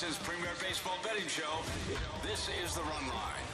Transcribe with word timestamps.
You 0.00 0.06
found 0.06 0.24
premier 0.24 0.50
baseball 0.60 0.96
betting 1.02 1.26
show. 1.28 1.42
This 2.22 2.48
is 2.64 2.74
the 2.74 2.80
Run 2.80 3.08
Line. 3.08 3.44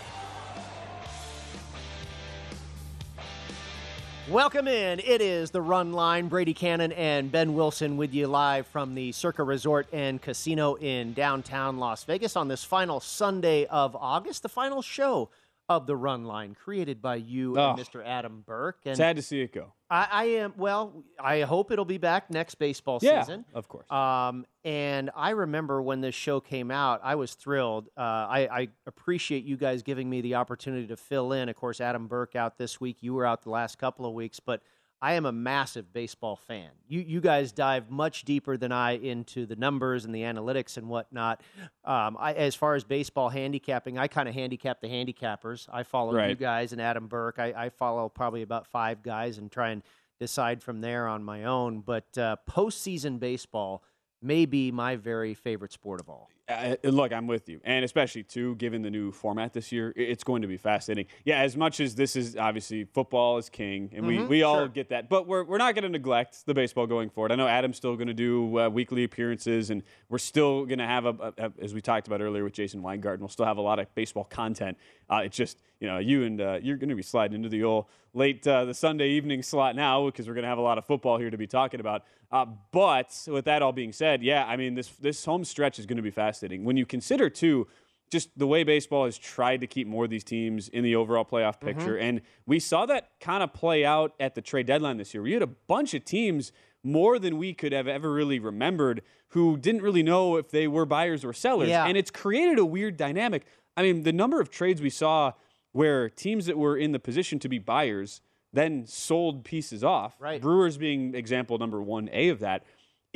Welcome 4.28 4.68
in. 4.68 5.00
It 5.00 5.20
is 5.20 5.50
the 5.50 5.60
Run 5.60 5.92
Line. 5.92 6.28
Brady 6.28 6.54
Kannon 6.54 6.92
and 6.92 7.32
Ben 7.32 7.54
Wilson 7.54 7.96
with 7.96 8.14
you 8.14 8.28
live 8.28 8.66
from 8.68 8.94
the 8.94 9.10
Circa 9.12 9.42
Resort 9.42 9.88
and 9.92 10.22
Casino 10.22 10.74
in 10.74 11.14
downtown 11.14 11.78
Las 11.78 12.04
Vegas 12.04 12.36
on 12.36 12.46
this 12.46 12.62
final 12.62 13.00
Sunday 13.00 13.64
of 13.66 13.96
August, 13.96 14.42
the 14.44 14.48
final 14.48 14.82
show 14.82 15.30
of 15.68 15.86
the 15.86 15.96
Run 15.96 16.26
Line, 16.26 16.54
created 16.54 17.02
by 17.02 17.16
you 17.16 17.58
Oh. 17.58 17.70
and 17.70 17.80
ah. 17.80 17.82
Mr. 17.82 18.04
Adam 18.04 18.44
Burke. 18.46 18.78
And 18.84 18.96
Sad 18.96 19.16
to 19.16 19.22
see 19.22 19.40
it 19.40 19.52
go. 19.52 19.72
I, 19.88 20.08
I 20.10 20.24
am 20.24 20.54
well. 20.56 21.04
I 21.20 21.42
hope 21.42 21.70
it'll 21.70 21.84
be 21.84 21.98
back 21.98 22.30
next 22.30 22.56
baseball 22.56 22.98
Yeah, 23.02 23.22
season. 23.22 23.44
of 23.54 23.68
course. 23.68 23.90
Um, 23.90 24.44
and 24.64 25.10
I 25.14 25.30
remember 25.30 25.80
when 25.80 26.00
this 26.00 26.14
show 26.14 26.40
came 26.40 26.70
out, 26.72 27.00
I 27.04 27.14
was 27.14 27.34
thrilled. 27.34 27.88
Uh, 27.96 28.00
I, 28.00 28.48
I 28.50 28.68
appreciate 28.86 29.44
you 29.44 29.56
guys 29.56 29.82
giving 29.82 30.10
me 30.10 30.20
the 30.22 30.34
opportunity 30.34 30.88
to 30.88 30.96
fill 30.96 31.32
in. 31.32 31.48
Of 31.48 31.54
course, 31.56 31.80
Adam 31.80 32.08
Burke 32.08 32.34
out 32.34 32.58
this 32.58 32.80
week. 32.80 32.96
You 33.00 33.14
were 33.14 33.24
out 33.26 33.42
the 33.42 33.50
last 33.50 33.78
couple 33.78 34.06
of 34.06 34.12
weeks, 34.12 34.40
but 34.40 34.60
I 35.02 35.12
am 35.14 35.26
a 35.26 35.32
massive 35.32 35.92
baseball 35.92 36.36
fan. 36.36 36.70
You 36.88 37.00
you 37.00 37.20
guys 37.20 37.52
dive 37.52 37.90
much 37.90 38.24
deeper 38.24 38.56
than 38.56 38.72
I 38.72 38.92
into 38.92 39.44
the 39.44 39.56
numbers 39.56 40.04
and 40.04 40.14
the 40.14 40.22
analytics 40.22 40.78
and 40.78 40.88
whatnot. 40.88 41.42
Um, 41.84 42.16
I, 42.18 42.32
as 42.32 42.54
far 42.54 42.74
as 42.74 42.82
baseball 42.84 43.28
handicapping, 43.28 43.98
I 43.98 44.08
kind 44.08 44.28
of 44.28 44.34
handicap 44.34 44.80
the 44.80 44.88
handicappers. 44.88 45.68
I 45.70 45.82
follow 45.82 46.12
you 46.30 46.36
guys 46.36 46.72
and 46.72 46.80
Adam 46.80 47.08
Burke. 47.08 47.38
I, 47.38 47.52
I 47.56 47.68
follow 47.68 48.08
probably 48.08 48.42
about 48.42 48.66
five 48.66 49.02
guys 49.02 49.38
and 49.38 49.52
try 49.52 49.70
and 49.70 49.82
decide 50.18 50.62
from 50.62 50.80
there 50.80 51.06
on 51.06 51.22
my 51.22 51.44
own. 51.44 51.80
But 51.80 52.16
uh, 52.16 52.36
postseason 52.48 53.20
baseball 53.20 53.82
may 54.22 54.46
be 54.46 54.72
my 54.72 54.96
very 54.96 55.34
favorite 55.34 55.72
sport 55.72 56.00
of 56.00 56.08
all. 56.08 56.30
Uh, 56.48 56.76
look, 56.84 57.12
I'm 57.12 57.26
with 57.26 57.48
you, 57.48 57.60
and 57.64 57.84
especially 57.84 58.22
too, 58.22 58.54
given 58.54 58.80
the 58.80 58.90
new 58.90 59.10
format 59.10 59.52
this 59.52 59.72
year, 59.72 59.92
it's 59.96 60.22
going 60.22 60.42
to 60.42 60.48
be 60.48 60.56
fascinating. 60.56 61.06
Yeah, 61.24 61.40
as 61.40 61.56
much 61.56 61.80
as 61.80 61.96
this 61.96 62.14
is 62.14 62.36
obviously 62.36 62.84
football 62.84 63.36
is 63.38 63.48
king, 63.48 63.90
and 63.92 64.06
we, 64.06 64.18
Mhm, 64.18 64.28
we 64.28 64.42
all 64.44 64.54
sure. 64.58 64.68
get 64.68 64.90
that, 64.90 65.08
but 65.08 65.26
we're, 65.26 65.42
we're 65.42 65.58
not 65.58 65.74
going 65.74 65.82
to 65.82 65.88
neglect 65.88 66.46
the 66.46 66.54
baseball 66.54 66.86
going 66.86 67.10
forward. 67.10 67.32
I 67.32 67.34
know 67.34 67.48
Adam's 67.48 67.78
still 67.78 67.96
going 67.96 68.06
to 68.06 68.14
do 68.14 68.60
uh, 68.60 68.68
weekly 68.68 69.02
appearances, 69.02 69.70
and 69.70 69.82
we're 70.08 70.18
still 70.18 70.64
going 70.66 70.78
to 70.78 70.86
have 70.86 71.04
a, 71.06 71.08
a, 71.08 71.32
a- 71.46 71.52
as 71.60 71.74
we 71.74 71.80
talked 71.80 72.06
about 72.06 72.20
earlier 72.20 72.44
with 72.44 72.52
Jason 72.52 72.80
Weingarten, 72.80 73.22
we'll 73.22 73.28
still 73.28 73.46
have 73.46 73.58
a 73.58 73.60
lot 73.62 73.80
of 73.80 73.92
baseball 73.96 74.22
content. 74.24 74.78
Uh, 75.10 75.22
it's 75.24 75.36
just 75.36 75.58
you 75.80 75.88
know 75.88 75.98
you 75.98 76.22
and 76.22 76.40
uh, 76.40 76.58
you're 76.62 76.76
going 76.76 76.88
to 76.90 76.94
be 76.94 77.02
sliding 77.02 77.34
into 77.34 77.48
the 77.48 77.64
old 77.64 77.86
late 78.14 78.46
uh, 78.46 78.64
the 78.64 78.72
Sunday 78.74 79.08
evening 79.10 79.42
slot 79.42 79.74
now 79.74 80.06
because 80.06 80.28
we're 80.28 80.34
going 80.34 80.42
to 80.44 80.48
have 80.48 80.58
a 80.58 80.62
lot 80.62 80.78
of 80.78 80.84
football 80.86 81.18
here 81.18 81.28
to 81.30 81.36
be 81.36 81.46
talking 81.48 81.80
about. 81.80 82.04
Uh, 82.32 82.44
but 82.72 83.16
with 83.28 83.44
that 83.44 83.62
all 83.62 83.70
being 83.72 83.92
said, 83.92 84.20
yeah, 84.22 84.44
I 84.46 84.56
mean 84.56 84.74
this 84.74 84.88
this 85.00 85.24
home 85.24 85.44
stretch 85.44 85.78
is 85.78 85.86
going 85.86 85.96
to 85.98 86.02
be 86.02 86.10
fascinating 86.10 86.35
when 86.42 86.76
you 86.76 86.86
consider 86.86 87.30
too 87.30 87.66
just 88.10 88.36
the 88.38 88.46
way 88.46 88.62
baseball 88.62 89.04
has 89.04 89.18
tried 89.18 89.60
to 89.60 89.66
keep 89.66 89.86
more 89.86 90.04
of 90.04 90.10
these 90.10 90.24
teams 90.24 90.68
in 90.68 90.84
the 90.84 90.94
overall 90.94 91.24
playoff 91.24 91.58
mm-hmm. 91.58 91.66
picture, 91.66 91.96
and 91.96 92.20
we 92.46 92.60
saw 92.60 92.86
that 92.86 93.10
kind 93.20 93.42
of 93.42 93.52
play 93.52 93.84
out 93.84 94.14
at 94.20 94.34
the 94.34 94.40
trade 94.40 94.66
deadline 94.66 94.96
this 94.96 95.12
year. 95.12 95.22
We 95.22 95.32
had 95.32 95.42
a 95.42 95.48
bunch 95.48 95.92
of 95.94 96.04
teams 96.04 96.52
more 96.84 97.18
than 97.18 97.36
we 97.36 97.52
could 97.52 97.72
have 97.72 97.88
ever 97.88 98.12
really 98.12 98.38
remembered 98.38 99.02
who 99.30 99.56
didn't 99.56 99.82
really 99.82 100.04
know 100.04 100.36
if 100.36 100.50
they 100.50 100.68
were 100.68 100.86
buyers 100.86 101.24
or 101.24 101.32
sellers, 101.32 101.68
Yeah. 101.68 101.86
and 101.86 101.96
it's 101.96 102.10
created 102.10 102.58
a 102.58 102.64
weird 102.64 102.96
dynamic. 102.96 103.44
I 103.76 103.82
mean, 103.82 104.04
the 104.04 104.12
number 104.12 104.40
of 104.40 104.50
trades 104.50 104.80
we 104.80 104.90
saw 104.90 105.32
where 105.72 106.08
teams 106.08 106.46
that 106.46 106.56
were 106.56 106.76
in 106.76 106.92
the 106.92 106.98
position 106.98 107.38
to 107.40 107.48
be 107.48 107.58
buyers 107.58 108.20
then 108.52 108.86
sold 108.86 109.44
pieces 109.44 109.84
off. 109.84 110.16
Right. 110.18 110.40
Brewers 110.40 110.78
being 110.78 111.14
example 111.14 111.58
number 111.58 111.82
one 111.82 112.08
A 112.12 112.28
of 112.28 112.38
that. 112.40 112.64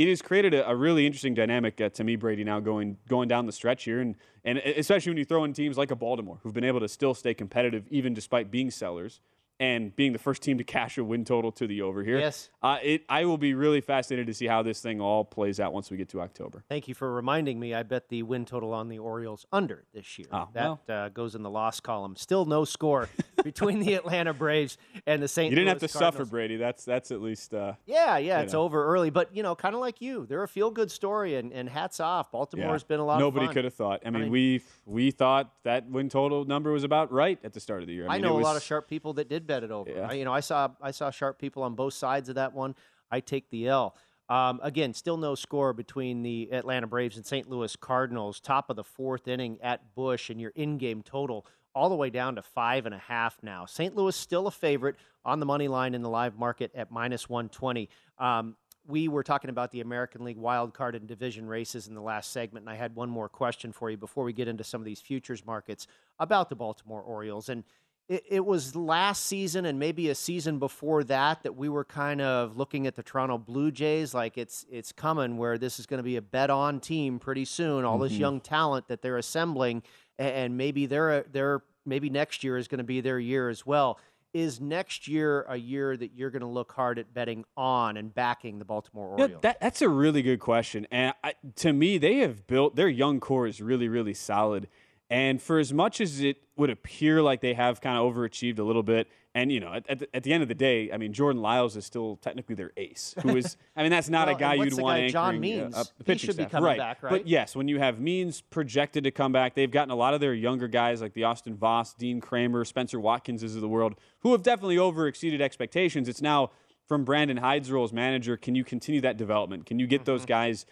It 0.00 0.08
has 0.08 0.22
created 0.22 0.54
a, 0.54 0.66
a 0.66 0.74
really 0.74 1.04
interesting 1.04 1.34
dynamic 1.34 1.78
uh, 1.78 1.90
to 1.90 2.04
me, 2.04 2.16
Brady. 2.16 2.42
Now 2.42 2.58
going 2.58 2.96
going 3.06 3.28
down 3.28 3.44
the 3.44 3.52
stretch 3.52 3.84
here, 3.84 4.00
and 4.00 4.14
and 4.46 4.56
especially 4.56 5.10
when 5.10 5.18
you 5.18 5.26
throw 5.26 5.44
in 5.44 5.52
teams 5.52 5.76
like 5.76 5.90
a 5.90 5.94
Baltimore, 5.94 6.38
who've 6.42 6.54
been 6.54 6.64
able 6.64 6.80
to 6.80 6.88
still 6.88 7.12
stay 7.12 7.34
competitive 7.34 7.84
even 7.90 8.14
despite 8.14 8.50
being 8.50 8.70
sellers 8.70 9.20
and 9.60 9.94
being 9.94 10.14
the 10.14 10.18
first 10.18 10.42
team 10.42 10.56
to 10.56 10.64
cash 10.64 10.96
a 10.96 11.04
win 11.04 11.24
total 11.24 11.52
to 11.52 11.66
the 11.66 11.82
over 11.82 12.02
here. 12.02 12.18
Yes. 12.18 12.48
uh, 12.62 12.78
it. 12.82 13.04
I 13.08 13.26
will 13.26 13.38
be 13.38 13.52
really 13.52 13.82
fascinated 13.82 14.26
to 14.26 14.34
see 14.34 14.46
how 14.46 14.62
this 14.62 14.80
thing 14.80 15.00
all 15.00 15.22
plays 15.22 15.60
out 15.60 15.74
once 15.74 15.90
we 15.90 15.98
get 15.98 16.08
to 16.08 16.20
October. 16.22 16.64
Thank 16.68 16.88
you 16.88 16.94
for 16.94 17.12
reminding 17.12 17.60
me. 17.60 17.74
I 17.74 17.82
bet 17.82 18.08
the 18.08 18.22
win 18.22 18.46
total 18.46 18.72
on 18.72 18.88
the 18.88 18.98
Orioles 18.98 19.44
under 19.52 19.84
this 19.92 20.18
year. 20.18 20.28
Oh, 20.32 20.48
that 20.54 20.80
uh, 20.92 21.08
goes 21.10 21.34
in 21.34 21.42
the 21.42 21.50
loss 21.50 21.78
column. 21.78 22.16
Still 22.16 22.46
no 22.46 22.64
score 22.64 23.10
between 23.44 23.80
the 23.80 23.94
Atlanta 23.94 24.32
Braves 24.32 24.78
and 25.06 25.22
the 25.22 25.28
St. 25.28 25.50
You 25.50 25.56
didn't 25.56 25.68
have 25.68 25.78
to 25.80 25.88
Cardinals. 25.88 26.14
suffer, 26.14 26.24
Brady. 26.24 26.56
That's 26.56 26.84
that's 26.84 27.10
at 27.10 27.20
least. 27.20 27.52
Uh, 27.52 27.74
Yeah, 27.84 28.16
yeah, 28.16 28.40
it's 28.40 28.54
know. 28.54 28.62
over 28.62 28.86
early, 28.86 29.10
but 29.10 29.36
you 29.36 29.42
know, 29.42 29.54
kind 29.54 29.74
of 29.74 29.80
like 29.82 30.00
you, 30.00 30.24
they're 30.26 30.42
a 30.42 30.48
feel-good 30.48 30.90
story, 30.90 31.34
and, 31.36 31.52
and 31.52 31.68
hats 31.68 32.00
off. 32.00 32.32
Baltimore's 32.32 32.84
been 32.84 33.00
a 33.00 33.04
lot. 33.04 33.20
Nobody 33.20 33.48
could 33.48 33.64
have 33.64 33.74
thought. 33.74 34.00
I 34.06 34.10
mean, 34.10 34.22
mean- 34.22 34.32
we 34.32 34.62
we 34.86 35.10
thought 35.10 35.52
that 35.64 35.86
win 35.88 36.08
total 36.08 36.46
number 36.46 36.72
was 36.72 36.84
about 36.84 37.12
right 37.12 37.38
at 37.44 37.52
the 37.52 37.60
start 37.60 37.82
of 37.82 37.88
the 37.88 37.94
year. 37.94 38.06
I, 38.08 38.14
mean, 38.14 38.22
know 38.22 38.38
it 38.38 38.40
a 38.40 38.44
lot 38.44 38.56
of 38.56 38.62
sharp 38.62 38.88
people 38.88 39.12
that 39.14 39.28
did 39.28 39.49
it 39.64 39.70
over. 39.70 39.90
Yeah. 39.90 40.08
I- 40.10 40.14
you 40.14 40.24
know, 40.24 40.32
I 40.32 40.40
saw 40.40 40.68
I 40.80 40.90
saw 40.90 41.10
sharp 41.10 41.38
people 41.38 41.62
on 41.62 41.74
both 41.74 41.94
sides 41.94 42.28
of 42.28 42.36
that 42.36 42.52
one. 42.52 42.74
I 43.10 43.20
take 43.20 43.50
the 43.50 43.68
L. 43.68 43.96
Um, 44.28 44.60
again, 44.62 44.94
still 44.94 45.16
no 45.16 45.34
score 45.34 45.72
between 45.72 46.22
the 46.22 46.52
Atlanta 46.52 46.86
Braves 46.86 47.16
and 47.16 47.26
St. 47.26 47.50
Louis 47.50 47.74
Cardinals. 47.74 48.38
Top 48.38 48.70
of 48.70 48.76
the 48.76 48.84
fourth 48.84 49.26
inning 49.26 49.58
at 49.60 49.94
Busch, 49.96 50.30
and 50.30 50.40
your 50.40 50.52
in-game 50.54 51.02
total 51.02 51.44
all 51.74 51.88
the 51.88 51.96
way 51.96 52.10
down 52.10 52.36
to 52.36 52.42
five 52.42 52.86
and 52.86 52.94
a 52.94 52.98
half 52.98 53.36
now. 53.42 53.64
St. 53.66 53.96
Louis 53.96 54.14
still 54.14 54.46
a 54.46 54.50
favorite 54.52 54.96
on 55.24 55.40
the 55.40 55.46
money 55.46 55.66
line 55.68 55.94
in 55.94 56.02
the 56.02 56.08
live 56.08 56.38
market 56.38 56.70
at 56.76 56.90
minus 56.92 57.28
120. 57.28 57.88
Um, 58.18 58.56
we 58.86 59.08
were 59.08 59.22
talking 59.22 59.50
about 59.50 59.70
the 59.72 59.80
American 59.80 60.24
League 60.24 60.36
wild 60.38 60.74
card 60.74 60.94
and 60.94 61.06
division 61.06 61.46
races 61.46 61.86
in 61.88 61.94
the 61.94 62.00
last 62.00 62.32
segment, 62.32 62.64
and 62.64 62.70
I 62.70 62.76
had 62.76 62.94
one 62.94 63.10
more 63.10 63.28
question 63.28 63.72
for 63.72 63.90
you 63.90 63.96
before 63.96 64.24
we 64.24 64.32
get 64.32 64.48
into 64.48 64.64
some 64.64 64.80
of 64.80 64.84
these 64.84 65.00
futures 65.00 65.44
markets 65.44 65.86
about 66.18 66.48
the 66.48 66.56
Baltimore 66.56 67.02
Orioles. 67.02 67.48
And 67.48 67.62
it, 68.10 68.24
it 68.28 68.44
was 68.44 68.74
last 68.74 69.26
season 69.26 69.64
and 69.64 69.78
maybe 69.78 70.10
a 70.10 70.14
season 70.16 70.58
before 70.58 71.04
that 71.04 71.44
that 71.44 71.54
we 71.54 71.68
were 71.68 71.84
kind 71.84 72.20
of 72.20 72.56
looking 72.56 72.88
at 72.88 72.96
the 72.96 73.04
Toronto 73.04 73.38
Blue 73.38 73.70
Jays 73.70 74.12
like 74.12 74.36
it's 74.36 74.66
it's 74.68 74.90
coming 74.90 75.36
where 75.36 75.56
this 75.56 75.78
is 75.78 75.86
going 75.86 75.98
to 75.98 76.04
be 76.04 76.16
a 76.16 76.22
bet 76.22 76.50
on 76.50 76.80
team 76.80 77.20
pretty 77.20 77.44
soon. 77.44 77.84
All 77.84 77.94
mm-hmm. 77.94 78.02
this 78.02 78.12
young 78.14 78.40
talent 78.40 78.88
that 78.88 79.00
they're 79.00 79.16
assembling, 79.16 79.84
and 80.18 80.58
maybe 80.58 80.86
they're 80.86 81.24
they're 81.30 81.62
maybe 81.86 82.10
next 82.10 82.42
year 82.42 82.58
is 82.58 82.66
going 82.66 82.78
to 82.78 82.84
be 82.84 83.00
their 83.00 83.20
year 83.20 83.48
as 83.48 83.64
well 83.64 83.98
is 84.32 84.60
next 84.60 85.08
year 85.08 85.44
a 85.48 85.56
year 85.56 85.96
that 85.96 86.12
you're 86.14 86.30
going 86.30 86.40
to 86.42 86.46
look 86.46 86.72
hard 86.72 87.00
at 87.00 87.12
betting 87.12 87.44
on 87.56 87.96
and 87.96 88.14
backing 88.14 88.60
the 88.60 88.64
Baltimore 88.64 89.08
Orioles? 89.08 89.30
Yeah, 89.30 89.36
that, 89.40 89.60
that's 89.60 89.82
a 89.82 89.88
really 89.88 90.22
good 90.22 90.38
question. 90.38 90.86
And 90.92 91.14
I, 91.24 91.34
to 91.56 91.72
me, 91.72 91.98
they 91.98 92.18
have 92.18 92.46
built 92.46 92.76
their 92.76 92.88
young 92.88 93.18
core 93.18 93.48
is 93.48 93.60
really, 93.60 93.88
really 93.88 94.14
solid. 94.14 94.68
And 95.10 95.42
for 95.42 95.58
as 95.58 95.72
much 95.72 96.00
as 96.00 96.20
it 96.20 96.36
would 96.56 96.70
appear 96.70 97.20
like 97.20 97.40
they 97.40 97.54
have 97.54 97.80
kind 97.80 97.98
of 97.98 98.14
overachieved 98.14 98.60
a 98.60 98.62
little 98.62 98.84
bit, 98.84 99.08
and 99.34 99.50
you 99.50 99.58
know, 99.58 99.72
at, 99.72 99.88
at, 99.88 99.98
the, 99.98 100.16
at, 100.16 100.22
the, 100.22 100.32
end 100.32 100.42
of 100.42 100.48
the 100.48 100.54
day, 100.54 100.90
I 100.92 100.98
mean, 100.98 101.12
Jordan 101.12 101.42
Lyles 101.42 101.76
is 101.76 101.84
still 101.84 102.16
technically 102.16 102.54
their 102.54 102.72
ace. 102.76 103.14
Who 103.22 103.36
is, 103.36 103.56
I 103.76 103.82
mean, 103.82 103.90
that's 103.90 104.08
not 104.08 104.28
well, 104.28 104.36
a 104.36 104.38
guy 104.38 104.54
you'd 104.54 104.74
want 104.74 105.00
guy, 105.00 105.08
John 105.08 105.40
Means, 105.40 105.76
a, 105.76 105.80
a 105.80 106.04
pitching 106.04 106.32
staff, 106.32 106.52
right. 106.54 106.78
Back, 106.78 107.02
right? 107.02 107.10
But 107.10 107.26
yes, 107.26 107.56
when 107.56 107.66
you 107.66 107.78
have 107.80 108.00
Means 108.00 108.40
projected 108.40 109.04
to 109.04 109.10
come 109.10 109.32
back, 109.32 109.54
they've 109.54 109.70
gotten 109.70 109.90
a 109.90 109.96
lot 109.96 110.14
of 110.14 110.20
their 110.20 110.34
younger 110.34 110.68
guys 110.68 111.00
like 111.00 111.14
the 111.14 111.24
Austin 111.24 111.56
Voths, 111.56 111.96
Dean 111.96 112.20
Kremer, 112.20 112.64
Spencer 112.64 112.98
Watkinses 112.98 113.54
of 113.56 113.60
the 113.60 113.68
world, 113.68 113.94
who 114.20 114.32
have 114.32 114.42
definitely 114.42 114.78
over 114.78 115.06
exceeded 115.06 115.40
expectations. 115.40 116.08
It's 116.08 116.22
now 116.22 116.50
from 116.86 117.04
Brandon 117.04 117.36
Hyde's 117.36 117.70
role 117.70 117.84
as 117.84 117.92
manager. 117.92 118.36
Can 118.36 118.54
you 118.54 118.64
continue 118.64 119.00
that 119.00 119.16
development? 119.16 119.66
Can 119.66 119.78
you 119.78 119.86
get 119.86 120.02
mm-hmm. 120.02 120.06
those 120.06 120.26
guys 120.26 120.66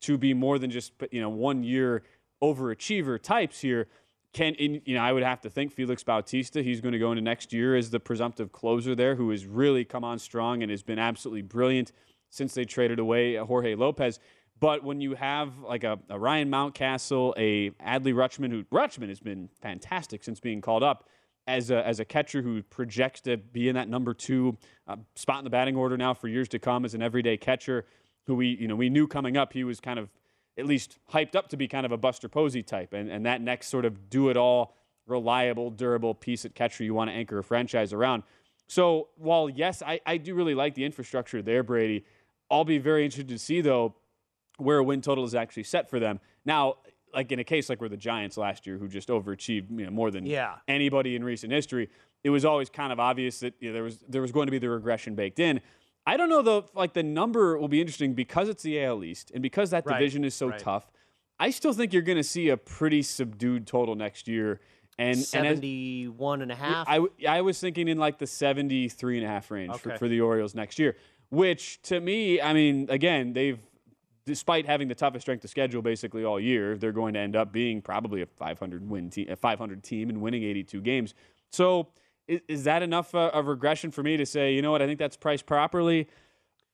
to 0.00 0.16
be 0.18 0.34
more 0.34 0.58
than 0.58 0.70
just 0.70 0.92
you 1.10 1.20
know 1.20 1.28
one 1.28 1.62
year 1.62 2.02
overachiever 2.42 3.20
types 3.20 3.60
here? 3.60 3.88
Can 4.32 4.54
you 4.58 4.94
know? 4.94 5.00
I 5.00 5.12
would 5.12 5.24
have 5.24 5.40
to 5.40 5.50
think 5.50 5.72
Felix 5.72 6.04
Bautista. 6.04 6.62
He's 6.62 6.80
going 6.80 6.92
to 6.92 6.98
go 6.98 7.10
into 7.10 7.22
next 7.22 7.52
year 7.52 7.74
as 7.74 7.90
the 7.90 7.98
presumptive 7.98 8.52
closer 8.52 8.94
there, 8.94 9.16
who 9.16 9.30
has 9.30 9.44
really 9.44 9.84
come 9.84 10.04
on 10.04 10.18
strong 10.18 10.62
and 10.62 10.70
has 10.70 10.82
been 10.82 11.00
absolutely 11.00 11.42
brilliant 11.42 11.92
since 12.28 12.54
they 12.54 12.64
traded 12.64 13.00
away 13.00 13.34
Jorge 13.36 13.74
Lopez. 13.74 14.20
But 14.60 14.84
when 14.84 15.00
you 15.00 15.14
have 15.14 15.58
like 15.58 15.84
a, 15.84 15.98
a 16.08 16.18
Ryan 16.18 16.50
Mountcastle, 16.50 17.32
a 17.36 17.70
Adley 17.82 18.14
Rutschman, 18.14 18.50
who 18.50 18.64
Rutschman 18.64 19.08
has 19.08 19.18
been 19.18 19.48
fantastic 19.60 20.22
since 20.22 20.38
being 20.38 20.60
called 20.60 20.82
up 20.82 21.08
as 21.46 21.70
a, 21.70 21.84
as 21.86 21.98
a 21.98 22.04
catcher 22.04 22.42
who 22.42 22.62
projects 22.62 23.22
to 23.22 23.38
be 23.38 23.68
in 23.68 23.74
that 23.74 23.88
number 23.88 24.14
two 24.14 24.56
uh, 24.86 24.96
spot 25.16 25.38
in 25.38 25.44
the 25.44 25.50
batting 25.50 25.76
order 25.76 25.96
now 25.96 26.14
for 26.14 26.28
years 26.28 26.48
to 26.48 26.58
come 26.58 26.84
as 26.84 26.94
an 26.94 27.02
everyday 27.02 27.36
catcher, 27.36 27.86
who 28.26 28.34
we 28.34 28.48
you 28.48 28.68
know 28.68 28.76
we 28.76 28.90
knew 28.90 29.06
coming 29.08 29.36
up 29.36 29.52
he 29.52 29.64
was 29.64 29.80
kind 29.80 29.98
of 29.98 30.10
at 30.60 30.66
least 30.66 30.98
hyped 31.12 31.34
up 31.34 31.48
to 31.48 31.56
be 31.56 31.66
kind 31.66 31.84
of 31.84 31.92
a 31.92 31.96
Buster 31.96 32.28
Posey 32.28 32.62
type. 32.62 32.92
And, 32.92 33.10
and 33.10 33.26
that 33.26 33.40
next 33.40 33.68
sort 33.68 33.84
of 33.84 34.08
do 34.08 34.28
it 34.28 34.36
all, 34.36 34.76
reliable, 35.06 35.70
durable 35.70 36.14
piece 36.14 36.44
at 36.44 36.54
catcher 36.54 36.84
you 36.84 36.94
want 36.94 37.10
to 37.10 37.14
anchor 37.14 37.38
a 37.38 37.44
franchise 37.44 37.92
around. 37.92 38.22
So 38.68 39.08
while, 39.16 39.50
yes, 39.50 39.82
I, 39.82 40.00
I 40.06 40.16
do 40.16 40.34
really 40.34 40.54
like 40.54 40.74
the 40.74 40.84
infrastructure 40.84 41.42
there, 41.42 41.64
Brady, 41.64 42.04
I'll 42.50 42.64
be 42.64 42.78
very 42.78 43.04
interested 43.04 43.28
to 43.28 43.38
see, 43.38 43.60
though, 43.60 43.96
where 44.58 44.78
a 44.78 44.84
win 44.84 45.00
total 45.00 45.24
is 45.24 45.34
actually 45.34 45.64
set 45.64 45.90
for 45.90 45.98
them. 45.98 46.20
Now, 46.44 46.76
like 47.12 47.32
in 47.32 47.38
a 47.38 47.44
case 47.44 47.68
like 47.68 47.80
where 47.80 47.88
the 47.88 47.96
Giants 47.96 48.36
last 48.36 48.66
year, 48.66 48.78
who 48.78 48.88
just 48.88 49.08
overachieved 49.08 49.70
you 49.70 49.84
know, 49.84 49.90
more 49.90 50.10
than 50.10 50.26
yeah. 50.26 50.56
anybody 50.68 51.16
in 51.16 51.24
recent 51.24 51.52
history, 51.52 51.88
it 52.22 52.30
was 52.30 52.44
always 52.44 52.70
kind 52.70 52.92
of 52.92 53.00
obvious 53.00 53.40
that 53.40 53.54
you 53.60 53.68
know, 53.68 53.74
there 53.74 53.82
was 53.82 53.98
there 54.08 54.22
was 54.22 54.32
going 54.32 54.46
to 54.46 54.50
be 54.50 54.58
the 54.58 54.68
regression 54.68 55.14
baked 55.14 55.38
in. 55.38 55.60
I 56.06 56.16
don't 56.16 56.28
know 56.28 56.42
though. 56.42 56.66
Like 56.74 56.92
the 56.94 57.02
number 57.02 57.58
will 57.58 57.68
be 57.68 57.80
interesting 57.80 58.14
because 58.14 58.48
it's 58.48 58.62
the 58.62 58.82
AL 58.82 59.04
East 59.04 59.30
and 59.32 59.42
because 59.42 59.70
that 59.70 59.86
right. 59.86 59.98
division 59.98 60.24
is 60.24 60.34
so 60.34 60.48
right. 60.48 60.58
tough. 60.58 60.90
I 61.38 61.50
still 61.50 61.72
think 61.72 61.92
you're 61.92 62.02
going 62.02 62.18
to 62.18 62.24
see 62.24 62.50
a 62.50 62.56
pretty 62.56 63.02
subdued 63.02 63.66
total 63.66 63.94
next 63.94 64.28
year. 64.28 64.60
And 64.98 65.16
71 65.16 66.42
and, 66.42 66.52
as, 66.52 66.58
and 66.58 66.62
a 66.62 66.66
half. 66.66 66.86
I, 66.86 67.00
I 67.26 67.40
was 67.40 67.58
thinking 67.58 67.88
in 67.88 67.96
like 67.96 68.18
the 68.18 68.26
73 68.26 69.16
and 69.16 69.26
a 69.26 69.28
half 69.28 69.50
range 69.50 69.70
okay. 69.70 69.80
for, 69.80 69.96
for 69.96 70.08
the 70.08 70.20
Orioles 70.20 70.54
next 70.54 70.78
year, 70.78 70.96
which 71.30 71.80
to 71.82 72.00
me, 72.00 72.38
I 72.40 72.52
mean, 72.52 72.86
again, 72.90 73.32
they've 73.32 73.58
despite 74.26 74.66
having 74.66 74.86
the 74.86 74.94
toughest 74.94 75.24
strength 75.24 75.42
of 75.42 75.50
schedule 75.50 75.82
basically 75.82 76.24
all 76.24 76.38
year, 76.38 76.76
they're 76.76 76.92
going 76.92 77.14
to 77.14 77.20
end 77.20 77.34
up 77.34 77.52
being 77.52 77.82
probably 77.82 78.22
a 78.22 78.26
500 78.26 78.88
win 78.88 79.10
team, 79.10 79.26
a 79.30 79.36
500 79.36 79.82
team 79.82 80.08
and 80.08 80.20
winning 80.20 80.42
82 80.42 80.80
games. 80.82 81.14
So 81.50 81.88
is, 82.30 82.40
is 82.48 82.64
that 82.64 82.82
enough 82.82 83.14
uh, 83.14 83.30
of 83.32 83.46
regression 83.48 83.90
for 83.90 84.02
me 84.02 84.16
to 84.16 84.24
say, 84.24 84.54
you 84.54 84.62
know 84.62 84.70
what, 84.70 84.80
I 84.80 84.86
think 84.86 84.98
that's 84.98 85.16
priced 85.16 85.46
properly? 85.46 86.08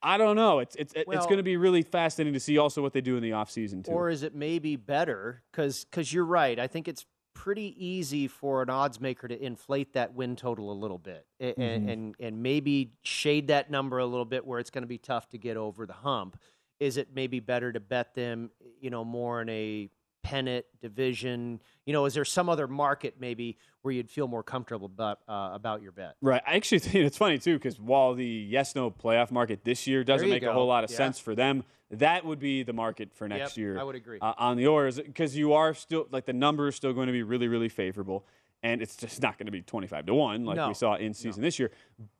I 0.02 0.18
don't 0.18 0.36
know. 0.36 0.58
It's 0.58 0.76
it's 0.76 0.94
well, 1.06 1.16
it's 1.16 1.26
going 1.26 1.38
to 1.38 1.42
be 1.42 1.56
really 1.56 1.82
fascinating 1.82 2.34
to 2.34 2.40
see 2.40 2.58
also 2.58 2.82
what 2.82 2.92
they 2.92 3.00
do 3.00 3.16
in 3.16 3.22
the 3.22 3.30
offseason 3.30 3.84
too. 3.84 3.92
Or 3.92 4.10
is 4.10 4.22
it 4.22 4.34
maybe 4.34 4.76
better 4.76 5.42
cuz 5.52 5.86
cuz 5.90 6.12
you're 6.12 6.24
right. 6.24 6.58
I 6.60 6.66
think 6.66 6.86
it's 6.86 7.06
pretty 7.34 7.74
easy 7.84 8.28
for 8.28 8.62
an 8.62 8.70
odds 8.70 9.00
maker 9.00 9.26
to 9.26 9.42
inflate 9.42 9.94
that 9.94 10.14
win 10.14 10.36
total 10.36 10.70
a 10.70 10.74
little 10.74 10.98
bit 10.98 11.26
and 11.40 11.56
mm-hmm. 11.56 11.88
and, 11.88 12.14
and 12.20 12.42
maybe 12.42 12.92
shade 13.02 13.48
that 13.48 13.70
number 13.70 13.98
a 13.98 14.06
little 14.06 14.24
bit 14.24 14.46
where 14.46 14.60
it's 14.60 14.70
going 14.70 14.82
to 14.82 14.88
be 14.88 14.98
tough 14.98 15.28
to 15.30 15.38
get 15.38 15.56
over 15.56 15.86
the 15.86 15.92
hump. 15.92 16.38
Is 16.78 16.98
it 16.98 17.08
maybe 17.14 17.40
better 17.40 17.72
to 17.72 17.80
bet 17.80 18.14
them, 18.14 18.50
you 18.80 18.90
know, 18.90 19.02
more 19.02 19.40
in 19.40 19.48
a 19.48 19.88
pennant 20.26 20.66
division? 20.80 21.60
You 21.84 21.92
know, 21.92 22.04
is 22.04 22.14
there 22.14 22.24
some 22.24 22.48
other 22.48 22.66
market 22.66 23.14
maybe 23.20 23.58
where 23.82 23.94
you'd 23.94 24.10
feel 24.10 24.26
more 24.26 24.42
comfortable 24.42 24.86
about 24.86 25.20
uh, 25.28 25.50
about 25.52 25.82
your 25.82 25.92
bet? 25.92 26.16
Right. 26.20 26.42
I 26.46 26.56
actually 26.56 26.80
think 26.80 27.06
it's 27.06 27.16
funny 27.16 27.38
too 27.38 27.54
because 27.54 27.78
while 27.78 28.14
the 28.14 28.26
yes 28.26 28.74
no 28.74 28.90
playoff 28.90 29.30
market 29.30 29.64
this 29.64 29.86
year 29.86 30.02
doesn't 30.04 30.28
make 30.28 30.42
go. 30.42 30.50
a 30.50 30.52
whole 30.52 30.66
lot 30.66 30.84
of 30.84 30.90
yeah. 30.90 30.96
sense 30.96 31.18
for 31.20 31.34
them, 31.34 31.64
that 31.90 32.24
would 32.24 32.40
be 32.40 32.64
the 32.64 32.72
market 32.72 33.14
for 33.14 33.28
next 33.28 33.56
yep, 33.56 33.56
year. 33.56 33.78
I 33.78 33.84
would 33.84 33.94
agree 33.94 34.18
uh, 34.20 34.34
on 34.36 34.56
the 34.56 34.66
Orioles 34.66 35.00
because 35.00 35.36
you 35.36 35.52
are 35.52 35.72
still 35.74 36.08
like 36.10 36.26
the 36.26 36.32
number 36.32 36.68
is 36.68 36.74
still 36.74 36.92
going 36.92 37.06
to 37.06 37.12
be 37.12 37.22
really 37.22 37.48
really 37.48 37.68
favorable 37.68 38.26
and 38.62 38.82
it's 38.82 38.96
just 38.96 39.22
not 39.22 39.38
going 39.38 39.46
to 39.46 39.52
be 39.52 39.62
25 39.62 40.06
to 40.06 40.14
1 40.14 40.44
like 40.44 40.56
no. 40.56 40.68
we 40.68 40.74
saw 40.74 40.94
in 40.96 41.12
season 41.14 41.42
no. 41.42 41.46
this 41.46 41.58
year 41.58 41.70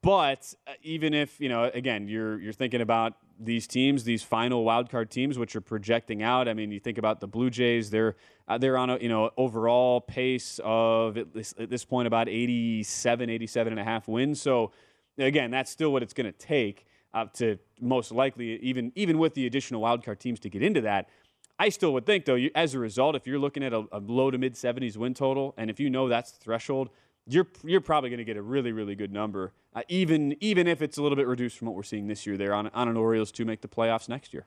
but 0.02 0.52
uh, 0.67 0.73
even 0.82 1.14
if 1.14 1.41
you 1.41 1.49
know 1.49 1.64
again 1.73 2.09
you're 2.09 2.38
you're 2.38 2.52
thinking 2.52 2.81
about 2.81 3.14
these 3.38 3.67
teams 3.67 4.05
these 4.05 4.23
final 4.23 4.65
wild 4.65 4.91
card 4.91 5.11
teams 5.11 5.38
which 5.38 5.55
are 5.56 5.61
projecting 5.61 6.23
out. 6.23 6.49
I 6.49 6.55
mean 6.55 6.71
you 6.71 6.81
think 6.81 6.99
about 6.99 7.21
the 7.21 7.27
blue 7.27 7.50
jays 7.50 7.91
they're 7.91 8.17
uh, 8.49 8.59
they're 8.59 8.79
on 8.79 8.91
a 8.91 8.99
you 8.99 9.09
know 9.09 9.31
overall 9.37 10.00
pace 10.00 10.61
of 10.65 11.17
at, 11.17 11.33
this 11.35 11.55
at 11.59 11.71
this 11.71 11.85
point 11.85 12.06
about 12.06 12.29
87 12.29 13.29
87 13.31 13.73
and 13.73 13.81
a 13.81 13.85
half 13.85 14.09
wins. 14.09 14.41
So 14.41 14.73
again 15.19 15.50
that's 15.50 15.71
still 15.71 15.93
what 15.93 16.03
it's 16.03 16.15
going 16.15 16.33
to 16.33 16.38
take 16.38 16.87
uh, 17.15 17.27
to 17.35 17.59
most 17.81 18.12
likely 18.12 18.56
even 18.61 18.93
even 18.94 19.19
with 19.19 19.35
the 19.35 19.47
additional 19.47 19.81
wild 19.81 20.05
card 20.05 20.21
teams 20.21 20.40
to 20.40 20.50
get 20.50 20.62
into 20.62 20.81
that. 20.83 21.09
I 21.59 21.71
still 21.71 21.95
would 21.95 22.05
think, 22.05 22.26
though, 22.26 22.35
you, 22.35 22.50
as 22.55 22.75
a 22.75 22.78
result, 22.78 23.16
if 23.16 23.26
you're 23.26 23.38
looking 23.38 23.62
at 23.64 23.73
a, 23.73 23.87
a 23.90 23.99
low 23.99 24.31
to 24.31 24.37
mid 24.37 24.55
70s 24.55 24.97
win 24.97 25.14
total, 25.14 25.55
and 25.57 25.71
if 25.71 25.81
you 25.81 25.88
know 25.88 26.07
that's 26.09 26.33
the 26.33 26.38
threshold, 26.38 26.90
you're 27.26 27.47
you're 27.64 27.80
probably 27.80 28.11
going 28.11 28.18
to 28.18 28.25
get 28.25 28.37
a 28.37 28.42
really 28.42 28.73
really 28.73 28.95
good 28.95 29.12
number, 29.12 29.52
uh, 29.75 29.83
even 29.88 30.37
even 30.40 30.66
if 30.66 30.83
it's 30.83 30.99
a 30.99 31.02
little 31.02 31.16
bit 31.16 31.26
reduced 31.26 31.59
from 31.59 31.66
what 31.66 31.76
we're 31.76 31.83
seeing 31.83 32.06
this 32.06 32.26
year. 32.26 32.37
There 32.37 32.54
on 32.54 32.68
on 32.68 32.88
an 32.88 32.97
Orioles 32.97 33.33
to 33.33 33.45
make 33.45 33.61
the 33.61 33.68
playoffs 33.68 34.09
next 34.09 34.33
year. 34.33 34.47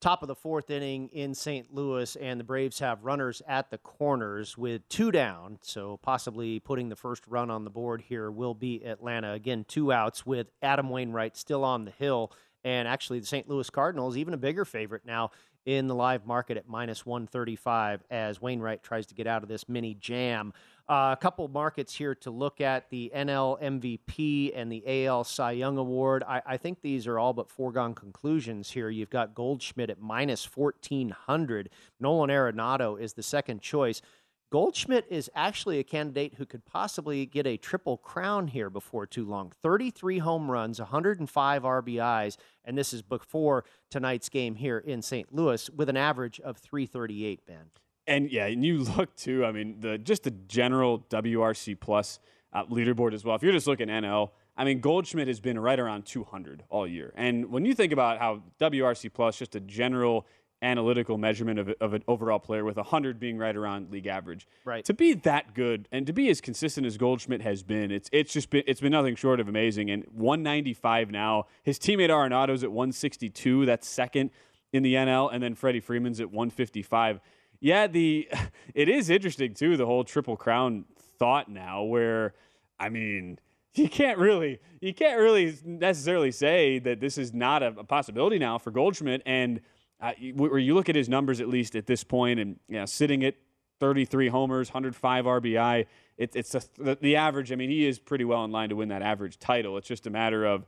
Top 0.00 0.22
of 0.22 0.26
the 0.26 0.34
fourth 0.34 0.68
inning 0.68 1.10
in 1.12 1.32
St. 1.32 1.72
Louis, 1.72 2.16
and 2.16 2.40
the 2.40 2.44
Braves 2.44 2.80
have 2.80 3.04
runners 3.04 3.40
at 3.46 3.70
the 3.70 3.78
corners 3.78 4.58
with 4.58 4.88
two 4.88 5.12
down. 5.12 5.58
So 5.62 6.00
possibly 6.02 6.58
putting 6.58 6.88
the 6.88 6.96
first 6.96 7.24
run 7.28 7.50
on 7.50 7.62
the 7.62 7.70
board 7.70 8.02
here 8.08 8.28
will 8.28 8.54
be 8.54 8.84
Atlanta. 8.84 9.32
Again, 9.32 9.64
two 9.68 9.92
outs 9.92 10.26
with 10.26 10.48
Adam 10.60 10.90
Wainwright 10.90 11.36
still 11.36 11.62
on 11.62 11.84
the 11.84 11.92
hill, 11.92 12.32
and 12.64 12.88
actually 12.88 13.20
the 13.20 13.26
St. 13.26 13.48
Louis 13.48 13.70
Cardinals 13.70 14.16
even 14.16 14.34
a 14.34 14.38
bigger 14.38 14.64
favorite 14.64 15.02
now 15.06 15.30
in 15.66 15.86
the 15.86 15.94
live 15.94 16.26
market 16.26 16.56
at 16.56 16.68
minus 16.68 17.06
135 17.06 18.02
as 18.10 18.42
Wainwright 18.42 18.82
tries 18.82 19.06
to 19.06 19.14
get 19.14 19.28
out 19.28 19.44
of 19.44 19.48
this 19.48 19.68
mini 19.68 19.94
jam. 19.94 20.52
Uh, 20.88 21.14
a 21.16 21.20
couple 21.20 21.46
markets 21.46 21.94
here 21.94 22.14
to 22.14 22.30
look 22.30 22.60
at 22.60 22.90
the 22.90 23.10
NL 23.14 23.60
MVP 23.62 24.52
and 24.54 24.70
the 24.70 25.06
AL 25.06 25.22
Cy 25.22 25.52
Young 25.52 25.78
Award. 25.78 26.24
I, 26.26 26.42
I, 26.44 26.56
think 26.56 26.80
these 26.80 27.06
are 27.06 27.20
all 27.20 27.32
but 27.32 27.48
foregone 27.48 27.94
conclusions 27.94 28.68
here. 28.68 28.90
You've 28.90 29.08
got 29.08 29.32
Goldschmidt 29.32 29.90
at 29.90 30.00
minus 30.00 30.44
1400. 30.44 31.70
Nolan 32.00 32.30
Arenado 32.30 33.00
is 33.00 33.12
the 33.12 33.22
second 33.22 33.62
choice. 33.62 34.02
Goldschmidt 34.50 35.06
is 35.08 35.30
actually 35.34 35.78
a 35.78 35.84
candidate 35.84 36.34
who 36.34 36.44
could 36.44 36.66
possibly 36.66 37.24
get 37.24 37.46
a 37.46 37.56
triple 37.56 37.96
crown 37.96 38.48
here 38.48 38.68
before 38.68 39.06
too 39.06 39.24
long. 39.24 39.50
33 39.62 40.18
home 40.18 40.50
runs, 40.50 40.78
105 40.78 41.62
RBIs, 41.62 42.36
and 42.64 42.76
this 42.76 42.92
is 42.92 43.00
before 43.00 43.64
tonight's 43.88 44.28
game 44.28 44.56
here 44.56 44.78
in 44.78 45.00
St. 45.00 45.32
Louis 45.32 45.70
with 45.70 45.88
an 45.88 45.96
average 45.96 46.38
of 46.40 46.58
338, 46.58 47.46
Ben. 47.46 47.70
And 48.06 48.30
yeah, 48.30 48.46
and 48.46 48.64
you 48.64 48.78
look 48.96 49.14
too, 49.16 49.44
I 49.44 49.52
mean, 49.52 49.76
the 49.80 49.98
just 49.98 50.24
the 50.24 50.30
general 50.30 51.00
WRC 51.10 51.78
plus 51.78 52.18
uh, 52.52 52.64
leaderboard 52.66 53.14
as 53.14 53.24
well. 53.24 53.36
If 53.36 53.42
you're 53.42 53.52
just 53.52 53.66
looking 53.66 53.88
NL, 53.88 54.30
I 54.56 54.64
mean, 54.64 54.80
Goldschmidt 54.80 55.28
has 55.28 55.40
been 55.40 55.58
right 55.58 55.78
around 55.78 56.04
200 56.04 56.64
all 56.68 56.86
year. 56.86 57.12
And 57.16 57.50
when 57.50 57.64
you 57.64 57.74
think 57.74 57.92
about 57.92 58.18
how 58.18 58.42
WRC 58.60 59.12
plus, 59.12 59.38
just 59.38 59.54
a 59.54 59.60
general 59.60 60.26
analytical 60.62 61.18
measurement 61.18 61.58
of, 61.58 61.74
of 61.80 61.92
an 61.92 62.04
overall 62.06 62.38
player 62.38 62.64
with 62.64 62.76
100 62.76 63.18
being 63.18 63.36
right 63.36 63.56
around 63.56 63.90
league 63.90 64.06
average. 64.06 64.46
Right. 64.64 64.84
To 64.84 64.94
be 64.94 65.14
that 65.14 65.54
good 65.54 65.88
and 65.90 66.06
to 66.06 66.12
be 66.12 66.30
as 66.30 66.40
consistent 66.40 66.86
as 66.86 66.96
Goldschmidt 66.96 67.42
has 67.42 67.62
been, 67.62 67.90
it's 67.90 68.08
it's 68.12 68.32
just 68.32 68.48
been 68.48 68.62
it's 68.66 68.80
been 68.80 68.92
nothing 68.92 69.16
short 69.16 69.40
of 69.40 69.48
amazing. 69.48 69.90
And 69.90 70.04
195 70.12 71.10
now. 71.10 71.46
His 71.64 71.78
teammate 71.78 72.10
Arenado's 72.10 72.62
at 72.62 72.70
162. 72.70 73.66
That's 73.66 73.88
second 73.88 74.30
in 74.72 74.82
the 74.82 74.94
NL, 74.94 75.30
and 75.32 75.42
then 75.42 75.54
Freddie 75.54 75.80
Freeman's 75.80 76.20
at 76.20 76.30
155. 76.30 77.20
Yeah, 77.62 77.86
the 77.86 78.28
it 78.74 78.90
is 78.90 79.08
interesting 79.08 79.54
too. 79.54 79.78
The 79.78 79.86
whole 79.86 80.04
triple 80.04 80.36
crown 80.36 80.84
thought 81.18 81.48
now, 81.48 81.84
where 81.84 82.34
I 82.78 82.90
mean 82.90 83.38
you 83.74 83.88
can't 83.88 84.18
really 84.18 84.58
you 84.80 84.92
can't 84.92 85.18
really 85.18 85.56
necessarily 85.64 86.32
say 86.32 86.78
that 86.80 87.00
this 87.00 87.16
is 87.16 87.32
not 87.32 87.62
a, 87.62 87.68
a 87.68 87.84
possibility 87.84 88.38
now 88.38 88.58
for 88.58 88.70
Goldschmidt. 88.70 89.22
And 89.24 89.60
uh, 90.00 90.12
where 90.34 90.58
you 90.58 90.74
look 90.74 90.88
at 90.88 90.96
his 90.96 91.08
numbers, 91.08 91.40
at 91.40 91.48
least 91.48 91.76
at 91.76 91.86
this 91.86 92.02
point, 92.02 92.40
and 92.40 92.58
you 92.68 92.74
know, 92.74 92.84
sitting 92.84 93.24
at 93.24 93.36
33 93.78 94.28
homers, 94.28 94.68
105 94.68 95.24
RBI, 95.24 95.86
it, 96.16 96.34
it's 96.34 96.54
a, 96.56 96.62
the, 96.76 96.98
the 97.00 97.16
average. 97.16 97.52
I 97.52 97.54
mean, 97.54 97.70
he 97.70 97.86
is 97.86 98.00
pretty 98.00 98.24
well 98.24 98.44
in 98.44 98.50
line 98.50 98.70
to 98.70 98.76
win 98.76 98.88
that 98.88 99.02
average 99.02 99.38
title. 99.38 99.78
It's 99.78 99.86
just 99.86 100.08
a 100.08 100.10
matter 100.10 100.44
of 100.44 100.66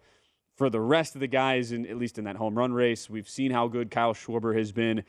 for 0.56 0.70
the 0.70 0.80
rest 0.80 1.16
of 1.16 1.20
the 1.20 1.26
guys, 1.26 1.72
in, 1.72 1.84
at 1.86 1.96
least 1.96 2.16
in 2.16 2.24
that 2.24 2.36
home 2.36 2.56
run 2.56 2.72
race, 2.72 3.10
we've 3.10 3.28
seen 3.28 3.50
how 3.50 3.66
good 3.66 3.90
Kyle 3.90 4.14
Schwarber 4.14 4.56
has 4.56 4.70
been. 4.70 5.02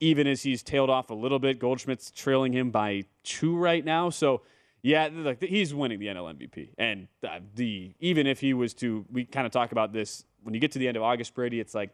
Even 0.00 0.26
as 0.26 0.42
he's 0.42 0.62
tailed 0.62 0.90
off 0.90 1.10
a 1.10 1.14
little 1.14 1.38
bit, 1.38 1.58
Goldschmidt's 1.58 2.10
trailing 2.10 2.52
him 2.52 2.70
by 2.70 3.04
two 3.22 3.56
right 3.56 3.84
now. 3.84 4.10
So 4.10 4.42
yeah, 4.84 5.08
like 5.10 5.42
he's 5.42 5.74
winning 5.74 5.98
the 5.98 6.08
NL 6.08 6.36
MVP, 6.36 6.74
and 6.76 7.08
uh, 7.26 7.40
the 7.54 7.94
even 8.00 8.26
if 8.26 8.40
he 8.40 8.52
was 8.52 8.74
to, 8.74 9.06
we 9.10 9.24
kind 9.24 9.46
of 9.46 9.52
talk 9.52 9.72
about 9.72 9.94
this 9.94 10.26
when 10.42 10.52
you 10.52 10.60
get 10.60 10.72
to 10.72 10.78
the 10.78 10.86
end 10.86 10.98
of 10.98 11.02
August, 11.02 11.34
Brady. 11.34 11.58
It's 11.58 11.74
like 11.74 11.88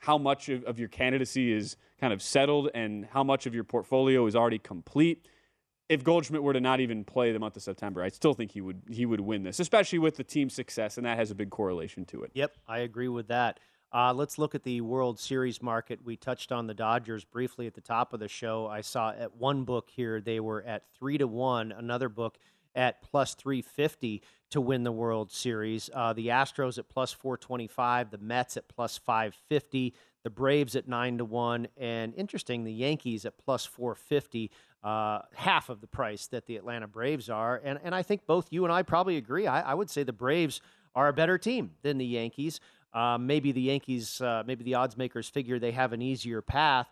how 0.00 0.16
much 0.16 0.48
of, 0.48 0.64
of 0.64 0.78
your 0.78 0.88
candidacy 0.88 1.52
is 1.52 1.76
kind 2.00 2.14
of 2.14 2.22
settled, 2.22 2.70
and 2.72 3.04
how 3.12 3.22
much 3.22 3.44
of 3.44 3.54
your 3.54 3.64
portfolio 3.64 4.24
is 4.26 4.34
already 4.34 4.58
complete. 4.58 5.28
If 5.90 6.02
Goldschmidt 6.02 6.42
were 6.42 6.54
to 6.54 6.60
not 6.60 6.80
even 6.80 7.04
play 7.04 7.30
the 7.30 7.38
month 7.38 7.56
of 7.56 7.62
September, 7.62 8.02
I 8.02 8.08
still 8.08 8.32
think 8.32 8.52
he 8.52 8.62
would 8.62 8.84
he 8.88 9.04
would 9.04 9.20
win 9.20 9.42
this, 9.42 9.60
especially 9.60 9.98
with 9.98 10.16
the 10.16 10.24
team's 10.24 10.54
success, 10.54 10.96
and 10.96 11.04
that 11.04 11.18
has 11.18 11.30
a 11.30 11.34
big 11.34 11.50
correlation 11.50 12.06
to 12.06 12.22
it. 12.22 12.30
Yep, 12.32 12.56
I 12.66 12.78
agree 12.78 13.08
with 13.08 13.28
that. 13.28 13.60
Uh, 13.92 14.12
let's 14.14 14.38
look 14.38 14.54
at 14.54 14.62
the 14.62 14.80
World 14.80 15.18
Series 15.18 15.60
market. 15.60 15.98
We 16.04 16.16
touched 16.16 16.52
on 16.52 16.68
the 16.68 16.74
Dodgers 16.74 17.24
briefly 17.24 17.66
at 17.66 17.74
the 17.74 17.80
top 17.80 18.12
of 18.12 18.20
the 18.20 18.28
show. 18.28 18.68
I 18.68 18.82
saw 18.82 19.10
at 19.10 19.36
one 19.36 19.64
book 19.64 19.88
here 19.90 20.20
they 20.20 20.38
were 20.38 20.62
at 20.62 20.84
three 20.96 21.18
to 21.18 21.26
one. 21.26 21.72
Another 21.72 22.08
book 22.08 22.38
at 22.76 23.02
plus 23.02 23.34
350 23.34 24.22
to 24.50 24.60
win 24.60 24.84
the 24.84 24.92
World 24.92 25.32
Series. 25.32 25.90
Uh, 25.92 26.12
the 26.12 26.28
Astros 26.28 26.78
at 26.78 26.88
plus 26.88 27.12
425. 27.12 28.12
The 28.12 28.18
Mets 28.18 28.56
at 28.56 28.68
plus 28.68 28.96
550. 28.96 29.94
The 30.22 30.30
Braves 30.30 30.76
at 30.76 30.86
nine 30.86 31.18
to 31.18 31.24
one. 31.24 31.66
And 31.76 32.14
interesting, 32.14 32.62
the 32.62 32.72
Yankees 32.72 33.24
at 33.24 33.38
plus 33.38 33.66
450. 33.66 34.52
Uh, 34.84 35.22
half 35.34 35.68
of 35.68 35.80
the 35.80 35.88
price 35.88 36.28
that 36.28 36.46
the 36.46 36.56
Atlanta 36.56 36.86
Braves 36.86 37.28
are. 37.28 37.60
And, 37.64 37.80
and 37.82 37.92
I 37.92 38.04
think 38.04 38.24
both 38.24 38.46
you 38.50 38.62
and 38.64 38.72
I 38.72 38.82
probably 38.82 39.16
agree. 39.16 39.48
I, 39.48 39.72
I 39.72 39.74
would 39.74 39.90
say 39.90 40.04
the 40.04 40.12
Braves 40.12 40.60
are 40.94 41.08
a 41.08 41.12
better 41.12 41.38
team 41.38 41.72
than 41.82 41.98
the 41.98 42.06
Yankees. 42.06 42.60
Uh, 42.92 43.18
maybe 43.18 43.52
the 43.52 43.60
Yankees, 43.60 44.20
uh, 44.20 44.42
maybe 44.46 44.64
the 44.64 44.74
odds 44.74 44.96
makers 44.96 45.28
figure 45.28 45.58
they 45.58 45.72
have 45.72 45.92
an 45.92 46.02
easier 46.02 46.42
path. 46.42 46.88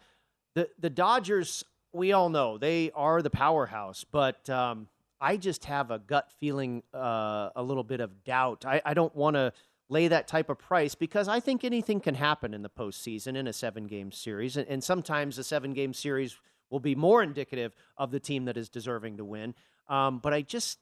The 0.54 0.68
the 0.78 0.90
Dodgers, 0.90 1.64
we 1.92 2.12
all 2.12 2.28
know 2.28 2.58
they 2.58 2.90
are 2.94 3.20
the 3.22 3.30
powerhouse, 3.30 4.04
but 4.04 4.48
um, 4.48 4.88
I 5.20 5.36
just 5.36 5.64
have 5.64 5.90
a 5.90 5.98
gut 5.98 6.30
feeling, 6.38 6.82
uh, 6.94 7.50
a 7.56 7.62
little 7.62 7.82
bit 7.82 8.00
of 8.00 8.24
doubt. 8.24 8.64
I, 8.64 8.80
I 8.84 8.94
don't 8.94 9.14
want 9.14 9.34
to 9.34 9.52
lay 9.88 10.08
that 10.08 10.28
type 10.28 10.50
of 10.50 10.58
price 10.58 10.94
because 10.94 11.28
I 11.28 11.40
think 11.40 11.64
anything 11.64 12.00
can 12.00 12.14
happen 12.14 12.54
in 12.54 12.62
the 12.62 12.70
postseason 12.70 13.36
in 13.36 13.48
a 13.48 13.52
seven 13.52 13.86
game 13.86 14.12
series, 14.12 14.56
and, 14.56 14.68
and 14.68 14.84
sometimes 14.84 15.38
a 15.38 15.44
seven 15.44 15.72
game 15.72 15.92
series 15.92 16.36
will 16.70 16.80
be 16.80 16.94
more 16.94 17.22
indicative 17.22 17.72
of 17.96 18.10
the 18.10 18.20
team 18.20 18.44
that 18.44 18.56
is 18.56 18.68
deserving 18.68 19.16
to 19.16 19.24
win. 19.24 19.54
Um, 19.88 20.18
but 20.18 20.34
I 20.34 20.42
just, 20.42 20.78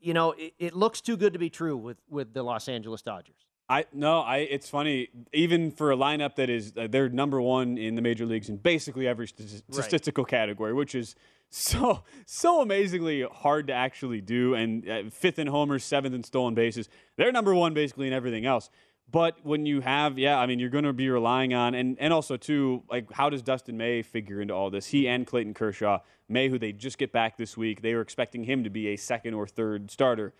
you 0.00 0.14
know, 0.14 0.32
it, 0.32 0.54
it 0.58 0.74
looks 0.74 1.00
too 1.00 1.16
good 1.16 1.32
to 1.32 1.38
be 1.38 1.50
true 1.50 1.76
with 1.76 1.98
with 2.08 2.32
the 2.32 2.42
Los 2.42 2.68
Angeles 2.68 3.02
Dodgers. 3.02 3.46
I 3.68 3.86
no, 3.92 4.20
I. 4.20 4.38
It's 4.38 4.68
funny, 4.68 5.08
even 5.32 5.70
for 5.70 5.92
a 5.92 5.96
lineup 5.96 6.36
that 6.36 6.50
is 6.50 6.72
uh, 6.76 6.88
they're 6.90 7.08
number 7.08 7.40
one 7.40 7.78
in 7.78 7.94
the 7.94 8.02
major 8.02 8.26
leagues 8.26 8.48
in 8.48 8.56
basically 8.56 9.06
every 9.06 9.28
st- 9.28 9.62
right. 9.68 9.82
statistical 9.82 10.24
category, 10.24 10.74
which 10.74 10.94
is 10.94 11.14
so 11.50 12.02
so 12.26 12.60
amazingly 12.60 13.22
hard 13.22 13.68
to 13.68 13.72
actually 13.72 14.20
do. 14.20 14.54
And 14.54 14.88
uh, 14.88 15.02
fifth 15.10 15.38
in 15.38 15.46
homers, 15.46 15.84
seventh 15.84 16.14
in 16.14 16.22
stolen 16.22 16.54
bases, 16.54 16.88
they're 17.16 17.32
number 17.32 17.54
one 17.54 17.72
basically 17.72 18.06
in 18.06 18.12
everything 18.12 18.44
else. 18.46 18.68
But 19.10 19.36
when 19.42 19.66
you 19.66 19.82
have, 19.82 20.18
yeah, 20.18 20.38
I 20.38 20.46
mean, 20.46 20.58
you're 20.58 20.70
going 20.70 20.84
to 20.84 20.92
be 20.92 21.08
relying 21.10 21.52
on, 21.52 21.74
and 21.74 21.96
and 22.00 22.12
also 22.12 22.36
too, 22.36 22.82
like 22.90 23.12
how 23.12 23.28
does 23.30 23.42
Dustin 23.42 23.76
May 23.76 24.02
figure 24.02 24.40
into 24.40 24.54
all 24.54 24.70
this? 24.70 24.86
He 24.86 25.06
and 25.06 25.26
Clayton 25.26 25.54
Kershaw, 25.54 25.98
May, 26.28 26.48
who 26.48 26.58
they 26.58 26.72
just 26.72 26.98
get 26.98 27.12
back 27.12 27.36
this 27.36 27.56
week, 27.56 27.82
they 27.82 27.94
were 27.94 28.00
expecting 28.00 28.44
him 28.44 28.64
to 28.64 28.70
be 28.70 28.88
a 28.88 28.96
second 28.96 29.34
or 29.34 29.46
third 29.46 29.90
starter. 29.90 30.32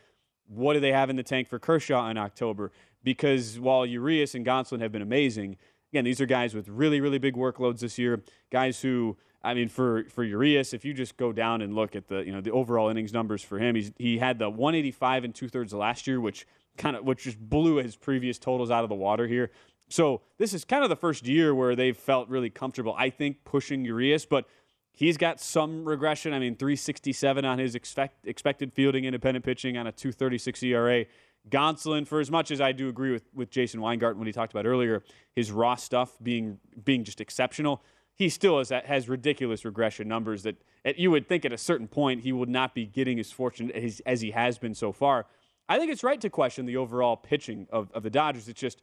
What 0.49 0.75
do 0.75 0.81
they 0.81 0.93
have 0.93 1.11
in 1.11 1.17
the 1.17 1.23
tank 1.23 1.49
for 1.49 1.59
Kershaw 1.59 2.09
in 2.09 2.17
October? 2.17 2.73
Because 3.04 3.59
while 3.59 3.85
Urias 3.85 4.35
and 4.35 4.44
Gonsolin 4.44 4.80
have 4.80 4.92
been 4.92 5.02
amazing, 5.02 5.56
again, 5.92 6.04
these 6.04 6.21
are 6.21 6.26
guys 6.26 6.54
with 6.54 6.68
really, 6.68 7.00
really 7.00 7.18
big 7.18 7.35
workloads 7.35 7.80
this 7.80 7.99
year. 7.99 8.23
Guys 8.50 8.80
who, 8.80 9.16
I 9.42 9.54
mean, 9.54 9.68
for 9.68 10.04
for 10.04 10.25
Urias, 10.25 10.73
if 10.73 10.85
you 10.85 10.94
just 10.94 11.16
go 11.16 11.32
down 11.32 11.62
and 11.62 11.75
look 11.75 11.97
at 11.97 12.09
the 12.09 12.18
you 12.18 12.32
know 12.32 12.40
the 12.40 12.52
overall 12.52 12.88
innings 12.88 13.12
numbers 13.12 13.42
for 13.42 13.59
him, 13.59 13.75
he's 13.75 13.92
he 13.99 14.18
had 14.18 14.38
the 14.38 14.49
185 14.49 15.25
and 15.25 15.35
two 15.35 15.49
thirds 15.49 15.73
last 15.73 16.06
year, 16.06 16.21
which 16.21 16.47
kind 16.76 16.97
of 16.97 17.04
which 17.04 17.25
just 17.25 17.38
blew 17.38 17.76
his 17.76 17.97
previous 17.97 18.38
totals 18.38 18.71
out 18.71 18.82
of 18.82 18.88
the 18.88 18.94
water 18.94 19.26
here. 19.26 19.50
So 19.88 20.23
this 20.38 20.54
is 20.54 20.64
kind 20.64 20.82
of 20.82 20.88
the 20.88 20.97
first 20.97 21.26
year 21.26 21.54
where 21.54 21.76
they've 21.76 21.97
felt 21.97 22.28
really 22.28 22.49
comfortable. 22.49 22.94
I 22.97 23.11
think 23.11 23.44
pushing 23.44 23.85
Urias, 23.85 24.25
but 24.25 24.47
he's 24.92 25.18
got 25.18 25.40
some 25.40 25.85
regression. 25.85 26.32
I 26.32 26.38
mean, 26.38 26.56
367 26.56 27.44
on 27.44 27.59
his 27.59 27.75
expect, 27.75 28.26
expected 28.26 28.73
fielding 28.73 29.04
independent 29.04 29.44
pitching 29.44 29.76
on 29.76 29.87
a 29.87 29.92
236 29.92 30.62
ERA. 30.62 31.04
Gonsolin, 31.49 32.06
for 32.06 32.20
as 32.20 32.30
much 32.30 32.50
as 32.50 32.61
I 32.61 32.72
do 32.72 32.88
agree 32.88 33.12
with, 33.12 33.25
with 33.34 33.50
Jason 33.50 33.80
Weingarten 33.80 34.18
when 34.18 34.26
he 34.26 34.32
talked 34.32 34.52
about 34.52 34.66
earlier, 34.66 35.02
his 35.34 35.50
raw 35.50 35.75
stuff 35.75 36.16
being 36.22 36.58
being 36.84 37.04
just 37.04 37.20
exceptional, 37.20 37.82
he 38.14 38.28
still 38.28 38.58
has, 38.58 38.70
has 38.70 39.08
ridiculous 39.08 39.64
regression 39.64 40.06
numbers 40.06 40.44
that 40.44 40.56
you 40.96 41.11
would 41.11 41.28
think 41.28 41.44
at 41.44 41.52
a 41.52 41.58
certain 41.58 41.88
point 41.88 42.22
he 42.22 42.32
would 42.32 42.49
not 42.49 42.75
be 42.75 42.87
getting 42.87 43.18
as 43.18 43.32
fortunate 43.32 43.75
as, 43.75 44.00
as 44.06 44.20
he 44.20 44.30
has 44.30 44.58
been 44.58 44.75
so 44.75 44.92
far. 44.92 45.26
I 45.68 45.78
think 45.78 45.90
it's 45.90 46.04
right 46.04 46.20
to 46.20 46.30
question 46.30 46.66
the 46.66 46.76
overall 46.76 47.16
pitching 47.16 47.66
of, 47.70 47.90
of 47.92 48.02
the 48.02 48.11
Dodgers. 48.11 48.49
It's 48.49 48.61
just 48.61 48.82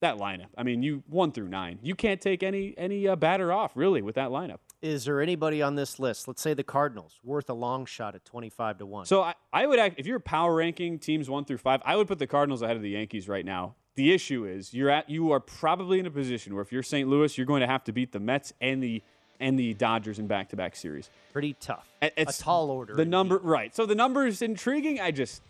that 0.00 0.18
lineup. 0.18 0.48
I 0.56 0.62
mean, 0.62 0.82
you 0.82 1.02
one 1.08 1.32
through 1.32 1.48
nine, 1.48 1.78
you 1.82 1.94
can't 1.94 2.20
take 2.20 2.42
any 2.42 2.74
any 2.76 3.08
uh, 3.08 3.16
batter 3.16 3.52
off 3.52 3.72
really 3.76 4.02
with 4.02 4.14
that 4.16 4.30
lineup 4.30 4.58
is 4.82 5.04
there 5.04 5.20
anybody 5.20 5.62
on 5.62 5.74
this 5.74 5.98
list? 5.98 6.28
Let's 6.28 6.42
say 6.42 6.54
the 6.54 6.62
Cardinals, 6.62 7.18
worth 7.24 7.48
a 7.50 7.54
long 7.54 7.86
shot 7.86 8.14
at 8.14 8.24
twenty-five 8.24 8.78
to 8.78 8.86
one. 8.86 9.06
So 9.06 9.22
I, 9.22 9.34
I 9.52 9.66
would, 9.66 9.78
act, 9.78 9.96
if 9.98 10.06
you're 10.06 10.20
power 10.20 10.54
ranking 10.54 10.98
teams 10.98 11.28
one 11.28 11.44
through 11.44 11.58
five, 11.58 11.80
I 11.84 11.96
would 11.96 12.08
put 12.08 12.18
the 12.18 12.26
Cardinals 12.26 12.62
ahead 12.62 12.76
of 12.76 12.82
the 12.82 12.90
Yankees 12.90 13.28
right 13.28 13.44
now. 13.44 13.74
The 13.94 14.12
issue 14.12 14.44
is 14.44 14.74
you're 14.74 14.90
at, 14.90 15.08
you 15.08 15.32
are 15.32 15.40
probably 15.40 15.98
in 15.98 16.06
a 16.06 16.10
position 16.10 16.54
where 16.54 16.62
if 16.62 16.70
you're 16.70 16.82
St. 16.82 17.08
Louis, 17.08 17.36
you're 17.38 17.46
going 17.46 17.62
to 17.62 17.66
have 17.66 17.84
to 17.84 17.92
beat 17.92 18.12
the 18.12 18.20
Mets 18.20 18.52
and 18.60 18.82
the 18.82 19.02
and 19.38 19.58
the 19.58 19.74
Dodgers 19.74 20.18
in 20.18 20.26
back-to-back 20.26 20.74
series. 20.74 21.10
Pretty 21.30 21.54
tough. 21.60 21.86
It's 22.00 22.40
a 22.40 22.42
tall 22.42 22.70
order. 22.70 22.94
The 22.94 23.04
number, 23.04 23.36
right? 23.36 23.74
So 23.76 23.84
the 23.84 23.94
number 23.94 24.26
is 24.26 24.40
intriguing. 24.40 24.98
I 24.98 25.10
just 25.10 25.42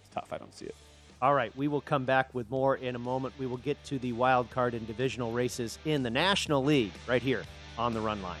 it's 0.00 0.14
tough. 0.14 0.32
I 0.32 0.38
don't 0.38 0.54
see 0.54 0.66
it. 0.66 0.74
All 1.22 1.34
right, 1.34 1.54
we 1.54 1.68
will 1.68 1.82
come 1.82 2.06
back 2.06 2.34
with 2.34 2.50
more 2.50 2.76
in 2.76 2.96
a 2.96 2.98
moment. 2.98 3.34
We 3.38 3.44
will 3.44 3.58
get 3.58 3.82
to 3.84 3.98
the 3.98 4.12
wild 4.12 4.48
card 4.48 4.72
and 4.72 4.86
divisional 4.86 5.32
races 5.32 5.78
in 5.84 6.02
the 6.02 6.08
National 6.08 6.64
League 6.64 6.94
right 7.06 7.20
here 7.20 7.42
on 7.76 7.92
the 7.92 8.00
Run 8.00 8.22
Line. 8.22 8.40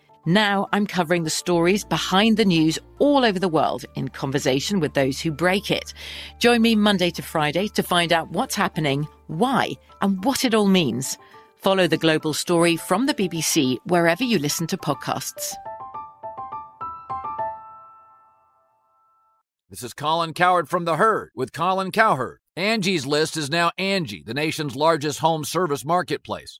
Now 0.25 0.69
I'm 0.71 0.85
covering 0.85 1.23
the 1.23 1.31
stories 1.31 1.83
behind 1.83 2.37
the 2.37 2.45
news 2.45 2.77
all 2.99 3.25
over 3.25 3.39
the 3.39 3.47
world 3.47 3.85
in 3.95 4.09
conversation 4.09 4.79
with 4.79 4.93
those 4.93 5.19
who 5.19 5.31
break 5.31 5.71
it. 5.71 5.95
Join 6.37 6.61
me 6.61 6.75
Monday 6.75 7.09
to 7.11 7.23
Friday 7.23 7.67
to 7.69 7.81
find 7.81 8.13
out 8.13 8.29
what's 8.29 8.53
happening, 8.53 9.07
why, 9.25 9.71
and 9.99 10.23
what 10.23 10.45
it 10.45 10.53
all 10.53 10.67
means. 10.67 11.17
Follow 11.55 11.87
The 11.87 11.97
Global 11.97 12.35
Story 12.35 12.77
from 12.77 13.07
the 13.07 13.15
BBC 13.15 13.77
wherever 13.85 14.23
you 14.23 14.37
listen 14.37 14.67
to 14.67 14.77
podcasts. 14.77 15.55
This 19.71 19.81
is 19.81 19.93
Colin 19.93 20.33
Cowherd 20.33 20.69
from 20.69 20.85
The 20.85 20.97
Herd 20.97 21.31
with 21.33 21.51
Colin 21.51 21.91
Cowherd. 21.91 22.41
Angie's 22.55 23.07
List 23.07 23.37
is 23.37 23.49
now 23.49 23.71
Angie, 23.77 24.21
the 24.23 24.33
nation's 24.33 24.75
largest 24.75 25.19
home 25.19 25.45
service 25.45 25.85
marketplace. 25.85 26.59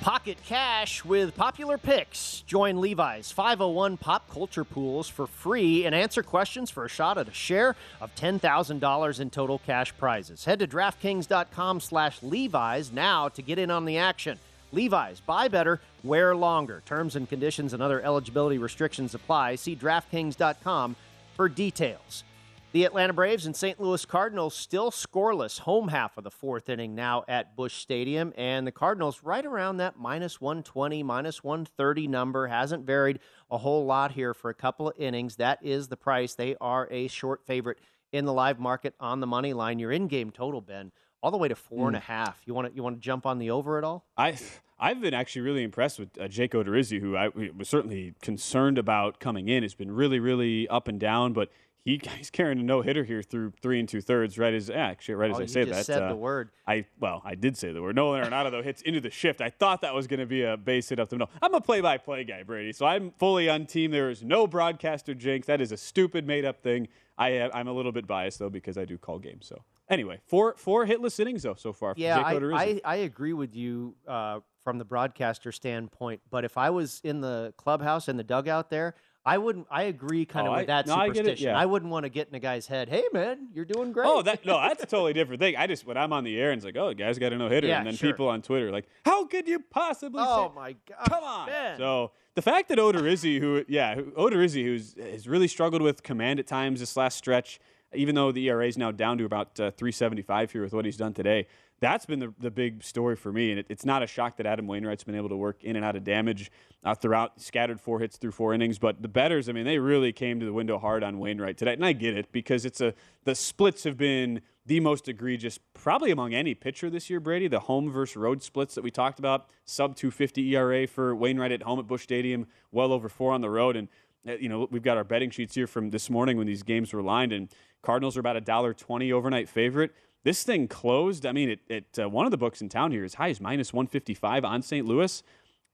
Pocket 0.00 0.38
Cash 0.46 1.04
with 1.04 1.36
popular 1.36 1.76
picks. 1.76 2.42
Join 2.46 2.80
Levi's 2.80 3.30
501 3.32 3.98
Pop 3.98 4.30
Culture 4.30 4.64
Pools 4.64 5.08
for 5.08 5.26
free 5.26 5.84
and 5.84 5.94
answer 5.94 6.22
questions 6.22 6.70
for 6.70 6.86
a 6.86 6.88
shot 6.88 7.18
at 7.18 7.28
a 7.28 7.34
share 7.34 7.76
of 8.00 8.14
$10,000 8.14 9.20
in 9.20 9.30
total 9.30 9.58
cash 9.58 9.94
prizes. 9.98 10.46
Head 10.46 10.60
to 10.60 10.66
DraftKings.com 10.66 11.80
slash 11.80 12.22
Levi's 12.22 12.90
now 12.90 13.28
to 13.28 13.42
get 13.42 13.58
in 13.58 13.70
on 13.70 13.84
the 13.84 13.98
action. 13.98 14.38
Levi's, 14.72 15.20
buy 15.20 15.48
better, 15.48 15.80
wear 16.02 16.34
longer. 16.34 16.82
Terms 16.86 17.14
and 17.14 17.28
conditions 17.28 17.74
and 17.74 17.82
other 17.82 18.00
eligibility 18.00 18.56
restrictions 18.56 19.14
apply. 19.14 19.56
See 19.56 19.76
DraftKings.com 19.76 20.96
for 21.36 21.48
details. 21.50 22.24
The 22.72 22.84
Atlanta 22.84 23.12
Braves 23.12 23.46
and 23.46 23.56
St. 23.56 23.80
Louis 23.80 24.04
Cardinals 24.04 24.54
still 24.54 24.92
scoreless, 24.92 25.58
home 25.58 25.88
half 25.88 26.16
of 26.16 26.22
the 26.22 26.30
fourth 26.30 26.68
inning 26.68 26.94
now 26.94 27.24
at 27.26 27.56
Busch 27.56 27.74
Stadium, 27.74 28.32
and 28.36 28.64
the 28.64 28.70
Cardinals 28.70 29.24
right 29.24 29.44
around 29.44 29.78
that 29.78 29.98
minus 29.98 30.40
120, 30.40 31.02
minus 31.02 31.42
130 31.42 32.06
number. 32.06 32.46
Hasn't 32.46 32.86
varied 32.86 33.18
a 33.50 33.58
whole 33.58 33.86
lot 33.86 34.12
here 34.12 34.34
for 34.34 34.50
a 34.50 34.54
couple 34.54 34.88
of 34.88 34.96
innings. 34.96 35.34
That 35.34 35.58
is 35.62 35.88
the 35.88 35.96
price. 35.96 36.34
They 36.34 36.54
are 36.60 36.86
a 36.92 37.08
short 37.08 37.44
favorite 37.44 37.78
in 38.12 38.24
the 38.24 38.32
live 38.32 38.60
market 38.60 38.94
on 39.00 39.18
the 39.18 39.26
money 39.26 39.52
line. 39.52 39.80
Your 39.80 39.90
in-game 39.90 40.30
total, 40.30 40.60
Ben, 40.60 40.92
all 41.24 41.32
the 41.32 41.38
way 41.38 41.48
to 41.48 41.56
four 41.56 41.88
and 41.88 41.96
a 41.96 42.00
half. 42.00 42.40
You 42.46 42.54
want 42.54 42.68
to 42.68 42.76
you 42.76 42.84
want 42.84 42.94
to 42.94 43.00
jump 43.00 43.26
on 43.26 43.40
the 43.40 43.50
over 43.50 43.78
at 43.78 43.84
all? 43.84 44.06
I 44.16 44.38
I've 44.78 45.00
been 45.00 45.12
actually 45.12 45.42
really 45.42 45.64
impressed 45.64 45.98
with 45.98 46.10
uh, 46.20 46.28
Jake 46.28 46.52
Odorizzi, 46.52 47.00
who 47.00 47.16
I 47.16 47.28
was 47.28 47.68
certainly 47.68 48.14
concerned 48.22 48.78
about 48.78 49.18
coming 49.18 49.48
in. 49.48 49.64
It's 49.64 49.74
been 49.74 49.90
really, 49.90 50.20
really 50.20 50.68
up 50.68 50.86
and 50.86 51.00
down, 51.00 51.32
but 51.32 51.50
he, 51.84 52.00
he's 52.16 52.30
carrying 52.30 52.58
a 52.58 52.62
no 52.62 52.82
hitter 52.82 53.04
here 53.04 53.22
through 53.22 53.52
three 53.60 53.78
and 53.80 53.88
two 53.88 54.00
thirds. 54.00 54.38
Right 54.38 54.54
as 54.54 54.70
actually, 54.70 55.14
right 55.14 55.30
as 55.30 55.38
Oh, 55.38 55.42
I 55.42 55.46
say 55.46 55.64
that, 55.64 55.86
said 55.86 56.02
uh, 56.02 56.08
the 56.10 56.16
word. 56.16 56.50
I 56.66 56.86
well, 56.98 57.22
I 57.24 57.34
did 57.34 57.56
say 57.56 57.72
the 57.72 57.82
word. 57.82 57.96
Nolan 57.96 58.24
Arenado 58.24 58.50
though 58.50 58.62
hits 58.62 58.82
into 58.82 59.00
the 59.00 59.10
shift. 59.10 59.40
I 59.40 59.50
thought 59.50 59.80
that 59.82 59.94
was 59.94 60.06
going 60.06 60.20
to 60.20 60.26
be 60.26 60.42
a 60.42 60.56
base 60.56 60.88
hit 60.88 60.98
up 61.00 61.08
the 61.08 61.16
middle. 61.16 61.30
I'm 61.42 61.54
a 61.54 61.60
play-by-play 61.60 62.24
guy, 62.24 62.42
Brady, 62.42 62.72
so 62.72 62.86
I'm 62.86 63.12
fully 63.18 63.48
on 63.48 63.66
team. 63.66 63.90
There 63.90 64.10
is 64.10 64.22
no 64.22 64.46
broadcaster 64.46 65.14
jinx. 65.14 65.46
That 65.46 65.60
is 65.60 65.72
a 65.72 65.76
stupid 65.76 66.26
made-up 66.26 66.62
thing. 66.62 66.88
I 67.18 67.38
uh, 67.38 67.50
I'm 67.54 67.68
a 67.68 67.72
little 67.72 67.92
bit 67.92 68.06
biased 68.06 68.38
though 68.38 68.50
because 68.50 68.78
I 68.78 68.84
do 68.84 68.98
call 68.98 69.18
games. 69.18 69.46
So 69.46 69.62
anyway, 69.88 70.20
four 70.26 70.54
four 70.56 70.86
hitless 70.86 71.18
innings 71.20 71.42
though 71.42 71.54
so 71.54 71.72
far. 71.72 71.94
Yeah, 71.96 72.18
I. 72.18 72.34
I, 72.34 72.80
I 72.84 72.96
agree 72.96 73.32
with 73.32 73.54
you 73.54 73.94
uh, 74.06 74.40
from 74.62 74.78
the 74.78 74.84
broadcaster 74.84 75.52
standpoint. 75.52 76.20
But 76.30 76.44
if 76.44 76.56
I 76.56 76.70
was 76.70 77.00
in 77.04 77.20
the 77.20 77.52
clubhouse 77.56 78.08
in 78.08 78.16
the 78.16 78.24
dugout 78.24 78.70
there, 78.70 78.94
I 79.24 79.36
wouldn't. 79.36 79.66
I 79.70 79.82
agree 79.84 80.24
kind 80.24 80.48
Oh, 80.48 80.50
of 80.52 80.56
I- 80.56 80.60
with 80.60 80.66
that 80.68 80.86
no, 80.86 80.94
I 80.94 81.06
it, 81.06 81.16
superstition. 81.16 81.48
yeah. 81.48 81.58
I 81.58 81.66
wouldn't 81.66 81.90
want 81.90 82.04
to 82.04 82.08
get 82.08 82.28
in 82.28 82.34
a 82.34 82.40
guy's 82.40 82.66
head. 82.66 82.88
Hey, 82.88 83.04
man, 83.12 83.48
you're 83.52 83.66
doing 83.66 83.92
great. 83.92 84.06
Oh, 84.08 84.22
that 84.22 84.46
no, 84.46 84.58
that's 84.60 84.82
a 84.82 84.86
totally 84.86 85.12
different 85.12 85.40
thing. 85.40 85.56
I 85.56 85.66
just 85.66 85.86
when 85.86 85.96
I'm 85.98 86.12
on 86.12 86.24
the 86.24 86.38
air 86.40 86.50
and 86.52 86.58
it's 86.58 86.64
like, 86.64 86.76
oh, 86.76 86.88
the 86.88 86.94
guy's 86.94 87.18
got 87.18 87.32
a 87.32 87.36
no 87.36 87.48
hitter, 87.48 87.66
Yeah, 87.68 87.78
and 87.78 87.86
then 87.86 87.94
sure. 87.96 88.10
people 88.10 88.28
on 88.28 88.40
Twitter 88.40 88.68
are 88.68 88.72
like, 88.72 88.86
how 89.04 89.26
could 89.26 89.46
you 89.46 89.60
possibly? 89.70 90.22
Oh 90.26 90.48
say? 90.48 90.54
my 90.54 90.76
God! 90.88 91.08
Come 91.10 91.24
on. 91.24 91.48
So 91.76 92.12
the 92.34 92.42
fact 92.42 92.68
that 92.70 92.78
Odorizzi, 92.78 93.38
who 93.40 93.62
yeah, 93.68 93.94
who- 93.96 94.10
Odorizzi, 94.12 94.64
who's 94.64 94.94
has 94.98 95.28
really 95.28 95.48
struggled 95.48 95.82
with 95.82 96.02
command 96.02 96.38
at 96.40 96.46
times 96.46 96.80
this 96.80 96.96
last 96.96 97.18
stretch, 97.18 97.60
even 97.94 98.14
though 98.14 98.32
the 98.32 98.48
ERA 98.48 98.66
is 98.66 98.78
now 98.78 98.90
down 98.90 99.18
to 99.18 99.24
about 99.26 99.48
uh, 99.60 99.70
375 99.72 100.52
here 100.52 100.62
with 100.62 100.72
what 100.72 100.84
he's 100.86 100.96
done 100.96 101.12
today. 101.12 101.46
That's 101.80 102.04
been 102.04 102.18
the, 102.18 102.34
the 102.38 102.50
big 102.50 102.82
story 102.82 103.16
for 103.16 103.32
me, 103.32 103.50
and 103.50 103.60
it, 103.60 103.66
it's 103.70 103.86
not 103.86 104.02
a 104.02 104.06
shock 104.06 104.36
that 104.36 104.44
Adam 104.44 104.66
Wainwright's 104.66 105.02
been 105.02 105.14
able 105.14 105.30
to 105.30 105.36
work 105.36 105.64
in 105.64 105.76
and 105.76 105.84
out 105.84 105.96
of 105.96 106.04
damage 106.04 106.52
uh, 106.84 106.94
throughout, 106.94 107.40
scattered 107.40 107.80
four 107.80 108.00
hits 108.00 108.18
through 108.18 108.32
four 108.32 108.52
innings. 108.52 108.78
But 108.78 109.00
the 109.00 109.08
betters, 109.08 109.48
I 109.48 109.52
mean, 109.52 109.64
they 109.64 109.78
really 109.78 110.12
came 110.12 110.40
to 110.40 110.46
the 110.46 110.52
window 110.52 110.78
hard 110.78 111.02
on 111.02 111.18
Wainwright 111.18 111.56
today, 111.56 111.72
and 111.72 111.84
I 111.84 111.92
get 111.92 112.16
it 112.16 112.32
because 112.32 112.66
it's 112.66 112.82
a 112.82 112.92
the 113.24 113.34
splits 113.34 113.84
have 113.84 113.96
been 113.96 114.42
the 114.66 114.80
most 114.80 115.08
egregious, 115.08 115.58
probably 115.72 116.10
among 116.10 116.34
any 116.34 116.54
pitcher 116.54 116.90
this 116.90 117.08
year, 117.08 117.18
Brady. 117.18 117.48
The 117.48 117.60
home 117.60 117.90
versus 117.90 118.16
road 118.16 118.42
splits 118.42 118.74
that 118.74 118.84
we 118.84 118.90
talked 118.90 119.18
about, 119.18 119.48
sub 119.64 119.96
250 119.96 120.54
ERA 120.54 120.86
for 120.86 121.16
Wainwright 121.16 121.50
at 121.50 121.62
home 121.62 121.78
at 121.78 121.86
Busch 121.86 122.02
Stadium, 122.02 122.46
well 122.70 122.92
over 122.92 123.08
four 123.08 123.32
on 123.32 123.40
the 123.40 123.50
road. 123.50 123.74
And, 123.76 123.88
uh, 124.28 124.34
you 124.34 124.50
know, 124.50 124.68
we've 124.70 124.82
got 124.82 124.98
our 124.98 125.04
betting 125.04 125.30
sheets 125.30 125.54
here 125.54 125.66
from 125.66 125.90
this 125.90 126.10
morning 126.10 126.36
when 126.36 126.46
these 126.46 126.62
games 126.62 126.92
were 126.92 127.02
lined, 127.02 127.32
and 127.32 127.48
Cardinals 127.82 128.16
are 128.18 128.20
about 128.20 128.36
a 128.36 128.42
dollar 128.42 128.74
twenty 128.74 129.10
overnight 129.12 129.48
favorite. 129.48 129.92
This 130.22 130.42
thing 130.42 130.68
closed. 130.68 131.24
I 131.24 131.32
mean, 131.32 131.50
it, 131.50 131.60
it 131.68 131.98
uh, 131.98 132.08
one 132.08 132.26
of 132.26 132.30
the 132.30 132.36
books 132.36 132.60
in 132.60 132.68
town 132.68 132.92
here 132.92 133.04
is 133.04 133.14
high 133.14 133.30
as 133.30 133.40
minus 133.40 133.72
155 133.72 134.44
on 134.44 134.62
St. 134.62 134.86
Louis 134.86 135.22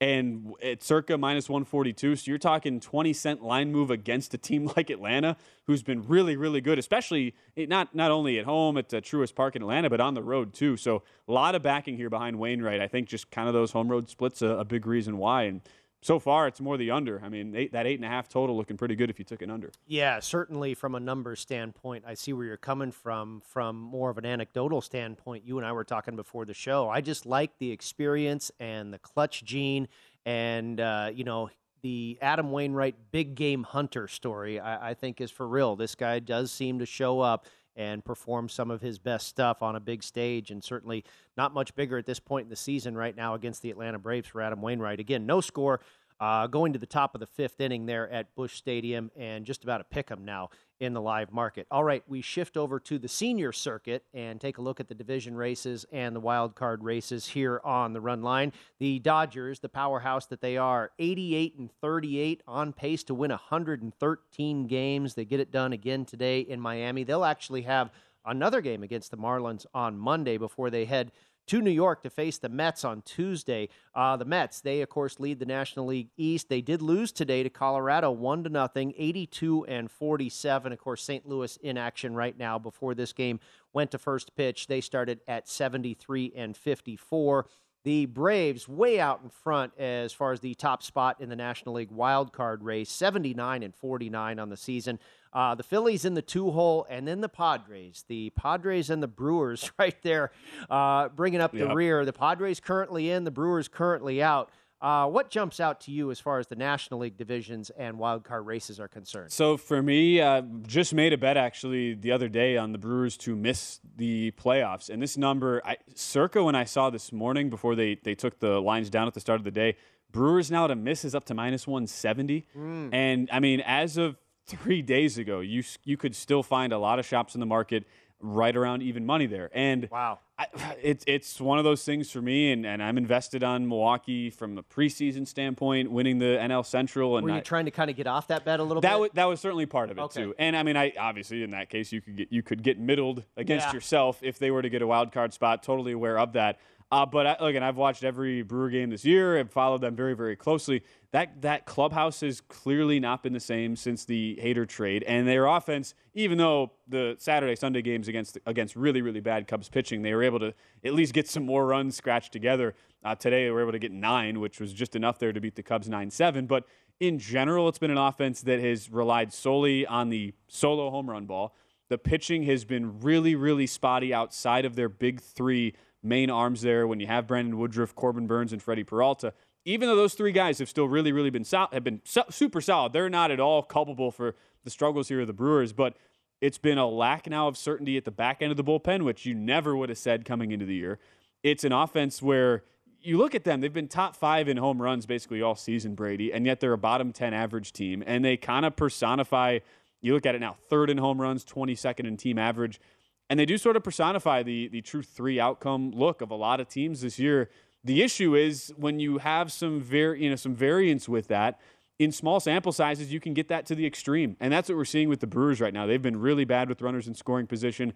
and 0.00 0.52
at 0.62 0.82
circa 0.82 1.16
minus 1.16 1.48
142. 1.48 2.16
So 2.16 2.30
you're 2.30 2.38
talking 2.38 2.80
20 2.80 3.12
cent 3.12 3.42
line 3.42 3.72
move 3.72 3.90
against 3.90 4.34
a 4.34 4.38
team 4.38 4.70
like 4.76 4.90
Atlanta, 4.90 5.36
who's 5.64 5.82
been 5.82 6.06
really, 6.06 6.36
really 6.36 6.60
good, 6.60 6.78
especially 6.78 7.34
not 7.56 7.94
not 7.94 8.10
only 8.10 8.38
at 8.38 8.44
home 8.44 8.76
at 8.76 8.92
uh, 8.92 9.00
Truist 9.00 9.34
Park 9.34 9.56
in 9.56 9.62
Atlanta, 9.62 9.88
but 9.90 10.00
on 10.00 10.14
the 10.14 10.22
road 10.22 10.52
too. 10.52 10.76
So 10.76 11.02
a 11.28 11.32
lot 11.32 11.54
of 11.54 11.62
backing 11.62 11.96
here 11.96 12.10
behind 12.10 12.38
Wainwright. 12.38 12.80
I 12.80 12.88
think 12.88 13.08
just 13.08 13.30
kind 13.30 13.48
of 13.48 13.54
those 13.54 13.72
home 13.72 13.88
road 13.88 14.08
splits 14.08 14.42
a, 14.42 14.48
a 14.48 14.64
big 14.64 14.86
reason 14.86 15.18
why. 15.18 15.44
And 15.44 15.60
so 16.02 16.18
far, 16.18 16.46
it's 16.46 16.60
more 16.60 16.76
the 16.76 16.90
under. 16.90 17.20
I 17.24 17.28
mean, 17.28 17.54
eight, 17.56 17.72
that 17.72 17.86
eight 17.86 17.98
and 17.98 18.04
a 18.04 18.08
half 18.08 18.28
total 18.28 18.56
looking 18.56 18.76
pretty 18.76 18.94
good 18.94 19.10
if 19.10 19.18
you 19.18 19.24
took 19.24 19.42
an 19.42 19.50
under. 19.50 19.72
Yeah, 19.86 20.20
certainly 20.20 20.74
from 20.74 20.94
a 20.94 21.00
numbers 21.00 21.40
standpoint, 21.40 22.04
I 22.06 22.14
see 22.14 22.32
where 22.32 22.46
you're 22.46 22.56
coming 22.56 22.92
from. 22.92 23.42
From 23.44 23.76
more 23.76 24.10
of 24.10 24.18
an 24.18 24.26
anecdotal 24.26 24.80
standpoint, 24.80 25.44
you 25.44 25.58
and 25.58 25.66
I 25.66 25.72
were 25.72 25.84
talking 25.84 26.16
before 26.16 26.44
the 26.44 26.54
show. 26.54 26.88
I 26.88 27.00
just 27.00 27.26
like 27.26 27.58
the 27.58 27.70
experience 27.72 28.50
and 28.60 28.92
the 28.92 28.98
clutch 28.98 29.44
gene, 29.44 29.88
and 30.24 30.80
uh, 30.80 31.10
you 31.12 31.24
know 31.24 31.50
the 31.82 32.18
Adam 32.20 32.50
Wainwright 32.50 32.96
big 33.10 33.34
game 33.34 33.62
hunter 33.62 34.08
story. 34.08 34.60
I, 34.60 34.90
I 34.90 34.94
think 34.94 35.20
is 35.20 35.30
for 35.30 35.46
real. 35.46 35.76
This 35.76 35.94
guy 35.94 36.18
does 36.18 36.52
seem 36.52 36.78
to 36.78 36.86
show 36.86 37.20
up 37.20 37.46
and 37.76 38.04
perform 38.04 38.48
some 38.48 38.70
of 38.70 38.80
his 38.80 38.98
best 38.98 39.28
stuff 39.28 39.62
on 39.62 39.76
a 39.76 39.80
big 39.80 40.02
stage, 40.02 40.50
and 40.50 40.64
certainly 40.64 41.04
not 41.36 41.52
much 41.54 41.74
bigger 41.74 41.98
at 41.98 42.06
this 42.06 42.18
point 42.18 42.44
in 42.44 42.50
the 42.50 42.56
season 42.56 42.96
right 42.96 43.14
now 43.14 43.34
against 43.34 43.62
the 43.62 43.70
Atlanta 43.70 43.98
Braves 43.98 44.28
for 44.28 44.40
Adam 44.40 44.62
Wainwright. 44.62 44.98
Again, 44.98 45.26
no 45.26 45.40
score. 45.40 45.80
Uh, 46.18 46.46
going 46.46 46.72
to 46.72 46.78
the 46.78 46.86
top 46.86 47.14
of 47.14 47.20
the 47.20 47.26
fifth 47.26 47.60
inning 47.60 47.84
there 47.84 48.10
at 48.10 48.34
Busch 48.34 48.54
Stadium, 48.54 49.10
and 49.16 49.44
just 49.44 49.64
about 49.64 49.82
a 49.82 49.84
pick 49.84 50.10
'em 50.10 50.24
now 50.24 50.48
in 50.80 50.92
the 50.92 51.00
live 51.00 51.32
market. 51.32 51.66
All 51.70 51.84
right, 51.84 52.02
we 52.06 52.20
shift 52.20 52.56
over 52.56 52.78
to 52.80 52.98
the 52.98 53.08
senior 53.08 53.52
circuit 53.52 54.04
and 54.12 54.40
take 54.40 54.58
a 54.58 54.62
look 54.62 54.80
at 54.80 54.88
the 54.88 54.94
division 54.94 55.36
races 55.36 55.86
and 55.92 56.14
the 56.14 56.20
wild 56.20 56.54
card 56.54 56.84
races 56.84 57.26
here 57.26 57.60
on 57.64 57.92
the 57.92 58.00
run 58.00 58.22
line. 58.22 58.52
The 58.78 58.98
Dodgers, 58.98 59.60
the 59.60 59.68
powerhouse 59.68 60.26
that 60.26 60.40
they 60.40 60.56
are, 60.56 60.90
88 60.98 61.56
and 61.58 61.70
38, 61.80 62.42
on 62.46 62.72
pace 62.72 63.04
to 63.04 63.14
win 63.14 63.30
113 63.30 64.66
games. 64.66 65.14
They 65.14 65.24
get 65.24 65.40
it 65.40 65.50
done 65.50 65.72
again 65.72 66.04
today 66.04 66.40
in 66.40 66.60
Miami. 66.60 67.04
They'll 67.04 67.24
actually 67.24 67.62
have 67.62 67.90
another 68.24 68.60
game 68.60 68.82
against 68.82 69.10
the 69.10 69.16
Marlins 69.16 69.66
on 69.72 69.98
Monday 69.98 70.36
before 70.36 70.68
they 70.68 70.84
head 70.84 71.12
to 71.46 71.60
New 71.60 71.70
York 71.70 72.02
to 72.02 72.10
face 72.10 72.38
the 72.38 72.48
Mets 72.48 72.84
on 72.84 73.02
Tuesday. 73.02 73.68
Uh, 73.94 74.16
the 74.16 74.24
Mets, 74.24 74.60
they 74.60 74.82
of 74.82 74.88
course 74.88 75.20
lead 75.20 75.38
the 75.38 75.46
National 75.46 75.86
League 75.86 76.10
East. 76.16 76.48
They 76.48 76.60
did 76.60 76.82
lose 76.82 77.12
today 77.12 77.42
to 77.42 77.50
Colorado, 77.50 78.10
one 78.10 78.44
to 78.44 78.50
nothing, 78.50 78.92
82 78.96 79.64
and 79.66 79.90
47. 79.90 80.72
Of 80.72 80.78
course, 80.78 81.02
St. 81.02 81.26
Louis 81.28 81.56
in 81.58 81.78
action 81.78 82.14
right 82.14 82.36
now. 82.36 82.58
Before 82.58 82.94
this 82.94 83.12
game 83.12 83.40
went 83.72 83.90
to 83.92 83.98
first 83.98 84.34
pitch, 84.36 84.66
they 84.66 84.80
started 84.80 85.20
at 85.28 85.48
73 85.48 86.32
and 86.36 86.56
54. 86.56 87.46
The 87.86 88.06
Braves 88.06 88.68
way 88.68 88.98
out 88.98 89.20
in 89.22 89.30
front 89.30 89.72
as 89.78 90.12
far 90.12 90.32
as 90.32 90.40
the 90.40 90.56
top 90.56 90.82
spot 90.82 91.20
in 91.20 91.28
the 91.28 91.36
National 91.36 91.76
League 91.76 91.92
wild 91.92 92.32
card 92.32 92.64
race, 92.64 92.90
79 92.90 93.62
and 93.62 93.72
49 93.72 94.40
on 94.40 94.48
the 94.48 94.56
season. 94.56 94.98
Uh, 95.32 95.54
the 95.54 95.62
Phillies 95.62 96.04
in 96.04 96.14
the 96.14 96.20
two 96.20 96.50
hole, 96.50 96.84
and 96.90 97.06
then 97.06 97.20
the 97.20 97.28
Padres. 97.28 98.04
The 98.08 98.30
Padres 98.30 98.90
and 98.90 99.00
the 99.00 99.06
Brewers 99.06 99.70
right 99.78 99.94
there, 100.02 100.32
uh, 100.68 101.10
bringing 101.10 101.40
up 101.40 101.52
the 101.52 101.58
Yep. 101.58 101.74
rear. 101.76 102.04
The 102.04 102.12
Padres 102.12 102.58
currently 102.58 103.08
in, 103.12 103.22
the 103.22 103.30
Brewers 103.30 103.68
currently 103.68 104.20
out. 104.20 104.50
Uh, 104.80 105.06
what 105.06 105.30
jumps 105.30 105.58
out 105.58 105.80
to 105.80 105.90
you 105.90 106.10
as 106.10 106.20
far 106.20 106.38
as 106.38 106.46
the 106.48 106.54
National 106.54 107.00
League 107.00 107.16
divisions 107.16 107.70
and 107.70 107.98
wild 107.98 108.24
card 108.24 108.44
races 108.46 108.78
are 108.78 108.88
concerned? 108.88 109.32
So 109.32 109.56
for 109.56 109.82
me, 109.82 110.20
uh, 110.20 110.42
just 110.66 110.92
made 110.92 111.14
a 111.14 111.18
bet 111.18 111.38
actually 111.38 111.94
the 111.94 112.12
other 112.12 112.28
day 112.28 112.58
on 112.58 112.72
the 112.72 112.78
Brewers 112.78 113.16
to 113.18 113.34
miss 113.34 113.80
the 113.96 114.32
playoffs, 114.32 114.90
and 114.90 115.00
this 115.02 115.16
number, 115.16 115.62
I, 115.64 115.78
circa 115.94 116.44
when 116.44 116.54
I 116.54 116.64
saw 116.64 116.90
this 116.90 117.10
morning 117.10 117.48
before 117.48 117.74
they 117.74 117.94
they 118.02 118.14
took 118.14 118.38
the 118.38 118.60
lines 118.60 118.90
down 118.90 119.06
at 119.06 119.14
the 119.14 119.20
start 119.20 119.40
of 119.40 119.44
the 119.44 119.50
day, 119.50 119.76
Brewers 120.12 120.50
now 120.50 120.66
to 120.66 120.76
miss 120.76 121.04
is 121.06 121.14
up 121.14 121.24
to 121.24 121.34
minus 121.34 121.66
one 121.66 121.86
seventy, 121.86 122.46
Mm. 122.56 122.90
and 122.92 123.28
I 123.32 123.40
mean 123.40 123.62
as 123.62 123.96
of 123.96 124.16
three 124.46 124.82
days 124.82 125.16
ago, 125.16 125.40
you 125.40 125.62
you 125.84 125.96
could 125.96 126.14
still 126.14 126.42
find 126.42 126.72
a 126.74 126.78
lot 126.78 126.98
of 126.98 127.06
shops 127.06 127.34
in 127.34 127.40
the 127.40 127.46
market 127.46 127.84
right 128.20 128.56
around 128.56 128.82
even 128.82 129.04
money 129.04 129.26
there, 129.26 129.50
and 129.52 129.88
wow, 129.90 130.18
I, 130.38 130.46
it's 130.82 131.04
it's 131.06 131.40
one 131.40 131.58
of 131.58 131.64
those 131.64 131.84
things 131.84 132.10
for 132.10 132.20
me, 132.22 132.52
and, 132.52 132.64
and 132.66 132.82
I'm 132.82 132.96
invested 132.98 133.42
on 133.44 133.68
Milwaukee 133.68 134.30
from 134.30 134.56
a 134.58 134.62
preseason 134.62 135.26
standpoint, 135.26 135.90
winning 135.90 136.18
the 136.18 136.38
NL 136.40 136.64
Central, 136.64 137.16
and 137.18 137.24
Were 137.24 137.30
you 137.30 137.36
I- 137.36 137.40
trying 137.40 137.66
to 137.66 137.70
kind 137.70 137.90
of 137.90 137.96
get 137.96 138.06
off 138.06 138.28
that 138.28 138.44
bet 138.44 138.60
a 138.60 138.62
little 138.62 138.80
that 138.80 138.92
bit? 138.94 139.00
was 139.00 139.10
that 139.14 139.24
was 139.24 139.40
certainly 139.40 139.66
part 139.66 139.90
of 139.90 139.98
it 139.98 140.02
Okay. 140.02 140.22
too. 140.22 140.34
And 140.38 140.56
I 140.56 140.62
mean, 140.62 140.76
I 140.76 140.92
obviously 140.98 141.42
in 141.42 141.50
that 141.50 141.68
case 141.68 141.92
you 141.92 142.00
could 142.00 142.16
get 142.16 142.32
you 142.32 142.42
could 142.42 142.62
get 142.62 142.78
middled 142.78 143.22
against 143.36 143.68
Yeah. 143.68 143.74
yourself 143.74 144.20
if 144.22 144.38
they 144.38 144.50
were 144.50 144.62
to 144.62 144.68
get 144.70 144.82
a 144.82 144.86
wild 144.86 145.12
card 145.12 145.32
spot. 145.32 145.62
Totally 145.62 145.92
aware 145.92 146.18
of 146.18 146.32
that. 146.34 146.58
Uh, 146.92 147.04
but 147.04 147.26
I, 147.26 147.48
again, 147.48 147.64
I've 147.64 147.76
watched 147.76 148.04
every 148.04 148.42
Brewer 148.42 148.70
game 148.70 148.90
this 148.90 149.04
year 149.04 149.38
and 149.38 149.50
followed 149.50 149.80
them 149.80 149.96
very 149.96 150.14
very 150.14 150.36
closely. 150.36 150.82
That 151.10 151.42
that 151.42 151.66
clubhouse 151.66 152.20
has 152.20 152.40
clearly 152.40 153.00
not 153.00 153.24
been 153.24 153.32
the 153.32 153.40
same 153.40 153.74
since 153.74 154.04
the 154.04 154.38
Hader 154.40 154.68
trade, 154.68 155.02
and 155.02 155.26
their 155.26 155.46
offense, 155.46 155.94
even 156.14 156.38
though 156.38 156.72
the 156.86 157.16
Saturday 157.18 157.56
Sunday 157.56 157.82
games 157.82 158.06
against 158.06 158.38
against 158.46 158.76
really 158.76 159.02
really 159.02 159.20
bad 159.20 159.48
Cubs 159.48 159.68
pitching, 159.68 160.02
they 160.02 160.14
were 160.14 160.22
able 160.22 160.38
to 160.38 160.54
at 160.84 160.94
least 160.94 161.12
get 161.12 161.28
some 161.28 161.44
more 161.44 161.66
runs 161.66 161.96
scratched 161.96 162.32
together. 162.32 162.74
Uh, 163.04 163.16
today 163.16 163.44
they 163.44 163.50
were 163.50 163.62
able 163.62 163.72
to 163.72 163.80
get 163.80 163.90
nine, 163.92 164.38
which 164.38 164.60
was 164.60 164.72
just 164.72 164.94
enough 164.94 165.18
there 165.18 165.32
to 165.32 165.40
beat 165.40 165.56
the 165.56 165.64
Cubs 165.64 165.88
nine 165.88 166.10
seven. 166.10 166.46
But 166.46 166.66
in 167.00 167.18
general, 167.18 167.68
it's 167.68 167.78
been 167.78 167.90
an 167.90 167.98
offense 167.98 168.42
that 168.42 168.60
has 168.60 168.90
relied 168.90 169.32
solely 169.32 169.84
on 169.86 170.08
the 170.08 170.34
solo 170.46 170.90
home 170.90 171.10
run 171.10 171.26
ball. 171.26 171.52
The 171.88 171.98
pitching 171.98 172.44
has 172.44 172.64
been 172.64 173.00
really, 173.00 173.34
really 173.34 173.66
spotty 173.66 174.14
outside 174.14 174.64
of 174.64 174.76
their 174.76 174.88
big 174.88 175.20
three 175.20 175.74
main 176.06 176.30
arms 176.30 176.62
there. 176.62 176.86
When 176.86 177.00
you 177.00 177.06
have 177.06 177.26
Brandon 177.26 177.58
Woodruff, 177.58 177.94
Corbin 177.94 178.26
Burnes, 178.26 178.52
and 178.52 178.62
Freddie 178.62 178.84
Peralta, 178.84 179.32
even 179.64 179.88
though 179.88 179.96
those 179.96 180.14
three 180.14 180.32
guys 180.32 180.58
have 180.58 180.68
still 180.68 180.88
really, 180.88 181.12
really 181.12 181.30
been 181.30 181.44
sol- 181.44 181.68
have 181.72 181.84
been 181.84 182.00
so- 182.04 182.24
super 182.30 182.60
solid, 182.60 182.92
they're 182.92 183.10
not 183.10 183.30
at 183.30 183.40
all 183.40 183.62
culpable 183.62 184.10
for 184.10 184.34
the 184.64 184.70
struggles 184.70 185.08
here 185.08 185.20
of 185.20 185.26
the 185.26 185.32
Brewers. 185.32 185.72
But 185.72 185.96
it's 186.40 186.58
been 186.58 186.78
a 186.78 186.86
lack 186.86 187.28
now 187.28 187.48
of 187.48 187.56
certainty 187.56 187.96
at 187.96 188.04
the 188.04 188.10
back 188.10 188.42
end 188.42 188.50
of 188.50 188.56
the 188.56 188.64
bullpen, 188.64 189.04
which 189.04 189.26
you 189.26 189.34
never 189.34 189.76
would 189.76 189.88
have 189.88 189.98
said 189.98 190.24
coming 190.24 190.52
into 190.52 190.66
the 190.66 190.74
year. 190.74 190.98
It's 191.42 191.64
an 191.64 191.72
offense 191.72 192.22
where 192.22 192.62
you 193.00 193.18
look 193.18 193.34
at 193.34 193.44
them, 193.44 193.60
they've 193.60 193.72
been 193.72 193.88
top 193.88 194.16
five 194.16 194.48
in 194.48 194.56
home 194.56 194.82
runs 194.82 195.06
basically 195.06 195.40
all 195.40 195.54
season, 195.54 195.94
Brady, 195.94 196.32
and 196.32 196.44
yet 196.44 196.60
they're 196.60 196.72
a 196.72 196.78
bottom 196.78 197.12
10 197.12 197.32
average 197.32 197.72
team. 197.72 198.02
And 198.04 198.24
they 198.24 198.36
kind 198.36 198.66
of 198.66 198.74
personify, 198.74 199.60
you 200.00 200.12
look 200.14 200.26
at 200.26 200.34
it 200.34 200.40
now, 200.40 200.56
third 200.68 200.90
in 200.90 200.98
home 200.98 201.20
runs, 201.20 201.44
22nd 201.44 202.06
in 202.06 202.16
team 202.16 202.38
average. 202.38 202.80
And 203.28 203.40
they 203.40 203.46
do 203.46 203.58
sort 203.58 203.76
of 203.76 203.82
personify 203.82 204.42
the, 204.42 204.68
the 204.68 204.82
true 204.82 205.02
three 205.02 205.40
outcome 205.40 205.90
look 205.90 206.20
of 206.20 206.30
a 206.30 206.34
lot 206.34 206.60
of 206.60 206.68
teams 206.68 207.00
this 207.00 207.18
year. 207.18 207.50
The 207.82 208.02
issue 208.02 208.34
is 208.34 208.72
when 208.76 209.00
you 209.00 209.18
have 209.18 209.50
some 209.52 209.80
var- 209.80 210.14
you 210.14 210.30
know, 210.30 210.36
some 210.36 210.54
variance 210.54 211.08
with 211.08 211.28
that, 211.28 211.60
in 211.98 212.12
small 212.12 212.40
sample 212.40 212.72
sizes, 212.72 213.12
you 213.12 213.20
can 213.20 213.32
get 213.32 213.48
that 213.48 213.64
to 213.66 213.74
the 213.74 213.86
extreme. 213.86 214.36
And 214.38 214.52
that's 214.52 214.68
what 214.68 214.76
we're 214.76 214.84
seeing 214.84 215.08
with 215.08 215.20
the 215.20 215.26
Brewers 215.26 215.60
right 215.60 215.72
now. 215.72 215.86
They've 215.86 216.02
been 216.02 216.20
really 216.20 216.44
bad 216.44 216.68
with 216.68 216.82
runners 216.82 217.08
in 217.08 217.14
scoring 217.14 217.46
position. 217.46 217.94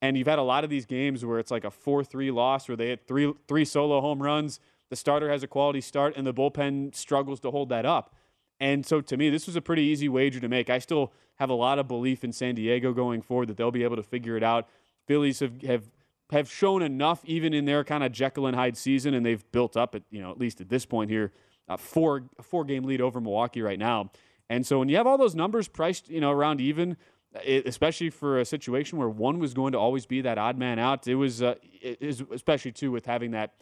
And 0.00 0.16
you've 0.16 0.26
had 0.26 0.38
a 0.38 0.42
lot 0.42 0.64
of 0.64 0.70
these 0.70 0.86
games 0.86 1.24
where 1.24 1.38
it's 1.38 1.50
like 1.50 1.64
a 1.64 1.70
4 1.70 2.02
3 2.02 2.30
loss 2.30 2.66
where 2.68 2.76
they 2.76 2.88
had 2.88 3.06
three, 3.06 3.32
three 3.46 3.64
solo 3.64 4.00
home 4.00 4.22
runs. 4.22 4.58
The 4.90 4.96
starter 4.96 5.30
has 5.30 5.42
a 5.42 5.46
quality 5.46 5.80
start, 5.80 6.16
and 6.16 6.26
the 6.26 6.34
bullpen 6.34 6.94
struggles 6.94 7.40
to 7.40 7.50
hold 7.50 7.68
that 7.70 7.86
up. 7.86 8.14
And 8.60 8.86
so 8.86 9.00
to 9.00 9.16
me, 9.16 9.30
this 9.30 9.46
was 9.46 9.56
a 9.56 9.60
pretty 9.60 9.82
easy 9.82 10.08
wager 10.08 10.40
to 10.40 10.48
make. 10.48 10.70
I 10.70 10.78
still 10.78 11.12
have 11.36 11.50
a 11.50 11.54
lot 11.54 11.78
of 11.78 11.88
belief 11.88 12.22
in 12.24 12.32
San 12.32 12.54
Diego 12.54 12.92
going 12.92 13.22
forward 13.22 13.48
that 13.48 13.56
they'll 13.56 13.70
be 13.70 13.82
able 13.82 13.96
to 13.96 14.02
figure 14.02 14.36
it 14.36 14.42
out. 14.42 14.68
Phillies 15.06 15.40
have, 15.40 15.60
have 15.62 15.90
have 16.30 16.50
shown 16.50 16.82
enough 16.82 17.20
even 17.24 17.52
in 17.52 17.66
their 17.66 17.84
kind 17.84 18.02
of 18.02 18.10
Jekyll 18.10 18.46
and 18.46 18.56
Hyde 18.56 18.76
season, 18.76 19.12
and 19.12 19.24
they've 19.24 19.44
built 19.52 19.76
up 19.76 19.94
at 19.94 20.02
you 20.10 20.22
know 20.22 20.30
at 20.30 20.38
least 20.38 20.60
at 20.60 20.68
this 20.68 20.86
point 20.86 21.10
here 21.10 21.32
a 21.68 21.76
four 21.76 22.24
a 22.38 22.42
four 22.42 22.64
game 22.64 22.84
lead 22.84 23.00
over 23.00 23.20
Milwaukee 23.20 23.62
right 23.62 23.78
now. 23.78 24.10
And 24.48 24.66
so 24.66 24.78
when 24.78 24.88
you 24.88 24.96
have 24.96 25.06
all 25.06 25.18
those 25.18 25.34
numbers 25.34 25.68
priced 25.68 26.08
you 26.08 26.20
know 26.20 26.30
around 26.30 26.60
even, 26.60 26.96
it, 27.44 27.66
especially 27.66 28.10
for 28.10 28.38
a 28.38 28.44
situation 28.44 28.98
where 28.98 29.08
one 29.08 29.38
was 29.38 29.54
going 29.54 29.72
to 29.72 29.78
always 29.78 30.06
be 30.06 30.20
that 30.22 30.38
odd 30.38 30.56
man 30.56 30.78
out, 30.78 31.06
it 31.06 31.16
was 31.16 31.42
uh, 31.42 31.54
especially 32.30 32.72
too 32.72 32.90
with 32.90 33.06
having 33.06 33.32
that 33.32 33.54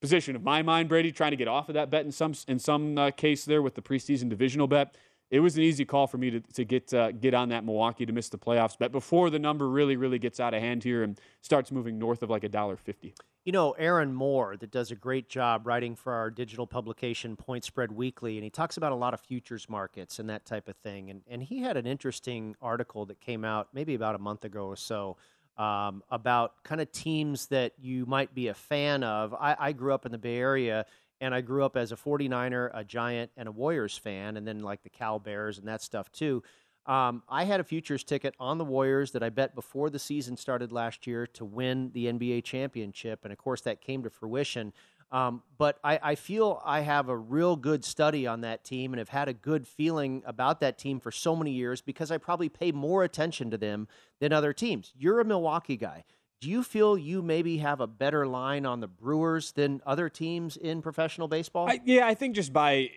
position 0.00 0.36
of 0.36 0.42
my 0.42 0.62
mind, 0.62 0.88
Brady, 0.88 1.12
trying 1.12 1.32
to 1.32 1.36
get 1.36 1.48
off 1.48 1.68
of 1.68 1.74
that 1.74 1.90
bet 1.90 2.04
in 2.04 2.12
some 2.12 2.34
in 2.48 2.58
some 2.58 2.98
uh, 2.98 3.10
case 3.10 3.44
there 3.44 3.62
with 3.62 3.74
the 3.74 3.82
preseason 3.82 4.28
divisional 4.28 4.66
bet. 4.66 4.96
It 5.28 5.40
was 5.40 5.56
an 5.56 5.64
easy 5.64 5.84
call 5.84 6.06
for 6.06 6.18
me 6.18 6.30
to, 6.30 6.40
to 6.40 6.64
get 6.64 6.94
uh, 6.94 7.10
get 7.10 7.34
on 7.34 7.48
that 7.48 7.64
Milwaukee 7.64 8.06
to 8.06 8.12
miss 8.12 8.28
the 8.28 8.38
playoffs 8.38 8.78
bet 8.78 8.92
before 8.92 9.28
the 9.28 9.40
number 9.40 9.68
really 9.68 9.96
really 9.96 10.18
gets 10.18 10.38
out 10.38 10.54
of 10.54 10.62
hand 10.62 10.84
here 10.84 11.02
and 11.02 11.20
starts 11.40 11.72
moving 11.72 11.98
north 11.98 12.22
of 12.22 12.30
like 12.30 12.44
a 12.44 12.48
dollar 12.48 12.76
fifty. 12.76 13.14
You 13.44 13.52
know, 13.52 13.72
Aaron 13.72 14.12
Moore, 14.12 14.56
that 14.56 14.72
does 14.72 14.90
a 14.90 14.96
great 14.96 15.28
job 15.28 15.68
writing 15.68 15.94
for 15.94 16.12
our 16.12 16.30
digital 16.30 16.66
publication, 16.66 17.36
Point 17.36 17.62
Spread 17.62 17.92
Weekly, 17.92 18.36
and 18.36 18.42
he 18.42 18.50
talks 18.50 18.76
about 18.76 18.90
a 18.90 18.96
lot 18.96 19.14
of 19.14 19.20
futures 19.20 19.68
markets 19.68 20.18
and 20.18 20.28
that 20.28 20.44
type 20.44 20.68
of 20.68 20.74
thing. 20.78 21.10
And, 21.10 21.22
and 21.28 21.40
he 21.40 21.60
had 21.60 21.76
an 21.76 21.86
interesting 21.86 22.56
article 22.60 23.06
that 23.06 23.20
came 23.20 23.44
out 23.44 23.68
maybe 23.72 23.94
about 23.94 24.16
a 24.16 24.18
month 24.18 24.44
ago 24.44 24.66
or 24.66 24.74
so 24.74 25.16
um, 25.56 26.02
about 26.10 26.62
kind 26.64 26.80
of 26.80 26.90
teams 26.92 27.46
that 27.46 27.72
you 27.78 28.06
might 28.06 28.34
be 28.34 28.48
a 28.48 28.54
fan 28.54 29.02
of. 29.02 29.34
I, 29.34 29.56
I 29.58 29.72
grew 29.72 29.94
up 29.94 30.06
in 30.06 30.12
the 30.12 30.18
Bay 30.18 30.36
Area, 30.36 30.86
and 31.20 31.34
I 31.34 31.40
grew 31.40 31.64
up 31.64 31.76
as 31.76 31.92
a 31.92 31.96
49er, 31.96 32.70
a 32.74 32.84
Giant, 32.84 33.30
and 33.36 33.48
a 33.48 33.52
Warriors 33.52 33.96
fan, 33.96 34.36
and 34.36 34.46
then 34.46 34.60
like 34.60 34.82
the 34.82 34.90
Cal 34.90 35.18
Bears 35.18 35.58
and 35.58 35.66
that 35.68 35.82
stuff 35.82 36.12
too. 36.12 36.42
Um, 36.86 37.22
I 37.28 37.44
had 37.44 37.58
a 37.58 37.64
futures 37.64 38.04
ticket 38.04 38.34
on 38.38 38.58
the 38.58 38.64
Warriors 38.64 39.10
that 39.12 39.22
I 39.22 39.28
bet 39.28 39.56
before 39.56 39.90
the 39.90 39.98
season 39.98 40.36
started 40.36 40.70
last 40.70 41.06
year 41.06 41.26
to 41.28 41.44
win 41.44 41.90
the 41.92 42.06
NBA 42.06 42.44
championship, 42.44 43.20
and 43.24 43.32
of 43.32 43.38
course 43.38 43.62
that 43.62 43.80
came 43.80 44.02
to 44.04 44.10
fruition. 44.10 44.72
Um, 45.12 45.42
but 45.56 45.78
I, 45.84 46.00
I 46.02 46.14
feel 46.16 46.60
I 46.64 46.80
have 46.80 47.08
a 47.08 47.16
real 47.16 47.54
good 47.54 47.84
study 47.84 48.26
on 48.26 48.40
that 48.40 48.64
team 48.64 48.92
and 48.92 48.98
have 48.98 49.08
had 49.08 49.28
a 49.28 49.32
good 49.32 49.66
feeling 49.66 50.22
about 50.26 50.60
that 50.60 50.78
team 50.78 50.98
for 50.98 51.12
so 51.12 51.36
many 51.36 51.52
years 51.52 51.80
because 51.80 52.10
I 52.10 52.18
probably 52.18 52.48
pay 52.48 52.72
more 52.72 53.04
attention 53.04 53.50
to 53.52 53.58
them 53.58 53.86
than 54.20 54.32
other 54.32 54.52
teams. 54.52 54.92
You're 54.98 55.20
a 55.20 55.24
Milwaukee 55.24 55.76
guy. 55.76 56.04
Do 56.40 56.50
you 56.50 56.62
feel 56.62 56.98
you 56.98 57.22
maybe 57.22 57.58
have 57.58 57.80
a 57.80 57.86
better 57.86 58.26
line 58.26 58.66
on 58.66 58.80
the 58.80 58.88
Brewers 58.88 59.52
than 59.52 59.80
other 59.86 60.08
teams 60.08 60.56
in 60.56 60.82
professional 60.82 61.28
baseball? 61.28 61.68
I, 61.68 61.80
yeah, 61.84 62.06
I 62.06 62.14
think 62.14 62.34
just 62.34 62.52
by 62.52 62.90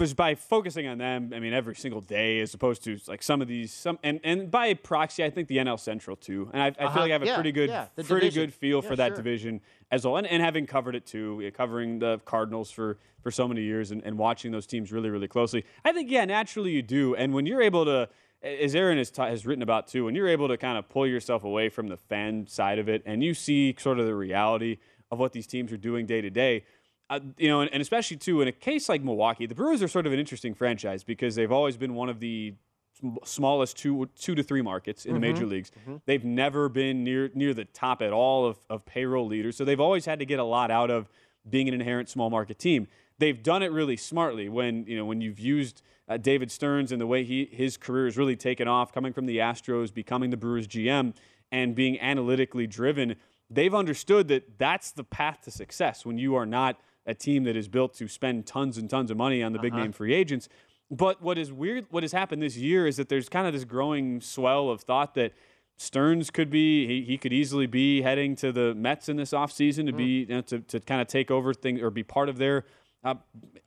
just 0.00 0.16
by 0.16 0.34
focusing 0.34 0.86
on 0.86 0.98
them, 0.98 1.32
I 1.34 1.38
mean, 1.38 1.52
every 1.52 1.76
single 1.76 2.00
day, 2.00 2.40
as 2.40 2.54
opposed 2.54 2.82
to 2.84 2.98
like 3.06 3.22
some 3.22 3.40
of 3.42 3.48
these, 3.48 3.72
some 3.72 3.98
and, 4.02 4.20
and 4.24 4.50
by 4.50 4.74
proxy, 4.74 5.22
I 5.22 5.30
think 5.30 5.48
the 5.48 5.58
NL 5.58 5.78
Central 5.78 6.16
too. 6.16 6.50
And 6.52 6.62
I, 6.62 6.66
I 6.66 6.68
Uh-huh. 6.70 6.88
feel 6.94 7.02
like 7.02 7.10
I 7.10 7.12
have 7.12 7.22
a 7.22 7.26
Yeah, 7.26 7.34
pretty 7.34 7.52
good, 7.52 7.70
yeah, 7.70 7.86
pretty 7.94 8.08
division. 8.26 8.42
good 8.44 8.54
feel 8.54 8.80
Yeah, 8.82 8.88
for 8.88 8.96
that 8.96 9.08
sure. 9.08 9.16
division 9.16 9.60
as 9.90 10.04
well. 10.04 10.16
And, 10.16 10.26
and 10.26 10.42
having 10.42 10.66
covered 10.66 10.96
it 10.96 11.06
too, 11.06 11.40
yeah, 11.42 11.50
covering 11.50 11.98
the 11.98 12.20
Cardinals 12.24 12.70
for 12.70 12.98
for 13.22 13.30
so 13.30 13.46
many 13.46 13.62
years 13.62 13.92
and, 13.92 14.02
and 14.04 14.18
watching 14.18 14.50
those 14.50 14.66
teams 14.66 14.90
really, 14.90 15.08
really 15.10 15.28
closely. 15.28 15.64
I 15.84 15.92
think 15.92 16.10
yeah, 16.10 16.24
naturally 16.24 16.72
you 16.72 16.82
do. 16.82 17.14
And 17.14 17.32
when 17.32 17.46
you're 17.46 17.62
able 17.62 17.84
to 17.84 18.08
as 18.42 18.74
Aaron 18.74 18.98
has, 18.98 19.08
ta- 19.12 19.28
has 19.28 19.46
written 19.46 19.62
about 19.62 19.86
too, 19.86 20.06
when 20.06 20.16
you're 20.16 20.26
able 20.26 20.48
to 20.48 20.56
kind 20.56 20.76
of 20.76 20.88
pull 20.88 21.06
yourself 21.06 21.44
away 21.44 21.68
from 21.68 21.86
the 21.86 21.96
fan 21.96 22.48
side 22.48 22.80
of 22.80 22.88
it 22.88 23.00
and 23.06 23.22
you 23.22 23.34
see 23.34 23.76
sort 23.78 24.00
of 24.00 24.06
the 24.06 24.16
reality 24.16 24.78
of 25.12 25.20
what 25.20 25.32
these 25.32 25.46
teams 25.46 25.70
are 25.70 25.76
doing 25.76 26.06
day 26.06 26.20
to 26.20 26.30
day, 26.30 26.64
uh, 27.12 27.20
you 27.36 27.48
know, 27.48 27.60
and, 27.60 27.70
and 27.72 27.80
especially 27.80 28.16
too 28.16 28.40
in 28.40 28.48
a 28.48 28.52
case 28.52 28.88
like 28.88 29.02
Milwaukee, 29.02 29.46
the 29.46 29.54
Brewers 29.54 29.82
are 29.82 29.88
sort 29.88 30.06
of 30.06 30.12
an 30.12 30.18
interesting 30.18 30.54
franchise 30.54 31.04
because 31.04 31.34
they've 31.34 31.52
always 31.52 31.76
been 31.76 31.94
one 31.94 32.08
of 32.08 32.20
the 32.20 32.54
sm- 32.98 33.16
smallest 33.24 33.76
two 33.76 34.08
two 34.18 34.34
to 34.34 34.42
three 34.42 34.62
markets 34.62 35.04
in 35.04 35.14
the 35.14 35.20
major 35.20 35.44
Mhm. 35.44 35.50
leagues. 35.50 35.70
Mhm. 35.86 36.00
They've 36.06 36.24
never 36.24 36.68
been 36.68 37.04
near 37.04 37.30
near 37.34 37.54
the 37.54 37.64
top 37.66 38.02
at 38.02 38.12
all 38.12 38.46
of, 38.46 38.58
of 38.70 38.84
payroll 38.86 39.26
leaders, 39.26 39.56
so 39.56 39.64
they've 39.64 39.80
always 39.80 40.06
had 40.06 40.18
to 40.20 40.24
get 40.26 40.38
a 40.38 40.44
lot 40.44 40.70
out 40.70 40.90
of 40.90 41.08
being 41.48 41.68
an 41.68 41.74
inherent 41.74 42.08
small 42.08 42.30
market 42.30 42.58
team. 42.58 42.86
They've 43.18 43.42
done 43.42 43.62
it 43.62 43.72
really 43.72 43.96
smartly 43.96 44.48
when 44.48 44.86
you 44.86 44.96
know 44.96 45.04
when 45.04 45.20
you've 45.20 45.38
used 45.40 45.82
uh, 46.08 46.16
David 46.16 46.50
Stearns 46.50 46.90
and 46.92 47.00
the 47.00 47.06
way 47.06 47.24
he 47.24 47.44
his 47.52 47.76
career 47.76 48.06
has 48.06 48.16
really 48.16 48.36
taken 48.36 48.66
off, 48.68 48.92
coming 48.92 49.12
from 49.12 49.26
the 49.26 49.38
Astros, 49.38 49.92
becoming 49.92 50.30
the 50.30 50.36
Brewers 50.36 50.66
GM, 50.66 51.14
and 51.50 51.74
being 51.74 52.00
analytically 52.00 52.66
driven. 52.66 53.16
They've 53.50 53.74
understood 53.74 54.28
that 54.28 54.58
that's 54.58 54.92
the 54.92 55.04
path 55.04 55.42
to 55.42 55.50
success 55.50 56.06
when 56.06 56.16
you 56.16 56.34
are 56.34 56.46
not 56.46 56.80
a 57.06 57.14
team 57.14 57.44
that 57.44 57.56
is 57.56 57.68
built 57.68 57.94
to 57.94 58.08
spend 58.08 58.46
tons 58.46 58.78
and 58.78 58.88
tons 58.88 59.10
of 59.10 59.16
money 59.16 59.42
on 59.42 59.52
the 59.52 59.58
big 59.58 59.72
Uh-huh. 59.72 59.82
name 59.82 59.92
free 59.92 60.14
agents. 60.14 60.48
But 60.90 61.22
what 61.22 61.38
is 61.38 61.52
weird, 61.52 61.86
what 61.90 62.02
has 62.02 62.12
happened 62.12 62.42
this 62.42 62.56
year 62.56 62.86
is 62.86 62.96
that 62.98 63.08
there's 63.08 63.28
kind 63.28 63.46
of 63.46 63.52
this 63.52 63.64
growing 63.64 64.20
swell 64.20 64.68
of 64.70 64.82
thought 64.82 65.14
that 65.14 65.32
Stearns 65.78 66.30
could 66.30 66.50
be 66.50 66.86
he, 66.86 67.02
he 67.02 67.18
could 67.18 67.32
easily 67.32 67.66
be 67.66 68.02
heading 68.02 68.36
to 68.36 68.52
the 68.52 68.74
Mets 68.74 69.08
in 69.08 69.16
this 69.16 69.30
offseason 69.32 69.86
to 69.86 69.92
be 69.92 70.20
you 70.20 70.26
know, 70.26 70.40
to, 70.42 70.60
to 70.60 70.78
kind 70.80 71.00
of 71.00 71.08
take 71.08 71.30
over 71.30 71.52
things 71.54 71.80
or 71.80 71.90
be 71.90 72.02
part 72.04 72.28
of 72.28 72.36
their 72.38 72.64
uh, 73.02 73.14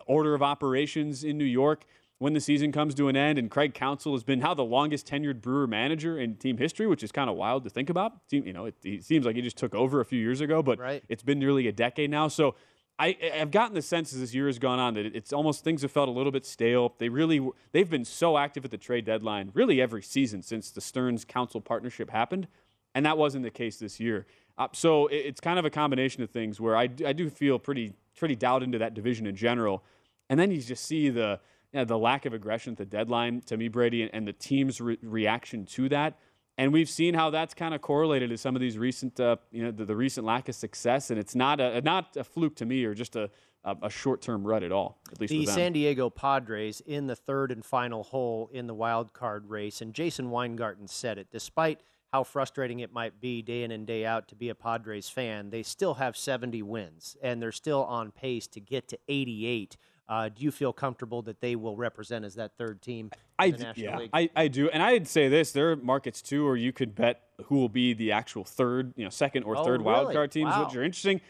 order 0.06 0.34
of 0.34 0.42
operations 0.42 1.24
in 1.24 1.38
New 1.38 1.44
York 1.46 1.84
when 2.20 2.32
the 2.34 2.40
season 2.40 2.72
comes 2.72 2.96
to 2.96 3.10
an 3.10 3.18
end. 3.18 3.38
And 3.38 3.52
Craig 3.52 3.74
Counsell 3.74 4.14
has 4.14 4.24
been 4.24 4.40
how 4.40 4.54
the 4.54 4.64
longest 4.64 5.08
tenured 5.08 5.42
Brewer 5.42 5.68
manager 5.68 6.18
in 6.18 6.36
team 6.36 6.58
history, 6.58 6.88
which 6.88 7.04
is 7.04 7.12
kind 7.12 7.30
of 7.30 7.36
wild 7.36 7.64
to 7.66 7.70
think 7.70 7.90
about. 7.90 8.14
You 8.30 8.54
know, 8.54 8.66
it, 8.66 8.76
it 8.84 9.04
seems 9.04 9.26
like 9.26 9.36
he 9.36 9.42
just 9.42 9.58
took 9.58 9.76
over 9.76 10.00
a 10.00 10.06
few 10.06 10.20
years 10.22 10.40
ago, 10.40 10.64
but 10.64 10.80
Right. 10.80 11.04
it's 11.10 11.24
been 11.24 11.40
nearly 11.40 11.68
a 11.68 11.74
decade 11.74 12.12
now. 12.12 12.30
So 12.30 12.56
I, 12.98 13.18
I've 13.36 13.52
gotten 13.52 13.76
the 13.76 13.82
sense 13.82 14.14
as 14.14 14.20
this 14.20 14.34
year 14.34 14.48
has 14.48 14.58
gone 14.58 14.80
on 14.80 14.94
that 14.94 15.06
it's 15.06 15.34
almost 15.34 15.64
things 15.64 15.82
have 15.82 15.92
felt 15.92 16.08
a 16.08 16.12
little 16.12 16.32
bit 16.32 16.46
stale. 16.46 16.94
They 16.98 17.10
really 17.10 17.46
they've 17.72 17.90
been 17.90 18.06
so 18.06 18.38
active 18.38 18.64
at 18.64 18.72
the 18.72 18.78
trade 18.78 19.06
deadline, 19.06 19.52
really 19.54 19.82
every 19.82 20.02
season 20.02 20.42
since 20.42 20.72
the 20.72 20.82
Stearns 20.82 21.26
Counsell 21.26 21.62
partnership 21.62 22.10
happened, 22.10 22.48
and 22.94 23.06
that 23.06 23.18
wasn't 23.18 23.44
the 23.44 23.52
case 23.52 23.78
this 23.78 24.00
year. 24.00 24.26
Uh, 24.58 24.70
so 24.72 25.08
it, 25.08 25.18
it's 25.18 25.42
kind 25.42 25.60
of 25.60 25.66
a 25.66 25.70
combination 25.70 26.24
of 26.24 26.30
things 26.30 26.62
where 26.62 26.78
I, 26.78 26.84
I 27.06 27.12
do 27.12 27.30
feel 27.30 27.60
pretty 27.60 27.94
pretty 28.18 28.36
doubt 28.36 28.64
into 28.64 28.78
that 28.78 28.94
division 28.94 29.28
in 29.28 29.36
general, 29.36 29.84
and 30.30 30.40
then 30.40 30.52
you 30.52 30.62
just 30.62 30.86
see 30.86 31.10
the 31.10 31.42
you 31.74 31.80
know, 31.80 31.86
the 31.86 31.98
lack 31.98 32.26
of 32.26 32.34
aggression 32.34 32.72
at 32.72 32.78
the 32.78 32.86
deadline 32.86 33.42
to 33.48 33.58
me, 33.58 33.68
Brady, 33.68 34.04
and, 34.04 34.12
and 34.14 34.26
the 34.26 34.34
team's 34.34 34.80
re- 34.80 34.98
reaction 35.02 35.66
to 35.66 35.90
that. 35.90 36.18
And 36.58 36.72
we've 36.72 36.90
seen 36.90 37.14
how 37.14 37.32
that's 37.32 37.54
kind 37.54 37.74
of 37.74 37.82
correlated 37.82 38.30
to 38.30 38.38
some 38.38 38.56
of 38.56 38.62
these 38.62 38.78
recent, 38.78 39.20
uh, 39.20 39.36
you 39.52 39.64
know, 39.64 39.72
the, 39.72 39.86
the 39.86 39.96
recent 39.96 40.26
lack 40.26 40.48
of 40.48 40.56
success. 40.56 41.12
And 41.12 41.20
it's 41.20 41.36
not 41.36 41.60
a 41.60 41.82
not 41.82 42.16
a 42.16 42.24
fluke 42.24 42.56
to 42.58 42.66
me 42.66 42.86
or 42.86 42.94
just 42.94 43.16
a, 43.16 43.30
a, 43.66 43.76
a 43.84 43.90
short 43.90 44.22
term 44.22 44.46
rut 44.48 44.64
at 44.64 44.72
all. 44.72 45.00
At 45.12 45.20
least 45.20 45.32
the. 45.32 45.46
San 45.46 45.74
Diego 45.74 46.10
Padres 46.10 46.82
in 46.82 47.08
the 47.08 47.16
third 47.16 47.52
and 47.52 47.66
final 47.66 48.04
hole 48.04 48.50
in 48.54 48.68
the 48.68 48.74
wild 48.74 49.12
card 49.12 49.50
race, 49.50 49.82
and 49.82 49.94
Jason 49.94 50.30
Weingarten 50.30 50.88
said 50.88 51.18
it. 51.18 51.28
Despite 51.30 51.82
how 52.14 52.24
frustrating 52.24 52.80
it 52.80 52.94
might 52.94 53.20
be 53.20 53.42
day 53.42 53.64
in 53.64 53.72
and 53.72 53.86
day 53.86 54.06
out 54.06 54.30
to 54.30 54.36
be 54.36 54.48
a 54.48 54.56
Padres 54.56 55.10
fan, 55.10 55.50
they 55.50 55.64
still 55.64 55.96
have 55.96 56.16
70 56.16 56.62
wins, 56.64 57.18
and 57.22 57.42
they're 57.42 57.52
still 57.52 57.84
on 57.84 58.12
pace 58.12 58.48
to 58.48 58.62
get 58.62 58.88
to 58.88 59.00
88. 59.10 59.76
Uh, 60.08 60.30
do 60.30 60.44
you 60.44 60.52
feel 60.52 60.72
comfortable 60.72 61.22
that 61.24 61.42
they 61.42 61.56
will 61.56 61.76
represent 61.76 62.24
as 62.26 62.36
that 62.36 62.52
third 62.58 62.82
team 62.82 63.10
I 63.40 63.46
in 63.46 63.52
the 63.54 63.58
d- 63.58 63.64
National 63.64 63.86
yeah, 63.86 63.98
League? 63.98 64.10
I, 64.14 64.30
I 64.36 64.48
do, 64.48 64.70
and 64.70 64.84
I'd 64.84 65.08
say 65.08 65.28
this: 65.30 65.52
there 65.52 65.72
are 65.72 65.76
markets 65.76 66.22
too, 66.22 66.46
where 66.46 66.56
you 66.56 66.72
could 66.72 66.94
bet 66.96 67.22
who 67.46 67.56
will 67.56 67.70
be 67.70 67.94
the 67.94 68.12
actual 68.12 68.44
third, 68.44 68.94
you 68.96 69.04
know, 69.04 69.10
second 69.10 69.44
or 69.44 69.58
Oh, 69.58 69.64
third 69.64 69.82
wild 69.82 70.12
card 70.14 70.32
teams, 70.32 70.52
Wow. 70.52 70.66
which 70.66 70.76
are 70.76 70.84
interesting. 70.84 71.22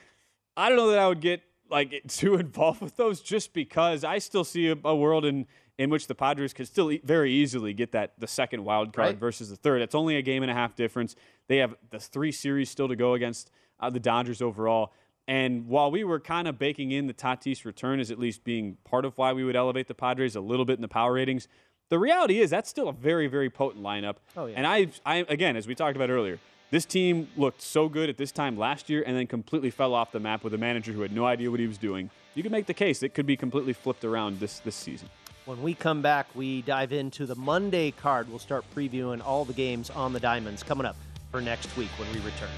I 0.58 0.68
don't 0.70 0.78
know 0.78 0.90
that 0.92 1.00
I 1.00 1.08
would 1.08 1.22
get 1.22 1.42
like 1.70 2.04
too 2.10 2.36
involved 2.36 2.82
with 2.82 2.98
those, 2.98 3.22
just 3.22 3.54
because 3.54 4.04
I 4.04 4.18
still 4.18 4.44
see 4.44 4.70
a, 4.70 4.76
a 4.84 4.96
world 4.96 5.24
in 5.26 5.48
in 5.78 5.90
which 5.90 6.08
the 6.08 6.16
Padres 6.16 6.54
could 6.54 6.68
still 6.68 6.90
e- 6.92 7.02
very 7.04 7.32
easily 7.34 7.74
get 7.74 7.92
that 7.94 8.14
the 8.18 8.28
second 8.28 8.64
wild 8.64 8.94
card 8.94 9.08
Right. 9.08 9.18
versus 9.18 9.50
the 9.50 9.58
third. 9.58 9.82
It's 9.82 9.96
only 9.96 10.16
a 10.18 10.22
game 10.22 10.42
and 10.42 10.50
a 10.52 10.54
half 10.54 10.74
difference. 10.76 11.16
They 11.48 11.58
have 11.58 11.76
the 11.92 12.00
three 12.00 12.32
series 12.32 12.70
still 12.70 12.88
to 12.88 12.96
go 12.96 13.14
against 13.14 13.52
uh, 13.82 13.90
the 13.90 14.00
Dodgers 14.00 14.42
overall. 14.42 14.94
And 15.28 15.68
while 15.68 15.90
we 15.90 16.04
were 16.04 16.20
kind 16.20 16.48
of 16.48 16.60
baking 16.60 16.92
in 16.92 17.08
the 17.08 17.14
Tatis 17.14 17.66
return 17.66 18.00
as 18.00 18.12
at 18.12 18.20
least 18.20 18.44
being 18.44 18.78
part 18.84 19.06
of 19.06 19.18
why 19.18 19.34
we 19.34 19.44
would 19.44 19.56
elevate 19.56 19.88
the 19.88 19.96
Padres 19.96 20.36
a 20.36 20.42
little 20.42 20.66
bit 20.66 20.78
in 20.78 20.82
the 20.82 20.88
power 20.88 21.14
ratings, 21.14 21.48
the 21.90 22.00
reality 22.00 22.40
is 22.40 22.50
that's 22.50 22.70
still 22.70 22.90
a 22.90 22.94
very, 22.94 23.28
very 23.28 23.50
potent 23.50 23.84
lineup. 23.84 24.18
Oh, 24.38 24.46
yeah. 24.46 24.56
And 24.58 24.68
I, 24.68 24.88
I, 25.06 25.26
again, 25.28 25.56
as 25.56 25.68
we 25.68 25.76
talked 25.76 25.96
about 25.96 26.10
earlier, 26.10 26.40
this 26.72 26.86
team 26.86 27.28
looked 27.38 27.62
so 27.62 27.88
good 27.90 28.10
at 28.10 28.18
this 28.18 28.32
time 28.32 28.58
last 28.58 28.90
year 28.90 29.04
and 29.06 29.16
then 29.16 29.28
completely 29.28 29.70
fell 29.70 29.94
off 29.94 30.12
the 30.12 30.20
map 30.20 30.44
with 30.44 30.54
a 30.54 30.58
manager 30.58 30.92
who 30.92 31.02
had 31.02 31.12
no 31.12 31.26
idea 31.26 31.50
what 31.50 31.60
he 31.60 31.68
was 31.68 31.78
doing. 31.78 32.10
You 32.34 32.44
could 32.44 32.52
make 32.52 32.66
the 32.66 32.74
case 32.74 33.02
it 33.02 33.14
could 33.14 33.26
be 33.26 33.38
completely 33.38 33.74
flipped 33.74 34.04
around 34.04 34.40
this, 34.40 34.60
this 34.60 34.76
season. 34.76 35.10
When 35.46 35.62
we 35.62 35.76
come 35.76 36.02
back, 36.02 36.28
we 36.34 36.64
dive 36.64 36.92
into 36.92 37.28
the 37.28 37.36
Monday 37.36 37.92
card. 37.92 38.28
We'll 38.30 38.40
start 38.40 38.66
previewing 38.76 39.24
all 39.24 39.46
the 39.46 39.54
games 39.54 39.92
on 39.92 40.12
the 40.12 40.20
Diamonds 40.20 40.64
coming 40.64 40.88
up 40.88 40.96
for 41.32 41.40
next 41.40 41.76
week 41.78 41.90
when 42.00 42.12
we 42.12 42.20
return. 42.20 42.50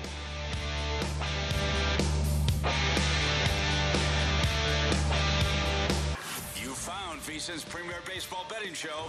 Premier 7.38 7.98
baseball 8.08 8.48
betting 8.50 8.74
show. 8.74 9.06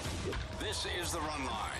This 0.61 0.87
is 1.01 1.12
the 1.12 1.19
Run 1.19 1.47
Line. 1.47 1.71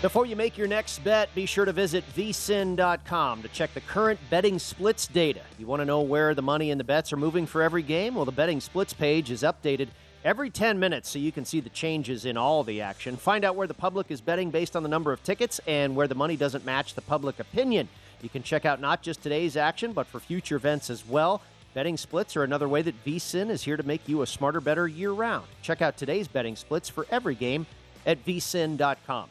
Before 0.00 0.24
you 0.24 0.36
make 0.36 0.56
your 0.56 0.68
next 0.68 1.02
bet, 1.02 1.34
be 1.34 1.46
sure 1.46 1.64
to 1.64 1.72
visit 1.72 2.04
vsin.com 2.14 3.42
to 3.42 3.48
check 3.48 3.74
the 3.74 3.80
current 3.80 4.20
betting 4.30 4.60
splits 4.60 5.08
data. 5.08 5.40
You 5.58 5.66
want 5.66 5.80
to 5.80 5.84
know 5.84 6.02
where 6.02 6.32
the 6.32 6.42
money 6.42 6.70
and 6.70 6.78
the 6.78 6.84
bets 6.84 7.12
are 7.12 7.16
moving 7.16 7.44
for 7.46 7.60
every 7.60 7.82
game? 7.82 8.14
Well, 8.14 8.24
the 8.24 8.30
betting 8.30 8.60
splits 8.60 8.92
page 8.92 9.32
is 9.32 9.42
updated 9.42 9.88
every 10.24 10.48
10 10.48 10.78
minutes 10.78 11.10
so 11.10 11.18
you 11.18 11.32
can 11.32 11.44
see 11.44 11.58
the 11.58 11.70
changes 11.70 12.24
in 12.24 12.36
all 12.36 12.62
the 12.62 12.82
action. 12.82 13.16
Find 13.16 13.44
out 13.44 13.56
where 13.56 13.66
the 13.66 13.74
public 13.74 14.12
is 14.12 14.20
betting 14.20 14.50
based 14.50 14.76
on 14.76 14.84
the 14.84 14.88
number 14.88 15.12
of 15.12 15.24
tickets 15.24 15.60
and 15.66 15.96
where 15.96 16.06
the 16.06 16.14
money 16.14 16.36
doesn't 16.36 16.64
match 16.64 16.94
the 16.94 17.02
public 17.02 17.40
opinion. 17.40 17.88
You 18.22 18.28
can 18.28 18.44
check 18.44 18.64
out 18.64 18.80
not 18.80 19.02
just 19.02 19.22
today's 19.22 19.56
action, 19.56 19.92
but 19.92 20.06
for 20.06 20.20
future 20.20 20.56
events 20.56 20.88
as 20.88 21.04
well. 21.04 21.42
Betting 21.74 21.96
splits 21.96 22.36
are 22.36 22.44
another 22.44 22.68
way 22.68 22.82
that 22.82 23.04
VSIN 23.04 23.50
is 23.50 23.64
here 23.64 23.76
to 23.76 23.82
make 23.82 24.08
you 24.08 24.22
a 24.22 24.26
smarter, 24.28 24.60
better 24.60 24.86
year 24.86 25.10
round. 25.10 25.44
Check 25.60 25.82
out 25.82 25.96
today's 25.96 26.28
betting 26.28 26.54
splits 26.54 26.88
for 26.88 27.04
every 27.10 27.34
game 27.34 27.66
at 28.06 28.24
vsin.com. 28.24 29.28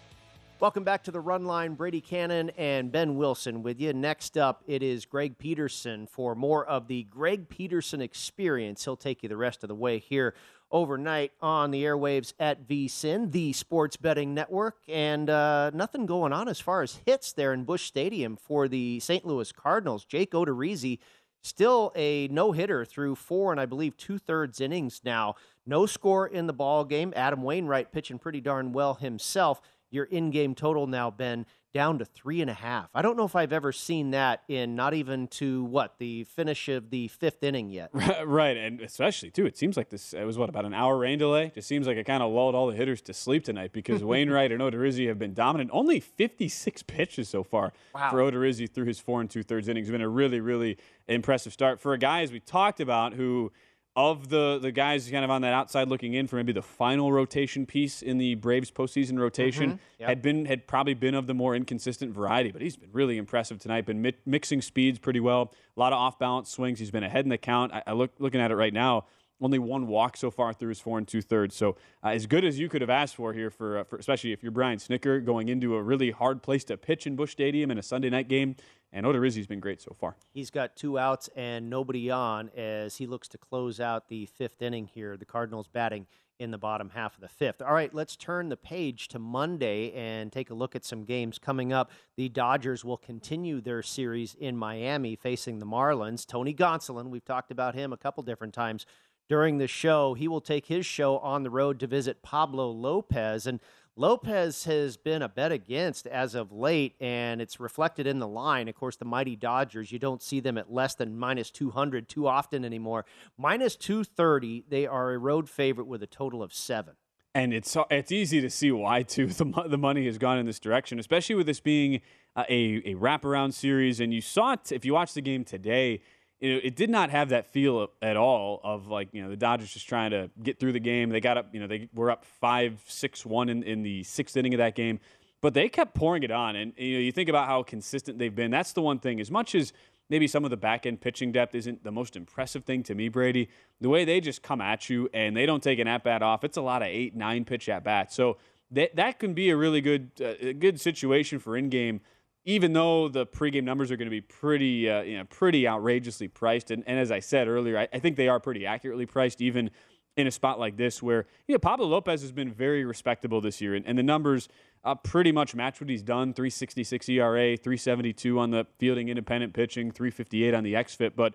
Welcome 0.60 0.84
back 0.84 1.06
to 1.06 1.12
the 1.12 1.22
Run 1.22 1.46
Line. 1.46 1.74
Brady 1.74 2.02
Kannon 2.02 2.50
and 2.58 2.92
Ben 2.92 3.16
Wilson 3.16 3.64
with 3.64 3.80
you. 3.80 3.94
Next 3.94 4.38
up, 4.38 4.62
it 4.68 4.84
is 4.84 5.06
Greg 5.06 5.38
Peterson 5.38 6.06
for 6.06 6.36
more 6.36 6.66
of 6.66 6.88
the 6.88 7.04
Greg 7.04 7.48
Peterson 7.48 8.02
experience. 8.02 8.84
He'll 8.84 8.98
take 8.98 9.24
you 9.24 9.30
the 9.30 9.38
rest 9.38 9.64
of 9.64 9.70
the 9.70 9.76
way 9.76 10.00
here 10.00 10.36
overnight 10.70 11.32
on 11.42 11.72
the 11.72 11.84
airwaves 11.84 12.34
at 12.40 12.68
VSIN, 12.68 13.32
the 13.32 13.54
sports 13.54 13.96
betting 13.96 14.34
network. 14.34 14.76
And 14.90 15.30
uh, 15.30 15.72
nothing 15.74 16.06
going 16.06 16.34
on 16.34 16.50
as 16.50 16.60
far 16.60 16.82
as 16.82 17.00
hits 17.06 17.32
there 17.32 17.54
in 17.54 17.64
Busch 17.64 17.84
Stadium 17.84 18.36
for 18.36 18.68
the 18.68 19.00
St. 19.00 19.26
Louis 19.26 19.52
Cardinals. 19.54 20.04
Jake 20.04 20.32
Odorizzi 20.32 21.00
still 21.44 21.92
a 21.96 22.28
no 22.30 22.52
hitter 22.52 22.86
through 22.86 23.16
four 23.16 23.52
and 23.52 23.62
I 23.62 23.66
believe 23.66 23.96
two 23.98 24.18
thirds 24.18 24.60
innings 24.60 25.02
now. 25.04 25.36
No 25.66 25.86
score 25.86 26.26
in 26.26 26.48
the 26.48 26.54
ball 26.54 26.84
game. 26.86 27.14
Adam 27.16 27.44
Wainwright 27.44 27.92
pitching 27.92 28.18
pretty 28.18 28.42
darn 28.42 28.74
well 28.74 28.96
himself. 28.96 29.62
Your 29.92 30.06
in-game 30.06 30.56
total 30.56 30.88
now, 30.88 31.12
Ben, 31.12 31.46
down 31.74 31.98
to 32.00 32.06
three 32.06 32.40
and 32.42 32.50
a 32.50 32.54
half. 32.54 32.90
I 32.94 33.02
don't 33.02 33.18
know 33.18 33.26
if 33.26 33.36
I've 33.36 33.52
ever 33.52 33.72
seen 33.72 34.12
that 34.12 34.44
in 34.48 34.76
not 34.76 34.94
even 34.94 35.28
to 35.30 35.64
what 35.64 35.96
the 35.98 36.24
finish 36.26 36.70
of 36.70 36.90
the 36.92 37.08
fifth 37.08 37.44
inning 37.44 37.70
yet. 37.70 37.90
right, 38.26 38.56
and 38.56 38.80
especially 38.82 39.32
too, 39.32 39.46
it 39.46 39.58
seems 39.58 39.76
like 39.76 39.90
this. 39.90 40.14
It 40.14 40.24
was 40.24 40.38
what 40.38 40.50
about 40.50 40.66
an 40.66 40.74
hour 40.74 40.98
rain 40.98 41.18
delay? 41.20 41.52
Just 41.54 41.68
seems 41.68 41.88
like 41.88 41.98
it 41.98 42.06
kind 42.06 42.22
of 42.22 42.32
lulled 42.32 42.54
all 42.56 42.68
the 42.68 42.76
hitters 42.76 43.02
to 43.04 43.14
sleep 43.14 43.44
tonight 43.44 43.72
because 43.74 44.04
Wainwright 44.14 44.52
and 44.52 44.62
Odorizzi 44.62 45.08
have 45.08 45.18
been 45.18 45.34
dominant. 45.34 45.72
Only 45.74 46.00
56 46.00 46.84
pitches 46.84 47.28
so 47.30 47.44
far 47.44 47.74
Wow. 47.94 48.12
for 48.12 48.18
Odorizzi 48.20 48.70
through 48.72 48.86
his 48.86 49.00
four 49.00 49.20
and 49.22 49.30
two 49.30 49.44
thirds 49.44 49.68
innings. 49.68 49.90
Been 49.90 50.02
a 50.02 50.08
really, 50.10 50.40
really 50.40 50.78
impressive 51.08 51.54
start 51.54 51.80
for 51.82 51.94
a 51.94 51.98
guy 51.98 52.22
as 52.22 52.32
we 52.32 52.40
talked 52.40 52.80
about 52.80 53.14
who. 53.14 53.52
Of 53.96 54.30
the 54.30 54.58
the 54.60 54.72
guys 54.72 55.08
kind 55.12 55.24
of 55.24 55.30
on 55.30 55.44
that 55.44 55.54
outside 55.54 55.88
looking 55.88 56.16
in 56.16 56.26
for 56.26 56.38
maybe 56.38 56.52
the 56.52 56.64
final 56.64 57.12
rotation 57.12 57.68
piece 57.68 58.02
in 58.02 58.18
the 58.18 58.34
Braves 58.34 58.72
postseason 58.72 59.20
rotation 59.20 59.74
Mhm, 59.74 59.80
yep. 60.00 60.10
had 60.10 60.22
been 60.24 60.46
had 60.46 60.66
probably 60.66 60.96
been 60.96 61.14
of 61.14 61.28
the 61.28 61.36
more 61.36 61.56
inconsistent 61.56 62.12
variety, 62.12 62.50
but 62.52 62.64
he's 62.64 62.76
been 62.76 62.90
really 62.92 63.18
impressive 63.18 63.60
tonight. 63.60 63.86
Been 63.86 64.02
mi- 64.02 64.16
mixing 64.26 64.64
speeds 64.64 64.98
pretty 64.98 65.20
well. 65.20 65.54
A 65.78 65.80
lot 65.80 65.94
of 65.94 66.00
off 66.00 66.18
balance 66.18 66.50
swings. 66.50 66.80
He's 66.80 66.90
been 66.90 67.04
ahead 67.04 67.24
in 67.26 67.30
the 67.30 67.38
count. 67.38 67.72
I, 67.72 67.84
I 67.86 67.92
look 67.94 68.14
looking 68.18 68.42
at 68.42 68.50
it 68.50 68.56
right 68.56 68.74
now. 68.74 69.06
Only 69.40 69.60
one 69.60 69.86
walk 69.86 70.18
so 70.18 70.32
far 70.32 70.54
through 70.54 70.70
his 70.70 70.80
four 70.80 70.98
and 70.98 71.08
two 71.08 71.22
thirds. 71.22 71.54
So 71.56 71.76
uh, 72.04 72.08
as 72.08 72.26
good 72.26 72.44
as 72.46 72.58
you 72.58 72.70
could 72.70 72.82
have 72.82 72.90
asked 72.90 73.16
for 73.16 73.32
here 73.34 73.52
for, 73.52 73.80
uh, 73.80 73.84
for 73.84 73.98
especially 73.98 74.32
if 74.32 74.42
you're 74.42 74.52
Brian 74.54 74.80
Snitker 74.80 75.24
going 75.24 75.50
into 75.50 75.76
a 75.76 75.84
really 75.84 76.10
hard 76.10 76.42
place 76.42 76.64
to 76.66 76.78
pitch 76.78 77.06
in 77.06 77.16
Busch 77.16 77.32
Stadium 77.34 77.70
in 77.70 77.78
a 77.78 77.84
Sunday 77.84 78.10
night 78.10 78.28
game. 78.28 78.56
And 78.96 79.08
Odorizzi's 79.08 79.48
been 79.48 79.60
great 79.60 79.82
so 79.82 79.96
far. 80.00 80.16
He's 80.34 80.52
got 80.52 80.76
two 80.76 81.00
outs 81.00 81.28
and 81.36 81.68
nobody 81.68 82.12
on 82.12 82.52
as 82.56 82.98
he 82.98 83.08
looks 83.08 83.28
to 83.30 83.40
close 83.40 83.80
out 83.80 84.08
the 84.08 84.28
fifth 84.28 84.62
inning 84.62 84.86
here. 84.86 85.18
The 85.18 85.26
Cardinals 85.26 85.68
batting 85.68 86.06
in 86.40 86.52
the 86.52 86.58
bottom 86.60 86.92
half 86.92 87.16
of 87.16 87.22
the 87.22 87.28
fifth. 87.28 87.62
All 87.62 87.74
right, 87.74 87.94
let's 87.94 88.16
turn 88.16 88.50
the 88.50 88.58
page 88.58 89.08
to 89.10 89.20
Monday 89.20 89.92
and 89.94 90.32
take 90.32 90.52
a 90.52 90.54
look 90.54 90.76
at 90.76 90.86
some 90.86 91.06
games 91.06 91.40
coming 91.40 91.74
up. 91.74 91.92
The 92.18 92.30
Dodgers 92.30 92.86
will 92.86 92.98
continue 92.98 93.62
their 93.62 93.82
series 93.82 94.36
in 94.36 94.58
Miami 94.58 95.16
facing 95.16 95.60
the 95.60 95.66
Marlins. 95.66 96.26
Tony 96.26 96.54
Gonsolin, 96.54 97.10
we've 97.10 97.26
talked 97.26 97.52
about 97.52 97.76
him 97.76 97.94
a 97.94 97.98
couple 97.98 98.22
different 98.24 98.54
times 98.54 98.86
during 99.30 99.58
the 99.58 99.68
show. 99.68 100.14
He 100.14 100.28
will 100.28 100.42
take 100.42 100.68
his 100.68 100.86
show 100.86 101.18
on 101.20 101.44
the 101.44 101.50
road 101.50 101.80
to 101.80 101.88
visit 101.88 102.22
Pablo 102.22 102.70
Lopez. 102.70 103.48
And 103.48 103.60
Lopez 103.96 104.64
has 104.64 104.98
been 104.98 105.22
a 105.22 105.30
bet 105.30 105.52
against 105.52 106.08
as 106.08 106.34
of 106.34 106.52
late, 106.52 106.96
and 107.00 107.40
it's 107.40 107.60
reflected 107.60 108.08
in 108.08 108.18
the 108.18 108.28
line. 108.28 108.68
Of 108.68 108.74
course, 108.74 108.96
the 108.96 109.06
mighty 109.06 109.36
Dodgers, 109.36 109.92
you 109.92 110.00
don't 110.00 110.22
see 110.22 110.40
them 110.40 110.58
at 110.58 110.74
less 110.74 110.96
than 110.96 111.16
minus 111.16 111.52
200 111.52 112.10
too 112.10 112.28
often 112.28 112.66
anymore. 112.66 113.06
Minus 113.38 113.76
230, 113.76 114.66
they 114.68 114.88
are 114.88 115.12
a 115.12 115.20
road 115.20 115.48
favorite 115.48 115.86
with 115.86 116.02
a 116.02 116.08
total 116.08 116.42
of 116.42 116.54
seven. 116.54 116.96
And 117.36 117.54
it's 117.54 117.76
it's 117.90 118.12
easy 118.12 118.42
to 118.42 118.50
see 118.50 118.72
why 118.72 119.04
too 119.04 119.28
the 119.28 119.46
the 119.68 119.78
money 119.78 120.06
has 120.06 120.18
gone 120.18 120.38
in 120.38 120.46
this 120.46 120.60
direction, 120.60 121.00
especially 121.00 121.36
with 121.36 121.48
this 121.48 121.60
being 121.60 122.02
a 122.38 122.82
a 122.86 122.96
wraparound 122.96 123.54
series. 123.54 124.00
And 124.00 124.14
you 124.14 124.22
saw 124.22 124.54
it 124.54 124.72
if 124.72 124.86
you 124.86 124.94
watched 124.94 125.16
the 125.16 125.22
game 125.22 125.44
today. 125.44 126.02
You 126.44 126.56
know, 126.56 126.60
it 126.62 126.76
did 126.76 126.90
not 126.90 127.10
have 127.10 127.30
that 127.30 127.54
feel 127.54 127.90
at 128.02 128.18
all 128.18 128.60
of 128.66 128.88
like 128.88 129.08
you 129.14 129.24
know 129.24 129.30
the 129.30 129.38
Dodgers 129.38 129.72
just 129.72 129.88
trying 129.88 130.12
to 130.12 130.30
get 130.44 130.60
through 130.60 130.74
the 130.74 130.80
game. 130.80 131.10
They 131.10 131.22
got 131.22 131.38
up, 131.38 131.48
you 131.54 131.62
know, 131.62 131.68
they 131.68 131.88
were 131.94 132.12
up 132.12 132.26
five 132.26 132.84
six 132.86 133.26
one 133.26 133.48
in, 133.48 133.64
in 133.64 133.82
the 133.82 134.04
sixth 134.04 134.36
inning 134.36 134.54
of 134.54 134.58
that 134.58 134.76
game, 134.76 135.00
but 135.40 135.54
they 135.54 135.70
kept 135.70 135.96
pouring 135.96 136.22
it 136.22 136.32
on. 136.32 136.58
And 136.58 136.74
you 136.76 136.96
know, 136.96 137.00
you 137.00 137.14
think 137.14 137.30
about 137.30 137.48
how 137.48 137.64
consistent 137.64 138.20
they've 138.20 138.36
been. 138.36 138.52
That's 138.52 138.74
the 138.74 138.82
one 138.82 139.00
thing. 139.00 139.22
As 139.22 139.32
much 139.32 139.56
as 139.56 139.72
maybe 140.10 140.28
some 140.28 140.44
of 140.44 140.50
the 140.50 140.58
back 140.58 140.86
end 140.86 141.00
pitching 141.00 141.32
depth 141.32 141.56
isn't 141.56 141.82
the 141.86 141.94
most 141.94 142.18
impressive 142.18 142.66
thing 142.66 142.84
to 142.84 142.94
me, 142.94 143.08
Brady. 143.08 143.48
The 143.80 143.88
way 143.88 144.04
they 144.04 144.20
just 144.20 144.44
come 144.44 144.60
at 144.60 144.90
you 144.90 145.10
and 145.14 145.38
they 145.38 145.46
don't 145.46 145.64
take 145.64 145.80
an 145.80 145.88
at 145.88 146.04
bat 146.04 146.22
off, 146.22 146.44
it's 146.44 146.58
a 146.58 146.62
lot 146.62 146.82
of 146.82 146.90
eight, 146.90 147.16
nine 147.16 147.46
pitch 147.46 147.70
at 147.70 147.86
bats. 147.86 148.16
So 148.16 148.36
that 148.72 148.98
that 148.98 149.18
can 149.18 149.34
be 149.34 149.50
a 149.50 149.56
really 149.56 149.80
good 149.80 150.12
uh, 150.22 150.52
good 150.60 150.82
situation 150.82 151.40
for 151.40 151.56
in 151.56 151.70
game. 151.70 152.02
Even 152.46 152.74
though 152.74 153.08
the 153.08 153.26
pregame 153.26 153.64
numbers 153.64 153.90
are 153.90 153.96
going 153.96 154.08
to 154.08 154.12
be 154.12 154.22
pretty, 154.22 154.90
uh, 154.90 155.02
you 155.02 155.18
know, 155.18 155.24
pretty 155.26 155.68
outrageously 155.68 156.28
priced, 156.28 156.72
and, 156.72 156.84
and 156.86 157.00
as 157.00 157.12
I 157.12 157.20
said 157.20 157.48
earlier, 157.48 157.78
I, 157.78 157.88
I 157.94 158.00
think 158.00 158.18
they 158.18 158.28
are 158.28 158.40
pretty 158.40 158.66
accurately 158.66 159.06
priced, 159.06 159.42
even 159.42 159.70
in 160.16 160.28
a 160.28 160.32
spot 160.32 160.60
like 160.60 160.78
this 160.78 161.02
where 161.02 161.26
you 161.48 161.56
know 161.56 161.60
Pablo 161.60 161.88
Lopez 161.88 162.22
has 162.22 162.32
been 162.32 162.52
very 162.52 162.86
respectable 162.86 163.42
this 163.42 163.62
year, 163.62 163.76
and, 163.76 163.86
and 163.88 163.98
the 163.98 164.04
numbers 164.04 164.50
uh, 164.84 164.96
pretty 164.96 165.32
much 165.32 165.56
match 165.56 165.80
what 165.82 165.90
he's 165.90 166.04
done 166.04 166.34
366 166.34 167.10
ERA, 167.10 167.58
372 167.58 168.40
on 168.40 168.52
the 168.52 168.68
fielding 168.78 169.10
independent 169.10 169.54
pitching, 169.54 169.92
358 169.92 170.54
on 170.54 170.64
the 170.64 170.74
XFIP. 170.74 171.14
But 171.16 171.34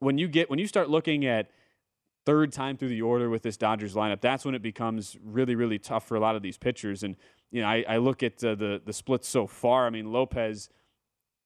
when 0.00 0.18
you 0.18 0.28
get 0.28 0.50
when 0.50 0.58
you 0.58 0.66
start 0.66 0.90
looking 0.90 1.24
at 1.24 1.50
third 2.26 2.52
time 2.52 2.76
through 2.76 2.90
the 2.90 3.02
order 3.02 3.30
with 3.30 3.42
this 3.42 3.56
Dodgers 3.56 3.94
lineup, 3.94 4.20
that's 4.20 4.44
when 4.44 4.54
it 4.54 4.62
becomes 4.62 5.16
really, 5.24 5.54
really 5.54 5.78
tough 5.78 6.06
for 6.06 6.16
a 6.16 6.20
lot 6.20 6.36
of 6.36 6.42
these 6.42 6.58
pitchers. 6.58 7.02
And 7.02 7.16
you 7.50 7.62
know, 7.62 7.68
I, 7.68 7.84
I 7.88 7.96
look 7.98 8.22
at 8.22 8.42
uh, 8.44 8.54
the 8.54 8.80
the 8.84 8.92
splits 8.92 9.28
so 9.28 9.46
far. 9.46 9.86
I 9.86 9.90
mean, 9.90 10.12
Lopez, 10.12 10.68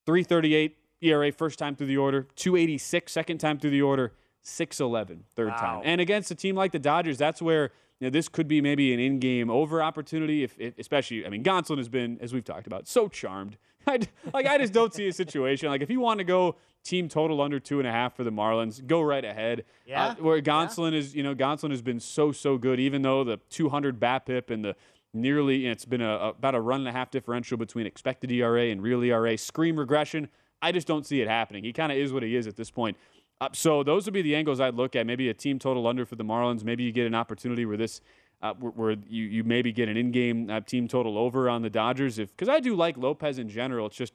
338 0.07 0.77
ERA 1.03 1.33
first 1.33 1.59
time 1.59 1.77
through 1.77 1.89
the 1.89 1.97
order, 1.97 2.27
286 2.37 3.13
second 3.13 3.39
time 3.39 3.59
through 3.59 3.71
the 3.71 3.83
order, 3.83 4.13
611 4.43 5.25
third 5.35 5.49
wow. 5.49 5.57
time. 5.57 5.83
And 5.85 6.01
against 6.01 6.31
a 6.31 6.35
team 6.35 6.57
like 6.57 6.73
the 6.73 6.79
Dodgers, 6.79 7.19
that's 7.19 7.43
where 7.43 7.71
you 8.01 8.07
know, 8.07 8.11
this 8.11 8.29
could 8.29 8.49
be 8.49 8.61
maybe 8.61 8.93
an 8.93 9.01
in-game 9.01 9.49
over 9.49 9.83
opportunity. 9.83 10.43
If, 10.43 10.59
if 10.59 10.79
especially, 10.79 11.25
I 11.25 11.29
mean, 11.29 11.45
Gonsolin 11.45 11.79
has 11.79 11.89
been, 11.89 12.19
as 12.21 12.33
we've 12.33 12.45
talked 12.45 12.67
about, 12.67 12.89
so 12.89 13.09
charmed. 13.09 13.59
I, 13.87 14.01
like 14.33 14.47
I 14.47 14.59
just 14.59 14.73
don't 14.73 14.95
see 14.95 15.09
a 15.09 15.13
situation 15.13 15.69
like 15.69 15.83
if 15.83 15.91
you 15.91 15.99
want 15.99 16.19
to 16.19 16.25
go 16.25 16.55
team 16.85 17.09
total 17.09 17.41
under 17.41 17.61
two 17.61 17.79
and 17.79 17.87
a 17.87 17.91
half 17.93 18.17
for 18.17 18.25
the 18.25 18.31
Marlins, 18.31 18.85
go 18.85 19.03
right 19.03 19.25
ahead. 19.25 19.65
Yeah. 19.87 20.07
Uh, 20.07 20.15
where 20.17 20.41
Gonsolin 20.41 20.93
yeah. 20.93 20.99
is, 20.99 21.15
you 21.15 21.23
know, 21.23 21.35
Gonsolin 21.35 21.71
has 21.71 21.83
been 21.83 22.01
so 22.01 22.33
so 22.33 22.59
good, 22.59 22.81
even 22.81 23.03
though 23.03 23.25
the 23.25 23.39
200 23.51 23.99
bat 23.99 24.27
BABIP 24.27 24.51
and 24.51 24.65
the 24.65 24.77
nearly, 25.15 25.67
it's 25.67 25.85
been 25.85 26.01
a, 26.01 26.33
about 26.37 26.55
a 26.55 26.61
run 26.61 26.81
and 26.81 26.89
a 26.89 26.93
half 26.93 27.11
differential 27.11 27.57
between 27.57 27.87
expected 27.87 28.31
ERA 28.31 28.67
and 28.67 28.83
real 28.83 29.03
ERA. 29.03 29.37
Scream 29.37 29.79
regression. 29.79 30.29
I 30.61 30.73
just 30.73 30.87
don't 30.87 31.05
see 31.05 31.21
it 31.21 31.29
happening. 31.29 31.65
He 31.65 31.73
kind 31.73 31.91
of 31.91 31.99
is 31.99 32.13
what 32.13 32.23
he 32.23 32.37
is 32.37 32.47
at 32.47 32.57
this 32.57 32.71
point. 32.71 32.97
Uh, 33.41 33.49
so 33.53 33.83
those 33.83 34.05
would 34.05 34.15
be 34.15 34.23
the 34.23 34.37
angles 34.37 34.61
I'd 34.61 34.77
look 34.77 34.95
at. 34.95 35.07
Maybe 35.07 35.29
a 35.29 35.35
team 35.35 35.59
total 35.59 35.87
under 35.87 36.07
for 36.07 36.15
the 36.15 36.25
Marlins. 36.25 36.63
Maybe 36.63 36.85
you 36.85 36.93
get 36.93 37.07
an 37.07 37.15
opportunity 37.15 37.67
where 37.67 37.77
this, 37.77 38.01
uh, 38.41 38.55
where, 38.55 38.73
where, 38.73 38.97
you, 39.09 39.25
you 39.25 39.45
maybe 39.45 39.73
get 39.73 39.89
an 39.89 39.97
in-game 39.97 40.49
uh, 40.49 40.61
team 40.61 40.87
total 40.87 41.19
over 41.19 41.51
on 41.51 41.63
the 41.63 41.71
Dodgers. 41.71 42.19
If 42.19 42.31
because 42.31 42.49
I 42.49 42.61
do 42.61 42.77
like 42.77 42.97
Lopez 42.97 43.39
in 43.39 43.49
general. 43.49 43.87
It's 43.87 43.97
just 43.97 44.15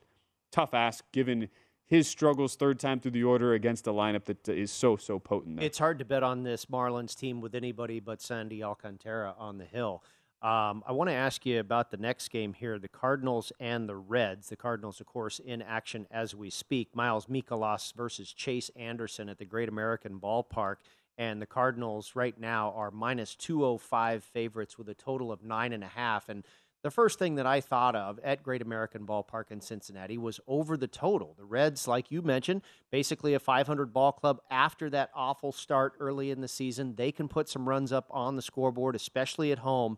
tough 0.51 0.73
ask 0.73 1.03
given 1.11 1.49
his 1.87 2.07
struggles 2.07 2.55
third 2.55 2.79
time 2.79 2.99
through 2.99 3.11
the 3.11 3.23
order 3.23 3.53
against 3.53 3.87
a 3.87 3.91
lineup 3.91 4.25
that 4.25 4.47
is 4.47 4.71
so 4.71 4.95
so 4.95 5.19
potent. 5.19 5.57
There. 5.57 5.65
It's 5.65 5.77
hard 5.77 5.99
to 5.99 6.05
bet 6.05 6.23
on 6.23 6.43
this 6.43 6.65
Marlins 6.65 7.15
team 7.15 7.41
with 7.41 7.55
anybody 7.55 7.99
but 7.99 8.21
Sandy 8.21 8.63
Alcantara 8.63 9.35
on 9.37 9.57
the 9.57 9.65
hill. 9.65 10.03
Um, 10.41 10.83
I 10.85 10.91
want 10.91 11.09
to 11.09 11.15
ask 11.15 11.47
you 11.47 11.59
about 11.59 11.89
the 11.89 11.97
next 11.97 12.29
game 12.29 12.53
here 12.53 12.77
the 12.77 12.88
Cardinals 12.88 13.51
and 13.59 13.89
the 13.89 13.95
Reds. 13.95 14.49
The 14.49 14.55
Cardinals, 14.55 14.99
of 15.01 15.07
course, 15.07 15.39
in 15.39 15.63
action 15.63 16.05
as 16.11 16.35
we 16.35 16.51
speak. 16.51 16.95
Miles 16.95 17.25
Mikolas 17.25 17.93
versus 17.95 18.31
Chase 18.31 18.69
Anderson 18.75 19.29
at 19.29 19.39
the 19.39 19.45
Great 19.45 19.67
American 19.67 20.19
Ballpark. 20.19 20.75
And 21.17 21.41
the 21.41 21.47
Cardinals 21.47 22.11
right 22.15 22.39
now 22.39 22.71
are 22.75 22.91
minus 22.91 23.35
205 23.35 24.23
favorites 24.23 24.77
with 24.77 24.89
a 24.89 24.93
total 24.93 25.31
of 25.31 25.43
nine 25.43 25.73
and 25.73 25.83
a 25.83 25.88
half. 25.88 26.29
And 26.29 26.43
the 26.83 26.91
first 26.91 27.17
thing 27.17 27.35
that 27.35 27.47
I 27.47 27.59
thought 27.59 27.95
of 27.95 28.19
at 28.23 28.43
Great 28.43 28.61
American 28.61 29.07
Ballpark 29.07 29.49
in 29.49 29.59
Cincinnati 29.59 30.19
was 30.19 30.39
over 30.47 30.77
the 30.77 30.88
total. 30.88 31.33
The 31.38 31.43
Reds, 31.43 31.88
like 31.88 32.11
you 32.11 32.21
mentioned, 32.21 32.61
basically 32.91 33.33
a 33.33 33.39
500 33.39 33.91
ball 33.91 34.11
club 34.11 34.39
after 34.51 34.89
that 34.91 35.09
awful 35.15 35.51
start 35.51 35.93
early 35.99 36.29
in 36.29 36.41
the 36.41 36.47
season. 36.47 36.93
They 36.95 37.11
can 37.11 37.27
put 37.27 37.49
some 37.49 37.67
runs 37.67 37.91
up 37.91 38.05
on 38.11 38.35
the 38.35 38.43
scoreboard, 38.43 38.95
especially 38.95 39.51
at 39.51 39.59
home. 39.59 39.97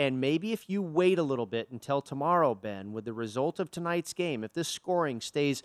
And 0.00 0.18
maybe 0.18 0.52
if 0.52 0.70
you 0.70 0.80
wait 0.80 1.18
a 1.18 1.22
little 1.22 1.44
bit 1.44 1.70
until 1.70 2.00
tomorrow, 2.00 2.54
Ben, 2.54 2.92
with 2.92 3.04
the 3.04 3.12
result 3.12 3.60
of 3.60 3.70
tonight's 3.70 4.14
game, 4.14 4.42
if 4.42 4.54
this 4.54 4.66
scoring 4.66 5.20
stays 5.20 5.62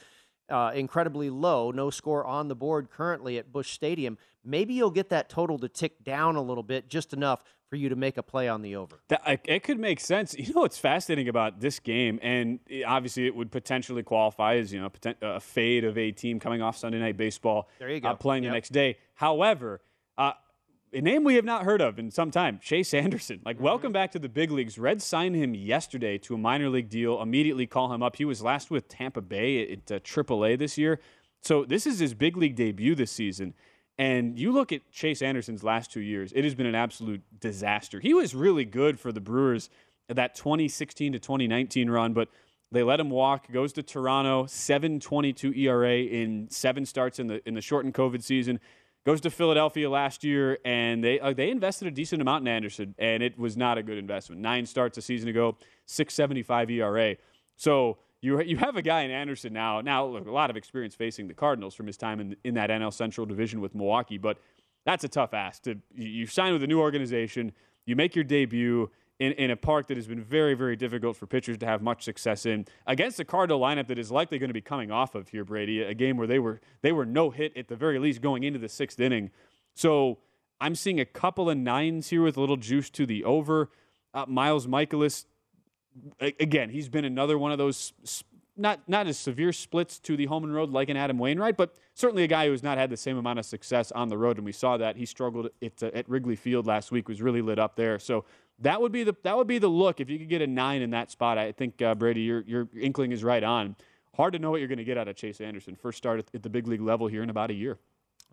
uh, 0.49 0.73
incredibly 0.75 1.29
low, 1.29 1.71
no 1.71 1.89
score 1.89 2.25
on 2.25 2.49
the 2.49 2.55
board 2.55 2.89
currently 2.91 3.37
at 3.37 3.53
Busch 3.53 3.71
Stadium, 3.71 4.17
maybe 4.43 4.73
you'll 4.73 4.91
get 4.91 5.07
that 5.07 5.29
total 5.29 5.57
to 5.59 5.69
tick 5.69 6.03
down 6.03 6.35
a 6.35 6.41
little 6.41 6.63
bit, 6.63 6.89
just 6.89 7.13
enough 7.13 7.45
for 7.69 7.77
you 7.77 7.87
to 7.87 7.95
make 7.95 8.17
a 8.17 8.23
play 8.23 8.49
on 8.49 8.61
the 8.61 8.75
over. 8.75 8.99
That, 9.07 9.39
it 9.45 9.63
could 9.63 9.79
make 9.79 10.01
sense. 10.01 10.35
You 10.37 10.53
know 10.53 10.59
what's 10.59 10.77
fascinating 10.77 11.29
about 11.29 11.61
this 11.61 11.79
game, 11.79 12.19
and 12.21 12.59
obviously 12.85 13.27
it 13.27 13.35
would 13.37 13.53
potentially 13.53 14.03
qualify 14.03 14.57
as 14.57 14.73
you 14.73 14.81
know 14.81 14.91
a 15.21 15.39
fade 15.39 15.85
of 15.85 15.97
a 15.97 16.11
team 16.11 16.41
coming 16.41 16.61
off 16.61 16.75
Sunday 16.75 16.99
Night 16.99 17.15
Baseball, 17.15 17.69
there 17.79 17.89
you 17.89 18.01
go, 18.01 18.09
uh, 18.09 18.15
playing 18.15 18.43
yep. 18.43 18.51
the 18.51 18.53
next 18.53 18.73
day. 18.73 18.97
However, 19.13 19.79
uh, 20.17 20.33
a 20.95 21.01
name 21.01 21.23
we 21.23 21.35
have 21.35 21.45
not 21.45 21.63
heard 21.63 21.81
of 21.81 21.99
in 21.99 22.09
some 22.09 22.31
time, 22.31 22.59
Chase 22.61 22.93
Anderson. 22.93 23.41
Like, 23.45 23.57
mm-hmm. 23.57 23.65
welcome 23.65 23.91
back 23.91 24.11
to 24.13 24.19
the 24.19 24.29
big 24.29 24.49
leagues. 24.49 24.79
Reds 24.79 25.03
signed 25.03 25.35
him 25.35 25.53
yesterday 25.53 26.17
to 26.19 26.35
a 26.35 26.37
minor 26.37 26.69
league 26.69 26.89
deal, 26.89 27.21
immediately 27.21 27.67
call 27.67 27.93
him 27.93 28.01
up. 28.01 28.15
He 28.15 28.25
was 28.25 28.41
last 28.41 28.71
with 28.71 28.87
Tampa 28.87 29.21
Bay 29.21 29.73
at 29.73 29.91
uh, 29.91 29.99
AAA 29.99 30.57
this 30.57 30.77
year. 30.77 31.01
So, 31.41 31.65
this 31.65 31.85
is 31.85 31.99
his 31.99 32.13
big 32.13 32.37
league 32.37 32.55
debut 32.55 32.95
this 32.95 33.11
season. 33.11 33.53
And 33.97 34.39
you 34.39 34.51
look 34.51 34.71
at 34.71 34.89
Chase 34.91 35.21
Anderson's 35.21 35.63
last 35.63 35.91
two 35.91 36.01
years, 36.01 36.33
it 36.33 36.43
has 36.43 36.55
been 36.55 36.65
an 36.65 36.75
absolute 36.75 37.21
disaster. 37.39 37.99
He 37.99 38.13
was 38.13 38.33
really 38.33 38.65
good 38.65 38.99
for 38.99 39.11
the 39.11 39.21
Brewers 39.21 39.69
that 40.09 40.35
2016 40.35 41.13
to 41.13 41.19
2019 41.19 41.89
run, 41.89 42.13
but 42.13 42.29
they 42.71 42.83
let 42.83 42.99
him 42.99 43.09
walk, 43.09 43.51
goes 43.51 43.71
to 43.73 43.83
Toronto, 43.83 44.47
722 44.47 45.53
ERA 45.53 45.97
in 45.97 46.49
seven 46.49 46.85
starts 46.85 47.19
in 47.19 47.27
the 47.27 47.47
in 47.47 47.53
the 47.53 47.61
shortened 47.61 47.93
COVID 47.93 48.23
season 48.23 48.59
goes 49.05 49.21
to 49.21 49.29
Philadelphia 49.29 49.89
last 49.89 50.23
year, 50.23 50.57
and 50.65 51.03
they 51.03 51.19
uh, 51.19 51.33
they 51.33 51.49
invested 51.49 51.87
a 51.87 51.91
decent 51.91 52.21
amount 52.21 52.43
in 52.43 52.47
Anderson, 52.47 52.95
and 52.97 53.21
it 53.21 53.37
was 53.37 53.55
not 53.55 53.77
a 53.77 53.83
good 53.83 53.97
investment. 53.97 54.41
Nine 54.41 54.65
starts 54.65 54.97
a 54.97 55.01
season 55.01 55.29
ago, 55.29 55.57
6.75 55.87 56.71
ERA. 56.71 57.15
So 57.55 57.97
you 58.21 58.41
you 58.41 58.57
have 58.57 58.75
a 58.75 58.81
guy 58.81 59.01
in 59.01 59.11
Anderson 59.11 59.53
now. 59.53 59.81
Now, 59.81 60.05
look, 60.05 60.27
a 60.27 60.31
lot 60.31 60.49
of 60.49 60.57
experience 60.57 60.95
facing 60.95 61.27
the 61.27 61.33
Cardinals 61.33 61.75
from 61.75 61.87
his 61.87 61.97
time 61.97 62.19
in 62.19 62.35
in 62.43 62.55
that 62.55 62.69
NL 62.69 62.93
Central 62.93 63.25
division 63.25 63.61
with 63.61 63.75
Milwaukee, 63.75 64.17
but 64.17 64.37
that's 64.85 65.03
a 65.03 65.09
tough 65.09 65.33
ask. 65.33 65.63
To 65.63 65.75
you 65.93 66.25
sign 66.25 66.53
with 66.53 66.63
a 66.63 66.67
new 66.67 66.79
organization, 66.79 67.51
you 67.85 67.95
make 67.95 68.15
your 68.15 68.23
debut 68.23 68.89
in, 69.19 69.31
in 69.33 69.51
a 69.51 69.55
park 69.55 69.87
that 69.87 69.97
has 69.97 70.07
been 70.07 70.21
very, 70.21 70.53
very 70.53 70.75
difficult 70.75 71.15
for 71.15 71.25
pitchers 71.25 71.57
to 71.59 71.65
have 71.65 71.81
much 71.81 72.03
success 72.03 72.45
in 72.45 72.65
against 72.85 73.19
a 73.19 73.25
Cardinal 73.25 73.59
lineup 73.59 73.87
that 73.87 73.97
is 73.97 74.11
likely 74.11 74.37
going 74.37 74.49
to 74.49 74.53
be 74.53 74.61
coming 74.61 74.91
off 74.91 75.15
of 75.15 75.29
here, 75.29 75.45
Brady, 75.45 75.81
a 75.81 75.93
game 75.93 76.17
where 76.17 76.27
they 76.27 76.39
were 76.39 76.59
they 76.81 76.91
were 76.91 77.05
no 77.05 77.29
hit 77.29 77.55
at 77.55 77.67
the 77.67 77.75
very 77.75 77.99
least 77.99 78.21
going 78.21 78.43
into 78.43 78.59
the 78.59 78.69
sixth 78.69 78.99
inning. 78.99 79.31
So 79.73 80.19
I'm 80.59 80.75
seeing 80.75 80.99
a 80.99 81.05
couple 81.05 81.49
of 81.49 81.57
nines 81.57 82.09
here 82.09 82.23
with 82.23 82.37
a 82.37 82.39
little 82.39 82.57
juice 82.57 82.89
to 82.91 83.05
the 83.05 83.23
over. 83.23 83.69
Uh, 84.13 84.25
Miles 84.27 84.67
Mikolas, 84.67 85.25
again, 86.19 86.69
he's 86.69 86.87
been 86.87 87.05
another 87.05 87.37
one 87.37 87.51
of 87.51 87.57
those 87.57 87.93
not 88.57 88.87
not 88.87 89.07
as 89.07 89.17
severe 89.17 89.51
splits 89.51 89.99
to 89.99 90.15
the 90.15 90.25
home 90.25 90.43
and 90.43 90.53
road 90.53 90.69
like 90.71 90.89
an 90.89 90.97
Adam 90.97 91.19
Wainwright, 91.19 91.57
but 91.57 91.75
certainly 91.93 92.23
a 92.23 92.27
guy 92.27 92.45
who 92.45 92.51
has 92.51 92.63
not 92.63 92.77
had 92.77 92.89
the 92.89 92.97
same 92.97 93.17
amount 93.17 93.39
of 93.39 93.45
success 93.45 93.91
on 93.91 94.07
the 94.07 94.17
road, 94.17 94.37
and 94.37 94.45
we 94.45 94.51
saw 94.51 94.77
that 94.77 94.95
he 94.95 95.05
struggled 95.05 95.49
at, 95.61 95.83
uh, 95.83 95.91
at 95.93 96.07
Wrigley 96.09 96.35
Field 96.35 96.65
last 96.65 96.91
week, 96.91 97.09
was 97.09 97.21
really 97.21 97.41
lit 97.41 97.59
up 97.59 97.75
there. 97.75 97.99
So 97.99 98.25
that 98.59 98.81
would 98.81 98.91
be 98.91 99.03
the 99.03 99.15
that 99.23 99.35
would 99.35 99.47
be 99.47 99.57
the 99.57 99.67
look 99.67 99.99
if 99.99 100.09
you 100.09 100.17
could 100.17 100.29
get 100.29 100.41
a 100.41 100.47
nine 100.47 100.81
in 100.81 100.91
that 100.91 101.11
spot. 101.11 101.37
I 101.37 101.51
think 101.51 101.81
uh, 101.81 101.95
Brady, 101.95 102.21
your 102.21 102.41
your 102.41 102.67
inkling 102.79 103.11
is 103.11 103.23
right 103.23 103.43
on. 103.43 103.75
Hard 104.15 104.33
to 104.33 104.39
know 104.39 104.49
what 104.49 104.59
you're 104.59 104.69
going 104.69 104.77
to 104.77 104.85
get 104.85 104.97
out 104.97 105.09
of 105.09 105.15
Chase 105.17 105.41
Anderson. 105.41 105.75
First 105.75 105.97
start 105.97 106.19
at, 106.19 106.25
at 106.33 106.43
the 106.43 106.49
big 106.49 106.67
league 106.67 106.81
level 106.81 107.07
here 107.07 107.21
in 107.21 107.29
about 107.29 107.49
a 107.49 107.53
year. 107.53 107.77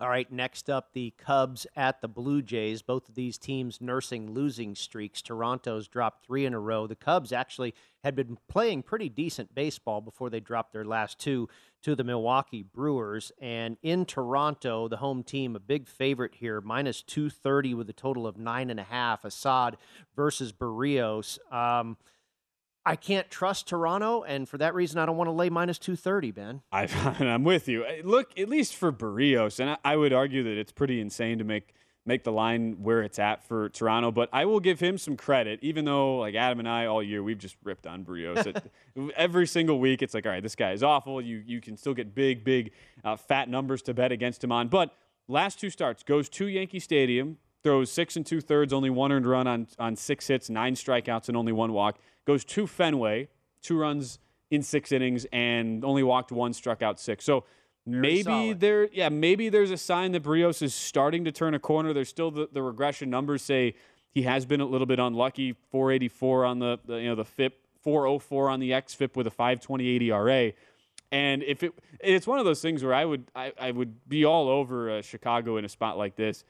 All 0.01 0.09
right, 0.09 0.31
next 0.33 0.71
up, 0.71 0.95
the 0.95 1.13
Cubs 1.19 1.67
at 1.77 2.01
the 2.01 2.09
Blue 2.09 2.41
Jays. 2.41 2.83
Both 2.83 3.09
of 3.09 3.15
these 3.15 3.37
teams 3.37 3.81
nursing 3.81 4.33
losing 4.33 4.75
streaks. 4.75 5.21
Toronto's 5.21 5.87
dropped 5.87 6.25
three 6.25 6.47
in 6.47 6.55
a 6.55 6.59
row. 6.59 6.87
The 6.87 6.97
Cubs 6.97 7.33
actually 7.33 7.75
had 8.03 8.17
been 8.17 8.39
playing 8.49 8.85
pretty 8.85 9.09
decent 9.09 9.55
baseball 9.55 10.01
before 10.01 10.31
they 10.31 10.41
dropped 10.41 10.73
their 10.73 10.85
last 10.85 11.19
two 11.19 11.49
to 11.83 11.95
the 11.95 12.05
Milwaukee 12.05 12.63
Brewers. 12.63 13.33
And 13.41 13.77
in 13.83 14.05
Toronto, 14.05 14.89
the 14.89 14.99
home 14.99 15.23
team, 15.23 15.57
a 15.57 15.61
big 15.61 15.89
favorite 15.89 16.37
here, 16.37 16.61
minus 16.61 17.03
230 17.03 17.75
with 17.75 17.89
a 17.91 17.93
total 17.93 18.27
of 18.27 18.37
nine 18.37 18.71
and 18.71 18.81
a 18.81 18.85
half. 18.85 19.25
Assad 19.25 19.77
versus 20.17 20.53
Berrios. 20.53 21.39
Um, 21.53 21.97
I 22.85 22.97
can't 22.97 23.31
trust 23.31 23.69
Toronto, 23.69 24.25
and 24.25 24.49
for 24.49 24.59
that 24.59 24.75
reason, 24.75 24.99
I 24.99 25.07
don't 25.07 25.17
want 25.17 25.29
to 25.29 25.33
lay 25.33 25.49
minus 25.51 25.79
230, 25.79 26.31
Ben. 26.33 26.63
I, 26.73 26.89
am 27.21 27.45
with 27.45 27.69
you. 27.69 27.85
Look, 28.03 28.37
at 28.39 28.49
least 28.49 28.75
for 28.75 28.93
Berrios, 28.93 29.61
and 29.61 29.71
I, 29.71 29.79
I, 29.85 29.97
would 29.97 30.13
argue 30.13 30.43
that 30.43 30.59
it's 30.59 30.73
pretty 30.73 31.01
insane 31.01 31.39
to 31.39 31.45
make 31.45 31.75
make 32.05 32.25
the 32.25 32.33
line 32.33 32.83
where 32.83 33.03
it's 33.03 33.19
at 33.19 33.45
for 33.47 33.69
Toronto. 33.69 34.11
But 34.11 34.29
I 34.33 34.45
will 34.45 34.61
give 34.61 34.81
him 34.81 34.99
some 34.99 35.17
credit, 35.17 35.61
even 35.63 35.85
though 35.85 36.17
like 36.17 36.35
Adam 36.35 36.59
and 36.59 36.69
I 36.69 36.87
all 36.87 37.03
year 37.03 37.23
we've 37.23 37.39
just 37.39 37.57
ripped 37.63 37.87
on 37.87 38.05
Berrios 38.05 38.61
every 39.17 39.47
single 39.47 39.79
week, 39.79 40.03
it's 40.03 40.15
like, 40.15 40.27
all 40.27 40.33
right, 40.33 40.43
this 40.43 40.57
guy 40.57 40.73
is 40.73 40.83
awful. 40.83 41.21
You 41.21 41.43
you 41.47 41.61
can 41.61 41.77
still 41.77 41.95
get 41.95 42.15
big, 42.15 42.45
big, 42.45 42.73
uh, 43.05 43.17
fat 43.17 43.49
numbers 43.49 43.83
to 43.83 43.95
bet 43.95 44.13
against 44.13 44.43
him 44.43 44.53
on. 44.53 44.69
But 44.69 44.95
last 45.29 45.61
two 45.61 45.71
starts 45.71 46.03
goes 46.03 46.29
to 46.31 46.47
Yankee 46.47 46.81
Stadium, 46.81 47.39
throws 47.63 47.91
six 47.91 48.17
and 48.17 48.27
two 48.27 48.41
thirds, 48.41 48.73
only 48.73 48.91
one 48.91 49.13
earned 49.13 49.27
run 49.27 49.47
on 49.47 49.69
on 49.79 49.97
six 49.97 50.27
hits, 50.27 50.51
nine 50.51 50.75
strikeouts, 50.75 51.29
and 51.29 51.37
only 51.37 51.53
one 51.53 51.73
walk. 51.73 51.99
Goes 52.25 52.45
to 52.45 52.67
Fenway, 52.67 53.29
two 53.63 53.79
runs 53.79 54.19
in 54.51 54.63
six 54.63 54.93
innings, 54.93 55.27
and 55.33 55.85
only 55.85 56.03
walked 56.03 56.31
one, 56.31 56.53
struck 56.53 56.83
out 56.83 57.01
six. 57.01 57.25
So 57.25 57.45
maybe 57.87 58.23
solid. 58.23 58.61
there 58.61 58.89
yeah 58.93 59.09
maybe 59.09 59.49
there's 59.49 59.71
a 59.71 59.77
sign 59.77 60.13
that 60.13 60.23
Berrios 60.23 60.63
is 60.63 60.75
starting 60.75 61.25
to 61.25 61.33
turn 61.33 61.55
a 61.55 61.59
corner. 61.59 61.93
There's 61.93 62.09
still 62.09 62.31
the, 62.31 62.49
the 62.53 62.63
regression 62.63 63.11
numbers 63.11 63.43
say 63.43 63.75
he 64.11 64.23
has 64.23 64.45
been 64.47 64.61
a 64.61 64.67
little 64.67 64.87
bit 64.87 64.99
unlucky. 64.99 65.57
484 65.71 66.45
on 66.45 66.59
the, 66.59 66.79
the 66.85 66.97
you 66.97 67.09
know 67.09 67.15
the 67.15 67.25
FIP 67.25 67.59
404 67.83 68.49
on 68.49 68.61
the 68.61 68.71
XFIP 68.71 69.17
with 69.17 69.27
a 69.27 69.31
528 69.31 70.03
ERA 70.03 70.53
and 71.13 71.43
if 71.43 71.63
it 71.63 71.73
it's 72.01 72.27
one 72.27 72.39
of 72.39 72.45
those 72.45 72.63
things 72.63 72.83
where 72.83 72.95
I 72.95 73.05
would 73.05 73.31
I, 73.37 73.53
I 73.61 73.71
would 73.71 74.09
be 74.09 74.25
all 74.25 74.49
over 74.49 74.91
uh, 74.91 75.03
Chicago 75.03 75.59
in 75.59 75.65
a 75.65 75.69
spot 75.69 75.99
like 75.99 76.17
this. 76.17 76.43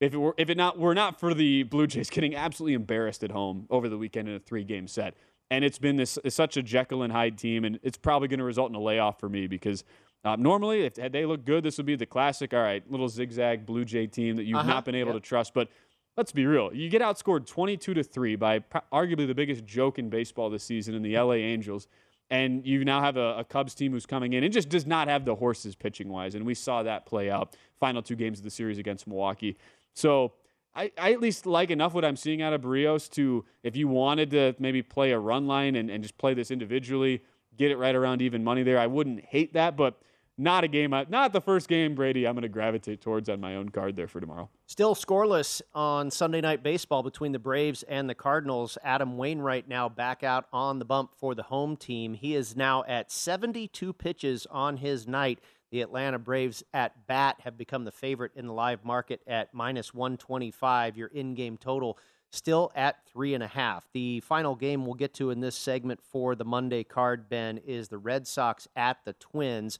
If 0.00 0.14
it 0.14 0.16
were 0.16 0.34
if 0.38 0.48
it 0.48 0.56
not 0.56 0.78
were 0.78 0.94
not 0.94 1.20
for 1.20 1.34
the 1.34 1.64
Blue 1.64 1.86
Jays 1.86 2.08
getting 2.10 2.34
absolutely 2.34 2.74
embarrassed 2.74 3.22
at 3.22 3.30
home 3.30 3.66
over 3.70 3.88
the 3.88 3.98
weekend 3.98 4.28
in 4.28 4.34
a 4.34 4.40
three 4.40 4.64
game 4.64 4.88
set. 4.88 5.14
And 5.50 5.64
it's 5.64 5.78
been 5.78 5.96
this 5.96 6.18
such 6.28 6.56
a 6.56 6.62
Jekyll 6.62 7.02
and 7.02 7.12
Hyde 7.12 7.38
team 7.38 7.64
and 7.64 7.78
it's 7.82 7.98
probably 7.98 8.28
going 8.28 8.38
to 8.38 8.44
result 8.44 8.70
in 8.70 8.76
a 8.76 8.80
layoff 8.80 9.20
for 9.20 9.28
me 9.28 9.46
because 9.46 9.84
um, 10.24 10.42
normally, 10.42 10.82
if 10.82 10.94
they 10.94 11.24
look 11.24 11.44
good, 11.44 11.64
this 11.64 11.76
would 11.76 11.86
be 11.86 11.96
the 11.96 12.06
classic, 12.06 12.52
all 12.52 12.60
right, 12.60 12.82
little 12.90 13.08
zigzag 13.08 13.64
Blue 13.64 13.84
Jay 13.84 14.06
team 14.06 14.36
that 14.36 14.44
you've 14.44 14.58
Uh-huh, 14.58 14.68
not 14.68 14.84
been 14.84 14.94
able 14.94 15.12
yep. 15.12 15.22
to 15.22 15.28
trust. 15.28 15.54
But 15.54 15.68
let's 16.16 16.32
be 16.32 16.44
real. 16.46 16.74
You 16.74 16.88
get 16.90 17.00
outscored 17.02 17.46
22 17.46 17.94
to 17.94 18.02
3 18.02 18.36
by 18.36 18.60
arguably 18.92 19.26
the 19.26 19.34
biggest 19.34 19.64
joke 19.64 19.98
in 19.98 20.10
baseball 20.10 20.50
this 20.50 20.64
season 20.64 20.94
in 20.94 21.02
the 21.02 21.16
LA 21.16 21.34
Angels. 21.34 21.86
And 22.30 22.66
you 22.66 22.84
now 22.84 23.00
have 23.00 23.16
a, 23.16 23.38
a 23.38 23.44
Cubs 23.44 23.74
team 23.74 23.92
who's 23.92 24.04
coming 24.04 24.34
in 24.34 24.44
and 24.44 24.52
just 24.52 24.68
does 24.68 24.86
not 24.86 25.08
have 25.08 25.24
the 25.24 25.34
horses 25.36 25.74
pitching 25.74 26.08
wise. 26.08 26.34
And 26.34 26.44
we 26.44 26.54
saw 26.54 26.82
that 26.82 27.06
play 27.06 27.30
out 27.30 27.56
final 27.80 28.02
two 28.02 28.16
games 28.16 28.38
of 28.38 28.44
the 28.44 28.50
series 28.50 28.76
against 28.76 29.06
Milwaukee. 29.06 29.56
So 29.94 30.32
I, 30.74 30.92
I 30.98 31.12
at 31.12 31.20
least 31.20 31.46
like 31.46 31.70
enough 31.70 31.94
what 31.94 32.04
I'm 32.04 32.16
seeing 32.16 32.42
out 32.42 32.52
of 32.52 32.60
Berrios 32.60 33.08
to, 33.12 33.44
if 33.62 33.76
you 33.76 33.88
wanted 33.88 34.30
to 34.32 34.54
maybe 34.58 34.82
play 34.82 35.12
a 35.12 35.18
run 35.18 35.46
line 35.46 35.74
and, 35.76 35.88
and 35.88 36.02
just 36.02 36.18
play 36.18 36.34
this 36.34 36.50
individually, 36.50 37.22
get 37.56 37.70
it 37.70 37.78
right 37.78 37.94
around 37.94 38.20
even 38.20 38.44
money 38.44 38.62
there. 38.62 38.78
I 38.78 38.88
wouldn't 38.88 39.24
hate 39.24 39.54
that, 39.54 39.74
but 39.76 39.98
not 40.38 40.64
a 40.64 40.68
game, 40.68 40.90
not 40.90 41.32
the 41.32 41.40
first 41.40 41.68
game, 41.68 41.94
Brady, 41.94 42.26
I'm 42.26 42.34
going 42.34 42.42
to 42.42 42.48
gravitate 42.48 43.00
towards 43.00 43.28
on 43.28 43.40
my 43.40 43.56
own 43.56 43.70
card 43.70 43.96
there 43.96 44.06
for 44.06 44.20
tomorrow. 44.20 44.48
Still 44.66 44.94
scoreless 44.94 45.60
on 45.74 46.10
Sunday 46.10 46.40
Night 46.40 46.62
Baseball 46.62 47.02
between 47.02 47.32
the 47.32 47.38
Braves 47.38 47.82
and 47.82 48.08
the 48.08 48.14
Cardinals. 48.14 48.78
Adam 48.84 49.16
Wainwright 49.16 49.68
now 49.68 49.88
back 49.88 50.22
out 50.22 50.46
on 50.52 50.78
the 50.78 50.84
bump 50.84 51.10
for 51.16 51.34
the 51.34 51.42
home 51.42 51.76
team. 51.76 52.14
He 52.14 52.34
is 52.34 52.56
now 52.56 52.84
at 52.86 53.10
72 53.10 53.92
pitches 53.92 54.46
on 54.50 54.76
his 54.76 55.08
night. 55.08 55.40
The 55.70 55.82
Atlanta 55.82 56.18
Braves 56.18 56.62
at 56.72 57.06
bat 57.06 57.36
have 57.40 57.58
become 57.58 57.84
the 57.84 57.92
favorite 57.92 58.32
in 58.34 58.46
the 58.46 58.52
live 58.54 58.84
market 58.84 59.20
at 59.26 59.52
minus 59.52 59.92
125. 59.92 60.96
Your 60.96 61.08
in 61.08 61.34
game 61.34 61.56
total 61.56 61.98
still 62.30 62.70
at 62.74 63.06
three 63.06 63.34
and 63.34 63.42
a 63.42 63.48
half. 63.48 63.88
The 63.92 64.20
final 64.20 64.54
game 64.54 64.84
we'll 64.84 64.94
get 64.94 65.14
to 65.14 65.30
in 65.30 65.40
this 65.40 65.56
segment 65.56 66.00
for 66.02 66.34
the 66.34 66.44
Monday 66.44 66.84
card, 66.84 67.28
Ben, 67.28 67.58
is 67.58 67.88
the 67.88 67.98
Red 67.98 68.26
Sox 68.26 68.68
at 68.76 68.98
the 69.04 69.14
Twins. 69.14 69.78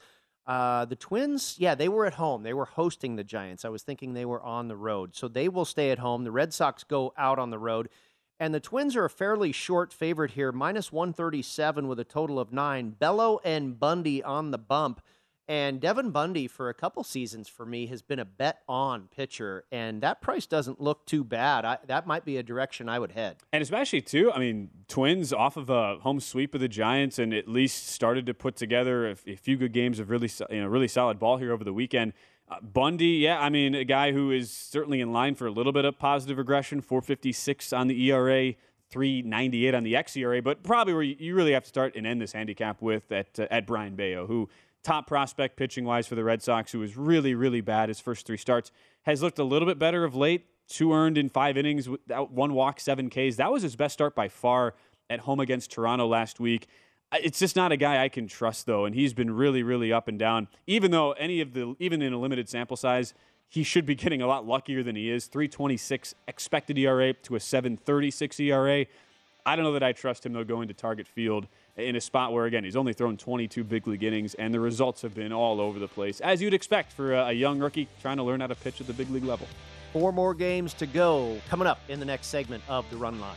Uh, 0.48 0.86
the 0.86 0.96
Twins, 0.96 1.56
yeah, 1.58 1.74
they 1.74 1.90
were 1.90 2.06
at 2.06 2.14
home. 2.14 2.42
They 2.42 2.54
were 2.54 2.64
hosting 2.64 3.16
the 3.16 3.22
Giants. 3.22 3.66
I 3.66 3.68
was 3.68 3.82
thinking 3.82 4.14
they 4.14 4.24
were 4.24 4.42
on 4.42 4.66
the 4.68 4.76
road. 4.76 5.14
So 5.14 5.28
they 5.28 5.46
will 5.46 5.66
stay 5.66 5.90
at 5.90 5.98
home. 5.98 6.24
The 6.24 6.32
Red 6.32 6.54
Sox 6.54 6.84
go 6.84 7.12
out 7.18 7.38
on 7.38 7.50
the 7.50 7.58
road. 7.58 7.90
And 8.40 8.54
the 8.54 8.60
Twins 8.60 8.96
are 8.96 9.04
a 9.04 9.10
fairly 9.10 9.52
short 9.52 9.92
favorite 9.92 10.30
here, 10.30 10.50
minus 10.50 10.90
137 10.90 11.86
with 11.86 12.00
a 12.00 12.04
total 12.04 12.40
of 12.40 12.50
nine. 12.50 12.90
Bello 12.90 13.40
and 13.44 13.78
Bundy 13.78 14.22
on 14.22 14.50
the 14.50 14.58
bump. 14.58 15.02
And 15.48 15.80
Dylan 15.80 16.12
Bundy, 16.12 16.46
for 16.46 16.68
a 16.68 16.74
couple 16.74 17.02
seasons 17.02 17.48
for 17.48 17.64
me, 17.64 17.86
has 17.86 18.02
been 18.02 18.18
a 18.18 18.24
bet 18.26 18.60
on 18.68 19.08
pitcher. 19.08 19.64
And 19.72 20.02
that 20.02 20.20
price 20.20 20.44
doesn't 20.44 20.78
look 20.78 21.06
too 21.06 21.24
bad. 21.24 21.64
I, 21.64 21.78
that 21.86 22.06
might 22.06 22.26
be 22.26 22.36
a 22.36 22.42
direction 22.42 22.86
I 22.86 22.98
would 22.98 23.12
head. 23.12 23.38
And 23.50 23.62
especially 23.62 24.02
too, 24.02 24.30
I 24.30 24.38
mean, 24.38 24.68
Twins 24.88 25.32
off 25.32 25.56
of 25.56 25.70
a 25.70 25.96
home 26.00 26.20
sweep 26.20 26.54
of 26.54 26.60
the 26.60 26.68
Giants, 26.68 27.18
and 27.18 27.32
at 27.32 27.48
least 27.48 27.88
started 27.88 28.26
to 28.26 28.34
put 28.34 28.56
together 28.56 29.08
a, 29.08 29.16
a 29.26 29.36
few 29.36 29.56
good 29.56 29.72
games 29.72 29.98
of 29.98 30.10
really, 30.10 30.30
you 30.50 30.60
know, 30.60 30.66
really 30.66 30.88
solid 30.88 31.18
ball 31.18 31.38
here 31.38 31.52
over 31.52 31.64
the 31.64 31.72
weekend. 31.72 32.12
Uh, 32.50 32.60
Bundy, 32.60 33.06
yeah, 33.06 33.40
I 33.40 33.48
mean, 33.48 33.74
a 33.74 33.84
guy 33.84 34.12
who 34.12 34.30
is 34.30 34.50
certainly 34.50 35.00
in 35.00 35.12
line 35.12 35.34
for 35.34 35.46
a 35.46 35.50
little 35.50 35.72
bit 35.72 35.86
of 35.86 35.98
positive 35.98 36.36
regression, 36.36 36.82
456 36.82 37.72
on 37.72 37.88
the 37.88 38.10
ERA. 38.10 38.54
398 38.90 39.74
on 39.74 39.82
the 39.82 39.92
xERA, 39.92 40.42
but 40.42 40.62
probably 40.62 40.94
where 40.94 41.02
you 41.02 41.34
really 41.34 41.52
have 41.52 41.62
to 41.62 41.68
start 41.68 41.94
and 41.94 42.06
end 42.06 42.22
this 42.22 42.32
handicap 42.32 42.80
with 42.80 43.12
at 43.12 43.38
uh, 43.38 43.46
at 43.50 43.66
Brayan 43.66 43.96
Bello, 43.96 44.26
who 44.26 44.48
top 44.82 45.06
prospect 45.06 45.56
pitching 45.56 45.84
wise 45.84 46.06
for 46.06 46.14
the 46.14 46.24
Red 46.24 46.42
Sox, 46.42 46.72
who 46.72 46.78
was 46.78 46.96
really 46.96 47.34
really 47.34 47.60
bad 47.60 47.88
his 47.88 48.00
first 48.00 48.26
three 48.26 48.36
starts, 48.36 48.70
has 49.02 49.22
looked 49.22 49.38
a 49.38 49.44
little 49.44 49.66
bit 49.66 49.78
better 49.78 50.04
of 50.04 50.14
late. 50.14 50.46
Two 50.68 50.92
earned 50.92 51.16
in 51.16 51.30
five 51.30 51.56
innings, 51.56 51.88
one 52.08 52.52
walk, 52.52 52.78
seven 52.78 53.08
Ks. 53.08 53.36
That 53.36 53.50
was 53.50 53.62
his 53.62 53.74
best 53.74 53.94
start 53.94 54.14
by 54.14 54.28
far 54.28 54.74
at 55.08 55.20
home 55.20 55.40
against 55.40 55.70
Toronto 55.70 56.06
last 56.06 56.40
week. 56.40 56.66
It's 57.14 57.38
just 57.38 57.56
not 57.56 57.72
a 57.72 57.78
guy 57.78 58.04
I 58.04 58.10
can 58.10 58.26
trust 58.26 58.66
though, 58.66 58.84
and 58.84 58.94
he's 58.94 59.14
been 59.14 59.30
really 59.30 59.62
really 59.62 59.92
up 59.92 60.08
and 60.08 60.18
down. 60.18 60.48
Even 60.66 60.90
though 60.90 61.12
any 61.12 61.40
of 61.40 61.54
the 61.54 61.74
even 61.78 62.02
in 62.02 62.12
a 62.12 62.18
limited 62.18 62.48
sample 62.48 62.76
size. 62.76 63.14
He 63.50 63.62
should 63.62 63.86
be 63.86 63.94
getting 64.04 64.20
a 64.20 64.26
lot 64.26 64.46
luckier 64.46 64.82
than 64.82 64.94
he 64.94 65.10
is. 65.10 65.26
326 65.26 66.14
expected 66.26 66.76
ERA 66.76 67.14
to 67.14 67.34
a 67.34 67.40
736 67.40 68.40
ERA. 68.40 68.84
I 69.46 69.56
don't 69.56 69.64
know 69.64 69.72
that 69.72 69.82
I 69.82 69.92
trust 69.92 70.26
him 70.26 70.34
though 70.34 70.44
going 70.44 70.68
to 70.68 70.74
Target 70.74 71.08
Field 71.08 71.48
in 71.78 71.96
a 71.96 72.00
spot 72.00 72.32
where 72.32 72.46
again 72.46 72.64
he's 72.64 72.76
only 72.76 72.92
thrown 72.92 73.16
22 73.16 73.62
big 73.64 73.86
league 73.86 74.02
innings 74.02 74.34
and 74.34 74.52
the 74.52 74.60
results 74.60 75.00
have 75.02 75.14
been 75.14 75.32
all 75.32 75.60
over 75.60 75.78
the 75.78 75.88
place 75.88 76.20
as 76.20 76.42
you'd 76.42 76.54
expect 76.54 76.92
for 76.92 77.14
a, 77.14 77.32
young 77.32 77.58
rookie 77.60 77.86
trying 78.00 78.16
to 78.16 78.22
learn 78.22 78.40
how 78.40 78.48
to 78.48 78.54
pitch 78.56 78.80
at 78.80 78.86
the 78.88 78.92
big 78.92 79.08
league 79.10 79.24
level. 79.24 79.46
Four 79.92 80.12
more 80.12 80.34
games 80.34 80.74
to 80.74 80.86
go 80.86 81.40
coming 81.48 81.68
up 81.68 81.78
in 81.88 82.00
the 82.00 82.04
next 82.04 82.26
segment 82.26 82.64
of 82.68 82.88
the 82.90 82.96
Run 82.96 83.20
Line. 83.20 83.36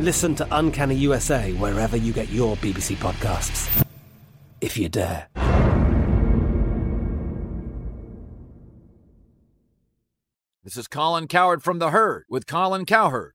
Listen 0.00 0.34
to 0.36 0.48
Uncanny 0.50 0.94
USA 0.94 1.52
wherever 1.52 1.94
you 1.94 2.14
get 2.14 2.30
your 2.30 2.56
BBC 2.56 2.96
podcasts, 2.96 3.84
if 4.62 4.78
you 4.78 4.88
dare. 4.88 5.28
This 10.64 10.78
is 10.78 10.88
Colin 10.88 11.28
Cowherd 11.28 11.62
from 11.62 11.80
The 11.80 11.90
Herd 11.90 12.24
with 12.30 12.46
Colin 12.46 12.86
Cowherd. 12.86 13.34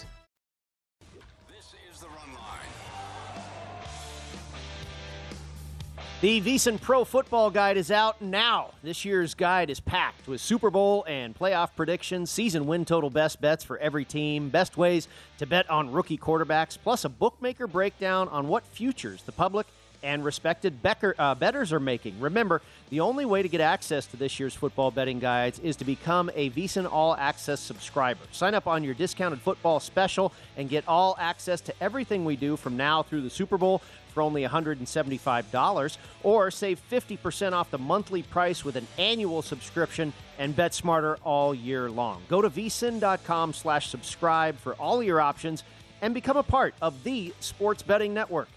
The 6.21 6.39
VSiN 6.39 6.79
Pro 6.79 7.03
Football 7.03 7.49
Guide 7.49 7.77
is 7.77 7.89
out 7.89 8.21
now. 8.21 8.75
This 8.83 9.05
year's 9.05 9.33
guide 9.33 9.71
is 9.71 9.79
packed 9.79 10.27
with 10.27 10.39
Super 10.39 10.69
Bowl 10.69 11.03
and 11.07 11.35
playoff 11.35 11.69
predictions, 11.75 12.29
season 12.29 12.67
win 12.67 12.85
total 12.85 13.09
best 13.09 13.41
bets 13.41 13.63
for 13.63 13.79
every 13.79 14.05
team, 14.05 14.49
best 14.49 14.77
ways 14.77 15.07
to 15.39 15.47
bet 15.47 15.67
on 15.67 15.91
rookie 15.91 16.19
quarterbacks, 16.19 16.77
plus 16.77 17.05
a 17.05 17.09
bookmaker 17.09 17.65
breakdown 17.65 18.27
on 18.27 18.47
what 18.47 18.63
futures 18.67 19.23
the 19.23 19.31
public 19.31 19.65
and 20.03 20.23
respected 20.23 20.81
Becker, 20.81 21.15
uh, 21.17 21.35
bettors 21.35 21.71
are 21.73 21.79
making. 21.79 22.19
Remember, 22.19 22.61
the 22.89 22.99
only 22.99 23.25
way 23.25 23.41
to 23.41 23.49
get 23.49 23.61
access 23.61 24.05
to 24.07 24.17
this 24.17 24.39
year's 24.39 24.53
football 24.53 24.91
betting 24.91 25.19
guides 25.19 25.59
is 25.59 25.75
to 25.77 25.85
become 25.85 26.29
a 26.35 26.49
VSiN 26.51 26.91
All 26.91 27.15
Access 27.15 27.59
subscriber. 27.59 28.21
Sign 28.31 28.53
up 28.53 28.67
on 28.67 28.83
your 28.83 28.93
discounted 28.93 29.39
football 29.41 29.79
special 29.79 30.33
and 30.57 30.69
get 30.69 30.87
all 30.87 31.15
access 31.19 31.61
to 31.61 31.73
everything 31.81 32.25
we 32.25 32.35
do 32.35 32.57
from 32.57 32.77
now 32.77 33.03
through 33.03 33.21
the 33.21 33.29
Super 33.29 33.57
Bowl 33.57 33.81
for 34.11 34.21
only 34.21 34.43
$175 34.43 35.97
or 36.23 36.51
save 36.51 36.81
50% 36.91 37.53
off 37.53 37.71
the 37.71 37.77
monthly 37.77 38.23
price 38.23 38.63
with 38.63 38.75
an 38.75 38.87
annual 38.97 39.41
subscription 39.41 40.13
and 40.37 40.55
bet 40.55 40.73
smarter 40.73 41.17
all 41.23 41.53
year 41.55 41.89
long. 41.89 42.21
Go 42.27 42.41
to 42.41 42.49
vsin.com 42.49 43.53
slash 43.53 43.89
subscribe 43.89 44.57
for 44.57 44.73
all 44.75 45.01
your 45.01 45.19
options 45.21 45.63
and 46.01 46.13
become 46.13 46.37
a 46.37 46.43
part 46.43 46.73
of 46.81 47.03
the 47.03 47.33
sports 47.39 47.83
betting 47.83 48.13
network. 48.13 48.49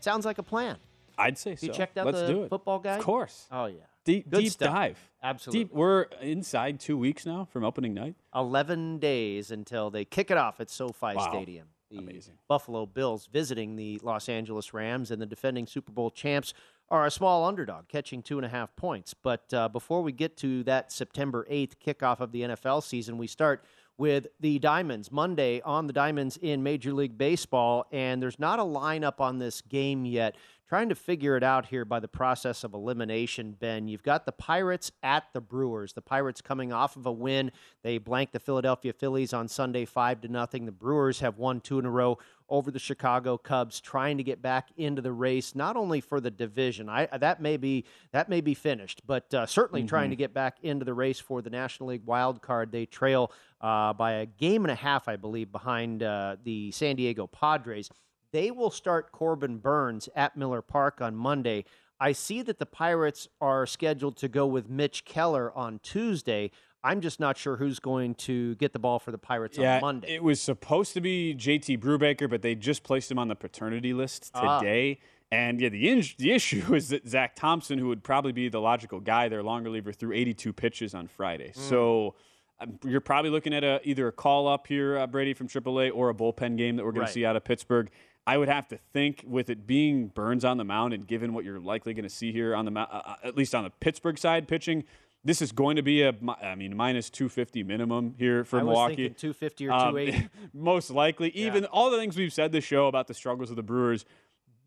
Sounds 0.00 0.24
like 0.24 0.38
a 0.38 0.42
plan. 0.42 0.76
I'd 1.18 1.36
say 1.38 1.50
You 1.52 1.56
so. 1.56 1.72
checked 1.72 1.98
out 1.98 2.06
Let's 2.06 2.20
the 2.20 2.26
do 2.26 2.42
it. 2.44 2.48
football 2.48 2.78
guide? 2.78 2.98
Of 2.98 3.04
course. 3.04 3.46
Oh, 3.52 3.66
yeah. 3.66 3.80
Deep, 4.04 4.30
deep 4.30 4.56
dive. 4.56 4.98
Absolutely. 5.22 5.64
Deep, 5.64 5.74
we're 5.74 6.02
inside 6.22 6.80
two 6.80 6.96
weeks 6.96 7.26
now 7.26 7.44
from 7.52 7.62
opening 7.64 7.92
night. 7.92 8.14
11 8.34 8.98
days 8.98 9.50
until 9.50 9.90
they 9.90 10.06
kick 10.06 10.30
it 10.30 10.38
off 10.38 10.58
at 10.60 10.70
SoFi 10.70 11.14
Wow. 11.14 11.28
Stadium. 11.30 11.66
The 11.90 11.98
Amazing. 11.98 12.34
Buffalo 12.48 12.86
Bills 12.86 13.28
visiting 13.32 13.76
the 13.76 13.98
Los 14.02 14.28
Angeles 14.28 14.72
Rams 14.72 15.10
and 15.10 15.20
the 15.20 15.26
defending 15.26 15.66
Super 15.66 15.90
Bowl 15.90 16.10
champs 16.10 16.54
are 16.88 17.06
a 17.06 17.10
small 17.10 17.44
underdog, 17.44 17.88
catching 17.88 18.22
two 18.22 18.38
and 18.38 18.46
a 18.46 18.48
half 18.48 18.74
points. 18.76 19.14
But 19.14 19.52
uh, 19.52 19.68
before 19.68 20.02
we 20.02 20.12
get 20.12 20.36
to 20.38 20.62
that 20.64 20.92
September 20.92 21.46
8th 21.50 21.74
kickoff 21.84 22.20
of 22.20 22.32
the 22.32 22.42
NFL 22.42 22.82
season, 22.82 23.18
we 23.18 23.26
start 23.26 23.64
with 24.00 24.28
the 24.40 24.58
Diamonds 24.58 25.12
Monday 25.12 25.60
on 25.60 25.86
the 25.86 25.92
Diamonds 25.92 26.38
in 26.38 26.62
Major 26.62 26.90
League 26.94 27.18
Baseball. 27.18 27.86
And 27.92 28.22
there's 28.22 28.38
not 28.38 28.58
a 28.58 28.62
lineup 28.62 29.20
on 29.20 29.38
this 29.38 29.60
game 29.60 30.06
yet. 30.06 30.36
Trying 30.70 30.88
to 30.88 30.94
figure 30.94 31.36
it 31.36 31.42
out 31.42 31.66
here 31.66 31.84
by 31.84 32.00
the 32.00 32.08
process 32.08 32.64
of 32.64 32.72
elimination, 32.72 33.56
Ben. 33.60 33.88
You've 33.88 34.02
got 34.02 34.24
the 34.24 34.32
Pirates 34.32 34.90
at 35.02 35.24
the 35.34 35.40
Brewers. 35.42 35.92
The 35.92 36.00
Pirates 36.00 36.40
coming 36.40 36.72
off 36.72 36.96
of 36.96 37.04
a 37.04 37.12
win. 37.12 37.52
They 37.82 37.98
blanked 37.98 38.32
the 38.32 38.40
Philadelphia 38.40 38.94
Phillies 38.94 39.34
on 39.34 39.48
Sunday 39.48 39.84
5 39.84 40.22
to 40.22 40.28
nothing. 40.28 40.64
The 40.64 40.72
Brewers 40.72 41.20
have 41.20 41.36
won 41.36 41.60
two 41.60 41.78
in 41.78 41.84
a 41.84 41.90
row 41.90 42.18
over 42.50 42.70
the 42.70 42.78
Chicago 42.78 43.38
Cubs, 43.38 43.80
trying 43.80 44.18
to 44.18 44.24
get 44.24 44.42
back 44.42 44.68
into 44.76 45.00
the 45.00 45.12
race, 45.12 45.54
not 45.54 45.76
only 45.76 46.00
for 46.00 46.20
the 46.20 46.30
division. 46.30 46.88
I 46.88 47.06
that 47.18 47.40
may 47.40 47.56
be 47.56 47.84
that 48.12 48.28
may 48.28 48.40
be 48.40 48.54
finished, 48.54 49.02
but 49.06 49.32
uh, 49.32 49.46
certainly 49.46 49.84
trying 49.84 50.08
Mhm. 50.08 50.12
to 50.12 50.16
get 50.16 50.34
back 50.34 50.58
into 50.62 50.84
the 50.84 50.92
race 50.94 51.20
for 51.20 51.40
the 51.40 51.50
National 51.50 51.90
League 51.90 52.04
wild 52.04 52.42
card. 52.42 52.72
They 52.72 52.86
trail 52.86 53.30
uh, 53.60 53.92
by 53.92 54.12
a 54.12 54.26
game 54.26 54.64
and 54.64 54.70
a 54.72 54.74
half, 54.74 55.06
I 55.08 55.16
believe, 55.16 55.52
behind 55.52 56.02
uh, 56.02 56.36
the 56.42 56.70
San 56.72 56.96
Diego 56.96 57.26
Padres. 57.26 57.88
They 58.32 58.50
will 58.50 58.70
start 58.70 59.12
Corbin 59.12 59.58
Burnes 59.58 60.08
at 60.16 60.36
Miller 60.36 60.62
Park 60.62 61.00
on 61.00 61.14
Monday. 61.16 61.64
I 62.02 62.12
see 62.12 62.40
that 62.42 62.58
the 62.58 62.64
Pirates 62.64 63.28
are 63.42 63.66
scheduled 63.66 64.16
to 64.18 64.28
go 64.28 64.46
with 64.46 64.70
Mitch 64.70 65.04
Keller 65.04 65.52
on 65.56 65.78
Tuesday. 65.80 66.50
I'm 66.82 67.00
just 67.00 67.20
not 67.20 67.36
sure 67.36 67.56
who's 67.56 67.78
going 67.78 68.14
to 68.16 68.54
get 68.56 68.72
the 68.72 68.78
ball 68.78 68.98
for 68.98 69.10
the 69.10 69.18
Pirates 69.18 69.58
yeah, 69.58 69.76
on 69.76 69.80
Monday. 69.82 70.14
it 70.14 70.22
was 70.22 70.40
supposed 70.40 70.94
to 70.94 71.00
be 71.00 71.34
JT 71.34 71.78
Brubaker, 71.78 72.28
but 72.28 72.40
they 72.42 72.54
just 72.54 72.82
placed 72.82 73.10
him 73.10 73.18
on 73.18 73.28
the 73.28 73.34
paternity 73.34 73.92
list 73.92 74.30
Ah. 74.34 74.60
today. 74.60 74.98
And 75.32 75.60
yeah, 75.60 75.68
the 75.68 75.88
in- 75.90 76.02
the 76.18 76.32
issue 76.38 76.74
is 76.74 76.88
that 76.88 77.06
Zach 77.06 77.36
Thompson, 77.36 77.78
who 77.78 77.88
would 77.88 78.02
probably 78.02 78.32
be 78.32 78.48
the 78.48 78.60
logical 78.60 78.98
guy, 79.00 79.28
their 79.28 79.42
long 79.42 79.62
reliever, 79.62 79.92
threw 79.92 80.12
82 80.12 80.52
pitches 80.52 80.94
on 80.94 81.06
Friday. 81.06 81.50
Mm. 81.50 81.56
So 81.56 82.14
um, 82.60 82.78
you're 82.84 83.00
probably 83.00 83.30
looking 83.30 83.54
at 83.54 83.62
a, 83.62 83.80
either 83.84 84.08
a 84.08 84.12
call 84.12 84.48
up 84.48 84.66
here, 84.66 84.98
uh, 84.98 85.06
Brady 85.06 85.34
from 85.34 85.48
AAA, 85.48 85.90
or 85.94 86.08
a 86.10 86.14
bullpen 86.14 86.56
game 86.56 86.76
that 86.76 86.84
we're 86.84 86.92
going 86.92 87.02
Right. 87.02 87.06
to 87.08 87.12
see 87.12 87.24
out 87.26 87.36
of 87.36 87.44
Pittsburgh. 87.44 87.90
I 88.26 88.36
would 88.38 88.48
have 88.48 88.68
to 88.68 88.76
think 88.92 89.24
with 89.26 89.50
it 89.50 89.66
being 89.66 90.08
Burnes 90.08 90.44
on 90.44 90.56
the 90.56 90.64
mound 90.64 90.92
and 90.94 91.06
given 91.06 91.32
what 91.32 91.44
you're 91.44 91.58
likely 91.60 91.94
going 91.94 92.02
to 92.04 92.10
see 92.10 92.32
here 92.32 92.54
on 92.54 92.64
the 92.64 92.72
uh, 92.78 92.84
uh, 92.90 93.14
at 93.24 93.36
least 93.36 93.54
on 93.54 93.64
the 93.64 93.70
Pittsburgh 93.70 94.18
side 94.18 94.46
pitching, 94.48 94.84
this 95.24 95.42
is 95.42 95.52
going 95.52 95.76
to 95.76 95.82
be 95.82 96.02
a 96.02 96.14
I 96.42 96.54
mean 96.54 96.76
minus 96.76 97.10
250 97.10 97.62
minimum 97.62 98.14
here 98.18 98.44
for 98.44 98.58
I 98.58 98.62
was 98.62 98.68
Milwaukee. 98.74 98.94
thinking 98.96 99.14
250 99.14 99.68
or 99.68 99.72
Um, 99.72 99.80
280. 99.94 100.28
most 100.54 100.90
likely. 100.90 101.28
Even 101.30 101.64
all 101.66 101.90
the 101.90 101.98
things 101.98 102.16
we've 102.16 102.32
said 102.32 102.52
this 102.52 102.64
show 102.64 102.86
about 102.86 103.06
the 103.06 103.14
struggles 103.14 103.50
of 103.50 103.56
the 103.56 103.62
Brewers, 103.62 104.04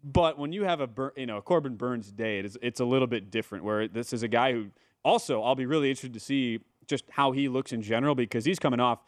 but 0.03 0.37
when 0.37 0.51
you 0.51 0.63
have 0.65 0.79
a 0.81 0.87
Bur- 0.87 1.13
you 1.15 1.25
know 1.25 1.37
a 1.37 1.41
Corbin 1.41 1.75
Burnes 1.75 2.11
day, 2.11 2.39
it 2.39 2.45
is, 2.45 2.57
it's 2.61 2.79
a 2.79 2.85
little 2.85 3.07
bit 3.07 3.31
different. 3.31 3.63
Where 3.63 3.87
this 3.87 4.13
is 4.13 4.21
a 4.23 4.27
guy 4.27 4.51
who 4.53 4.67
also 5.03 5.41
I'll 5.41 5.55
be 5.55 5.65
really 5.65 5.89
interested 5.89 6.13
to 6.13 6.19
see 6.19 6.59
just 6.87 7.05
how 7.11 7.31
he 7.31 7.47
looks 7.47 7.71
in 7.71 7.81
general 7.81 8.13
because 8.13 8.43
he's 8.45 8.59
coming 8.59 8.79
off 8.79 8.99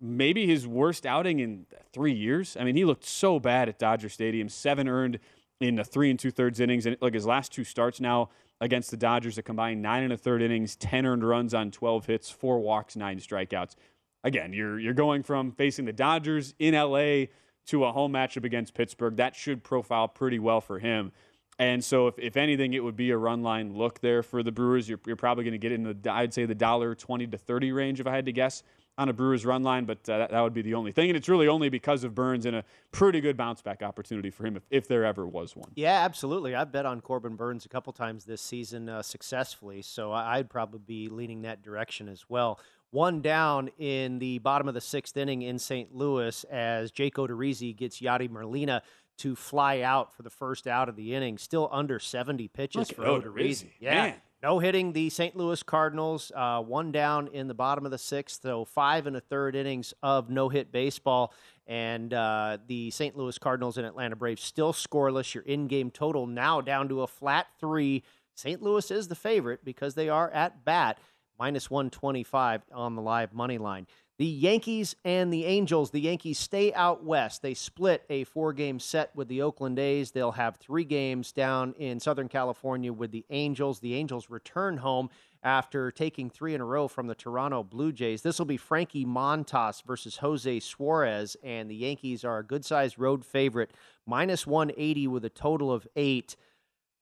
maybe 0.00 0.46
his 0.46 0.66
worst 0.66 1.06
outing 1.06 1.40
in 1.40 1.66
three 1.92 2.12
years. 2.12 2.56
I 2.58 2.64
mean, 2.64 2.74
he 2.74 2.84
looked 2.84 3.04
so 3.04 3.38
bad 3.38 3.68
at 3.68 3.78
Dodger 3.78 4.08
Stadium, 4.08 4.48
seven 4.48 4.88
earned 4.88 5.18
in 5.60 5.76
the 5.76 5.84
three 5.84 6.10
and 6.10 6.18
two 6.18 6.30
thirds 6.30 6.58
innings, 6.58 6.86
and 6.86 6.96
like 7.00 7.14
his 7.14 7.26
last 7.26 7.52
two 7.52 7.64
starts 7.64 8.00
now 8.00 8.30
against 8.60 8.90
the 8.90 8.96
Dodgers, 8.96 9.38
a 9.38 9.42
combined 9.42 9.82
nine 9.82 10.02
and 10.02 10.12
a 10.12 10.16
third 10.16 10.42
innings, 10.42 10.76
ten 10.76 11.06
earned 11.06 11.26
runs 11.26 11.54
on 11.54 11.70
twelve 11.70 12.06
hits, 12.06 12.30
four 12.30 12.60
walks, 12.60 12.96
nine 12.96 13.18
strikeouts. 13.18 13.76
Again, 14.22 14.52
you're 14.52 14.78
you're 14.78 14.94
going 14.94 15.22
from 15.22 15.52
facing 15.52 15.84
the 15.84 15.92
Dodgers 15.92 16.54
in 16.58 16.74
LA 16.74 17.26
to 17.66 17.84
a 17.84 17.92
home 17.92 18.12
matchup 18.12 18.44
against 18.44 18.74
Pittsburgh. 18.74 19.16
That 19.16 19.36
should 19.36 19.62
profile 19.62 20.08
pretty 20.08 20.38
well 20.38 20.60
for 20.60 20.78
him. 20.78 21.12
And 21.58 21.84
so, 21.84 22.06
if, 22.06 22.18
if 22.18 22.36
anything, 22.38 22.72
it 22.72 22.82
would 22.82 22.96
be 22.96 23.10
a 23.10 23.18
run 23.18 23.42
line 23.42 23.74
look 23.74 24.00
there 24.00 24.22
for 24.22 24.42
the 24.42 24.50
Brewers. 24.50 24.88
You're, 24.88 25.00
you're 25.06 25.16
probably 25.16 25.44
going 25.44 25.52
to 25.52 25.58
get 25.58 25.72
in 25.72 25.82
the, 25.82 26.10
I'd 26.10 26.32
say, 26.32 26.46
the 26.46 26.54
dollar 26.54 26.94
twenty 26.94 27.26
to 27.26 27.38
thirty 27.38 27.70
range 27.70 28.00
if 28.00 28.06
I 28.06 28.14
had 28.14 28.26
to 28.26 28.32
guess 28.32 28.62
on 29.00 29.08
a 29.08 29.14
Brewers 29.14 29.46
run 29.46 29.62
line, 29.62 29.86
but 29.86 30.06
uh, 30.10 30.18
that, 30.18 30.30
that 30.30 30.40
would 30.42 30.52
be 30.52 30.60
the 30.60 30.74
only 30.74 30.92
thing. 30.92 31.08
And 31.08 31.16
it's 31.16 31.28
really 31.28 31.48
only 31.48 31.70
because 31.70 32.04
of 32.04 32.14
Burnes 32.14 32.44
and 32.44 32.54
a 32.54 32.64
pretty 32.92 33.22
good 33.22 33.34
bounce 33.34 33.62
back 33.62 33.82
opportunity 33.82 34.28
for 34.28 34.44
him 34.44 34.56
if, 34.56 34.62
if 34.70 34.88
there 34.88 35.06
ever 35.06 35.26
was 35.26 35.56
one. 35.56 35.70
Yeah, 35.74 36.04
absolutely. 36.04 36.54
I've 36.54 36.70
bet 36.70 36.84
on 36.84 37.00
Corbin 37.00 37.34
Burnes 37.34 37.64
a 37.64 37.70
couple 37.70 37.94
times 37.94 38.26
this 38.26 38.42
season 38.42 38.90
uh, 38.90 39.00
successfully, 39.00 39.80
so 39.80 40.12
I'd 40.12 40.50
probably 40.50 40.80
be 40.86 41.08
leaning 41.08 41.42
that 41.42 41.62
direction 41.62 42.08
as 42.08 42.26
well. 42.28 42.60
One 42.90 43.22
down 43.22 43.70
in 43.78 44.18
the 44.18 44.38
bottom 44.38 44.68
of 44.68 44.74
the 44.74 44.82
sixth 44.82 45.16
inning 45.16 45.40
in 45.40 45.58
St. 45.58 45.94
Louis 45.94 46.44
as 46.44 46.90
Jake 46.90 47.14
Odorizzi 47.14 47.74
gets 47.74 48.02
Yadi 48.02 48.28
Molina 48.28 48.82
to 49.18 49.34
fly 49.34 49.80
out 49.80 50.12
for 50.14 50.22
the 50.22 50.30
first 50.30 50.66
out 50.66 50.90
of 50.90 50.96
the 50.96 51.14
inning. 51.14 51.38
Still 51.38 51.70
under 51.72 51.98
70 51.98 52.48
pitches 52.48 52.88
Look 52.88 52.96
for. 52.96 53.04
Odorizzi. 53.04 53.70
Yeah. 53.78 53.94
Man. 53.94 54.14
No 54.42 54.58
hitting 54.58 54.94
the 54.94 55.10
St. 55.10 55.36
Louis 55.36 55.62
Cardinals. 55.62 56.32
Uh, 56.34 56.62
one 56.62 56.92
down 56.92 57.28
in 57.28 57.46
the 57.46 57.52
bottom 57.52 57.84
of 57.84 57.90
the 57.90 57.98
sixth, 57.98 58.40
so 58.42 58.64
five 58.64 59.06
and 59.06 59.14
a 59.14 59.20
third 59.20 59.54
innings 59.54 59.92
of 60.02 60.30
no 60.30 60.48
hit 60.48 60.72
baseball. 60.72 61.34
And 61.66 62.14
uh, 62.14 62.56
the 62.66 62.90
St. 62.90 63.16
Louis 63.16 63.36
Cardinals 63.36 63.76
and 63.76 63.86
Atlanta 63.86 64.16
Braves 64.16 64.42
still 64.42 64.72
scoreless. 64.72 65.34
Your 65.34 65.44
in 65.44 65.68
game 65.68 65.90
total 65.90 66.26
now 66.26 66.62
down 66.62 66.88
to 66.88 67.02
a 67.02 67.06
flat 67.06 67.48
three. 67.60 68.02
St. 68.34 68.62
Louis 68.62 68.90
is 68.90 69.08
the 69.08 69.14
favorite 69.14 69.62
because 69.62 69.94
they 69.94 70.08
are 70.08 70.30
at 70.30 70.64
bat, 70.64 70.98
minus 71.38 71.70
125 71.70 72.62
on 72.72 72.94
the 72.96 73.02
live 73.02 73.34
money 73.34 73.58
line. 73.58 73.86
The 74.20 74.26
Yankees 74.26 74.96
and 75.02 75.32
the 75.32 75.46
Angels. 75.46 75.92
The 75.92 76.00
Yankees 76.02 76.38
stay 76.38 76.74
out 76.74 77.02
west. 77.02 77.40
They 77.40 77.54
split 77.54 78.04
a 78.10 78.24
four 78.24 78.52
game 78.52 78.78
set 78.78 79.16
with 79.16 79.28
the 79.28 79.40
Oakland 79.40 79.78
A's. 79.78 80.10
They'll 80.10 80.32
have 80.32 80.56
three 80.56 80.84
games 80.84 81.32
down 81.32 81.72
in 81.78 82.00
Southern 82.00 82.28
California 82.28 82.92
with 82.92 83.12
the 83.12 83.24
Angels. 83.30 83.80
The 83.80 83.94
Angels 83.94 84.28
return 84.28 84.76
home 84.76 85.08
after 85.42 85.90
taking 85.90 86.28
three 86.28 86.54
in 86.54 86.60
a 86.60 86.66
row 86.66 86.86
from 86.86 87.06
the 87.06 87.14
Toronto 87.14 87.62
Blue 87.62 87.92
Jays. 87.92 88.20
This 88.20 88.38
will 88.38 88.44
be 88.44 88.58
Frankie 88.58 89.06
Montas 89.06 89.82
versus 89.86 90.18
Jose 90.18 90.60
Suarez, 90.60 91.34
and 91.42 91.70
the 91.70 91.76
Yankees 91.76 92.22
are 92.22 92.40
a 92.40 92.44
good 92.44 92.66
sized 92.66 92.98
road 92.98 93.24
favorite, 93.24 93.72
minus 94.06 94.46
180 94.46 95.06
with 95.06 95.24
a 95.24 95.30
total 95.30 95.72
of 95.72 95.88
eight. 95.96 96.36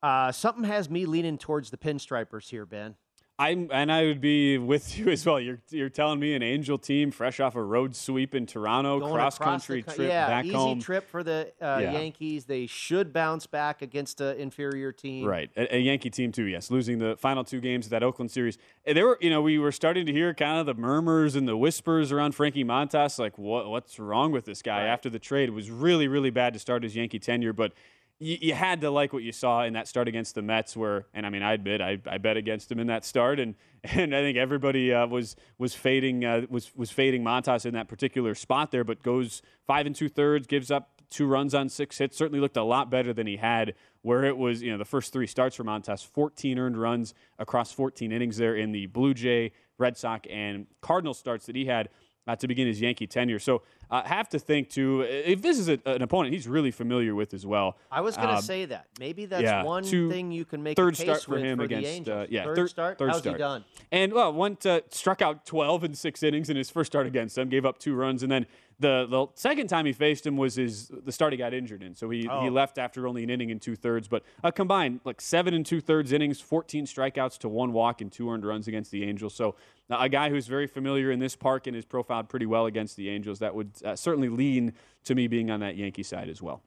Uh, 0.04 0.30
something 0.30 0.62
has 0.62 0.88
me 0.88 1.04
leaning 1.04 1.36
towards 1.36 1.70
the 1.70 1.78
pinstripers 1.78 2.50
here, 2.50 2.64
Ben. 2.64 2.94
I'm 3.40 3.68
and 3.72 3.92
I 3.92 4.04
would 4.06 4.20
be 4.20 4.58
with 4.58 4.98
you 4.98 5.10
as 5.10 5.24
well. 5.24 5.38
You're 5.38 5.60
you're 5.70 5.88
telling 5.88 6.18
me 6.18 6.34
an 6.34 6.42
Angel 6.42 6.76
team 6.76 7.10
fresh 7.12 7.38
off 7.38 7.54
a 7.54 7.62
road 7.62 7.94
sweep 7.94 8.34
in 8.34 8.46
Toronto, 8.46 8.98
Going 8.98 9.14
cross 9.14 9.38
country 9.38 9.82
the 9.82 9.94
trip 9.94 10.08
yeah, 10.08 10.26
back 10.26 10.44
easy 10.44 10.54
home. 10.54 10.80
trip 10.80 11.08
for 11.08 11.22
the 11.22 11.52
uh, 11.62 11.78
Yeah. 11.80 11.92
Yankees. 11.92 12.46
They 12.46 12.66
should 12.66 13.12
bounce 13.12 13.46
back 13.46 13.80
against 13.80 14.20
an 14.20 14.36
inferior 14.38 14.90
team. 14.90 15.24
Right, 15.24 15.50
a, 15.56 15.76
a 15.76 15.78
Yankee 15.78 16.10
team 16.10 16.32
too. 16.32 16.44
Yes, 16.44 16.70
losing 16.70 16.98
the 16.98 17.16
final 17.16 17.44
two 17.44 17.60
games 17.60 17.86
of 17.86 17.90
that 17.90 18.02
Oakland 18.02 18.30
series. 18.30 18.58
There 18.84 19.06
were, 19.06 19.18
you 19.20 19.30
know, 19.30 19.40
we 19.40 19.58
were 19.58 19.72
starting 19.72 20.04
to 20.06 20.12
hear 20.12 20.34
kind 20.34 20.58
of 20.58 20.66
the 20.66 20.74
murmurs 20.74 21.36
and 21.36 21.46
the 21.46 21.56
whispers 21.56 22.10
around 22.10 22.34
Frankie 22.34 22.64
Montas, 22.64 23.18
like 23.18 23.38
what 23.38 23.68
what's 23.70 24.00
wrong 24.00 24.32
with 24.32 24.46
this 24.46 24.62
guy 24.62 24.82
after 24.82 25.08
the 25.08 25.20
trade. 25.20 25.48
It 25.48 25.52
was 25.52 25.70
really 25.70 26.08
really 26.08 26.30
bad 26.30 26.54
to 26.54 26.58
start 26.58 26.82
his 26.82 26.96
Yankee 26.96 27.20
tenure, 27.20 27.52
but. 27.52 27.72
You, 28.20 28.36
you 28.40 28.54
had 28.54 28.80
to 28.80 28.90
like 28.90 29.12
what 29.12 29.22
you 29.22 29.32
saw 29.32 29.64
in 29.64 29.74
that 29.74 29.86
start 29.86 30.08
against 30.08 30.34
the 30.34 30.42
Mets, 30.42 30.76
where, 30.76 31.06
and 31.14 31.24
I 31.24 31.30
mean, 31.30 31.42
I 31.42 31.52
admit 31.52 31.80
I, 31.80 31.98
I 32.06 32.18
bet 32.18 32.36
against 32.36 32.70
him 32.70 32.80
in 32.80 32.88
that 32.88 33.04
start, 33.04 33.38
and, 33.38 33.54
and 33.84 34.14
I 34.14 34.20
think 34.20 34.36
everybody 34.36 34.92
uh, 34.92 35.06
was 35.06 35.36
was 35.58 35.74
fading 35.74 36.24
uh, 36.24 36.42
was 36.48 36.74
was 36.74 36.90
fading 36.90 37.22
Montas 37.22 37.64
in 37.64 37.74
that 37.74 37.88
particular 37.88 38.34
spot 38.34 38.70
there, 38.70 38.84
but 38.84 39.02
goes 39.02 39.42
five 39.66 39.86
and 39.86 39.94
two 39.94 40.08
thirds, 40.08 40.46
gives 40.46 40.70
up 40.70 40.98
two 41.10 41.26
runs 41.26 41.54
on 41.54 41.68
six 41.68 41.98
hits. 41.98 42.16
Certainly 42.16 42.40
looked 42.40 42.56
a 42.56 42.62
lot 42.62 42.90
better 42.90 43.12
than 43.12 43.26
he 43.26 43.36
had 43.36 43.74
where 44.02 44.24
it 44.24 44.36
was, 44.36 44.62
you 44.62 44.70
know, 44.70 44.78
the 44.78 44.84
first 44.84 45.12
three 45.12 45.26
starts 45.26 45.56
for 45.56 45.64
Montas, 45.64 46.06
14 46.06 46.58
earned 46.58 46.80
runs 46.80 47.14
across 47.38 47.72
14 47.72 48.12
innings 48.12 48.36
there 48.36 48.54
in 48.54 48.72
the 48.72 48.86
Blue 48.86 49.12
Jay, 49.14 49.52
Red 49.76 49.96
Sox, 49.96 50.26
and 50.30 50.66
Cardinal 50.80 51.14
starts 51.14 51.46
that 51.46 51.56
he 51.56 51.66
had 51.66 51.88
uh, 52.28 52.36
to 52.36 52.46
begin 52.46 52.66
his 52.66 52.80
Yankee 52.80 53.06
tenure. 53.06 53.38
So 53.38 53.62
uh, 53.90 54.02
have 54.02 54.28
to 54.28 54.38
think 54.38 54.68
too, 54.68 55.00
if 55.02 55.40
this 55.40 55.58
is 55.58 55.68
a, 55.68 55.80
an 55.86 56.02
opponent 56.02 56.34
he's 56.34 56.46
really 56.46 56.70
familiar 56.70 57.14
with 57.14 57.32
as 57.32 57.46
well. 57.46 57.78
I 57.90 58.02
was 58.02 58.16
going 58.16 58.28
to 58.28 58.34
um, 58.34 58.42
say 58.42 58.66
that. 58.66 58.86
Maybe 59.00 59.24
that's 59.24 59.42
yeah, 59.42 59.62
one 59.64 59.82
two- 59.82 60.10
thing 60.10 60.30
you 60.30 60.44
can 60.44 60.62
make 60.62 60.76
third 60.76 60.94
a 60.94 60.96
case 60.96 61.04
start 61.04 61.22
for 61.22 61.38
him 61.38 61.58
for 61.58 61.64
against 61.64 62.08
Uh, 62.08 62.26
yeah 62.28 62.44
third, 62.44 62.56
third 62.56 62.70
start. 62.70 62.98
Third 62.98 63.10
How's 63.10 63.18
start. 63.20 63.36
he 63.36 63.38
done? 63.38 63.64
And 63.90 64.12
well, 64.12 64.32
went 64.32 64.66
uh, 64.66 64.82
struck 64.90 65.22
out 65.22 65.46
12 65.46 65.84
in 65.84 65.94
six 65.94 66.22
innings 66.22 66.50
in 66.50 66.56
his 66.56 66.68
first 66.68 66.92
start 66.92 67.06
against 67.06 67.34
them, 67.34 67.48
gave 67.48 67.64
up 67.64 67.78
two 67.78 67.94
runs, 67.94 68.22
and 68.22 68.30
then 68.30 68.46
the 68.80 69.06
the 69.08 69.26
second 69.34 69.66
time 69.68 69.86
he 69.86 69.92
faced 69.92 70.26
him 70.26 70.36
was 70.36 70.54
his 70.54 70.88
the 70.88 71.10
start 71.12 71.32
he 71.32 71.36
got 71.36 71.52
injured 71.52 71.82
in, 71.82 71.94
so 71.94 72.08
he, 72.10 72.20
he 72.20 72.28
Oh. 72.28 72.44
left 72.46 72.78
after 72.78 73.06
only 73.08 73.22
an 73.24 73.30
inning 73.30 73.50
and 73.50 73.60
two 73.60 73.74
thirds. 73.76 74.06
But 74.08 74.22
uh, 74.44 74.50
combined, 74.50 75.00
like 75.04 75.20
seven 75.20 75.52
and 75.54 75.66
two 75.66 75.80
thirds 75.80 76.12
innings, 76.12 76.40
14 76.40 76.86
strikeouts 76.86 77.38
to 77.38 77.48
one 77.48 77.72
walk 77.72 78.00
and 78.00 78.10
two 78.12 78.30
earned 78.30 78.44
runs 78.46 78.68
against 78.68 78.90
the 78.90 79.04
Angels. 79.04 79.34
So 79.34 79.56
uh, 79.90 79.96
a 80.00 80.08
guy 80.08 80.30
who's 80.30 80.46
very 80.46 80.66
familiar 80.66 81.10
in 81.10 81.18
this 81.18 81.34
park 81.36 81.66
and 81.66 81.76
is 81.76 81.84
profiled 81.84 82.28
pretty 82.28 82.46
well 82.46 82.66
against 82.66 82.96
the 82.96 83.08
Angels. 83.08 83.38
That 83.40 83.54
would 83.54 83.72
uh, 83.84 83.96
certainly 83.96 84.28
lean 84.28 84.72
to 85.04 85.14
me 85.14 85.26
being 85.26 85.50
on 85.50 85.60
that 85.60 85.76
Yankee 85.76 86.02
side 86.02 86.28
as 86.28 86.40
well. 86.40 86.62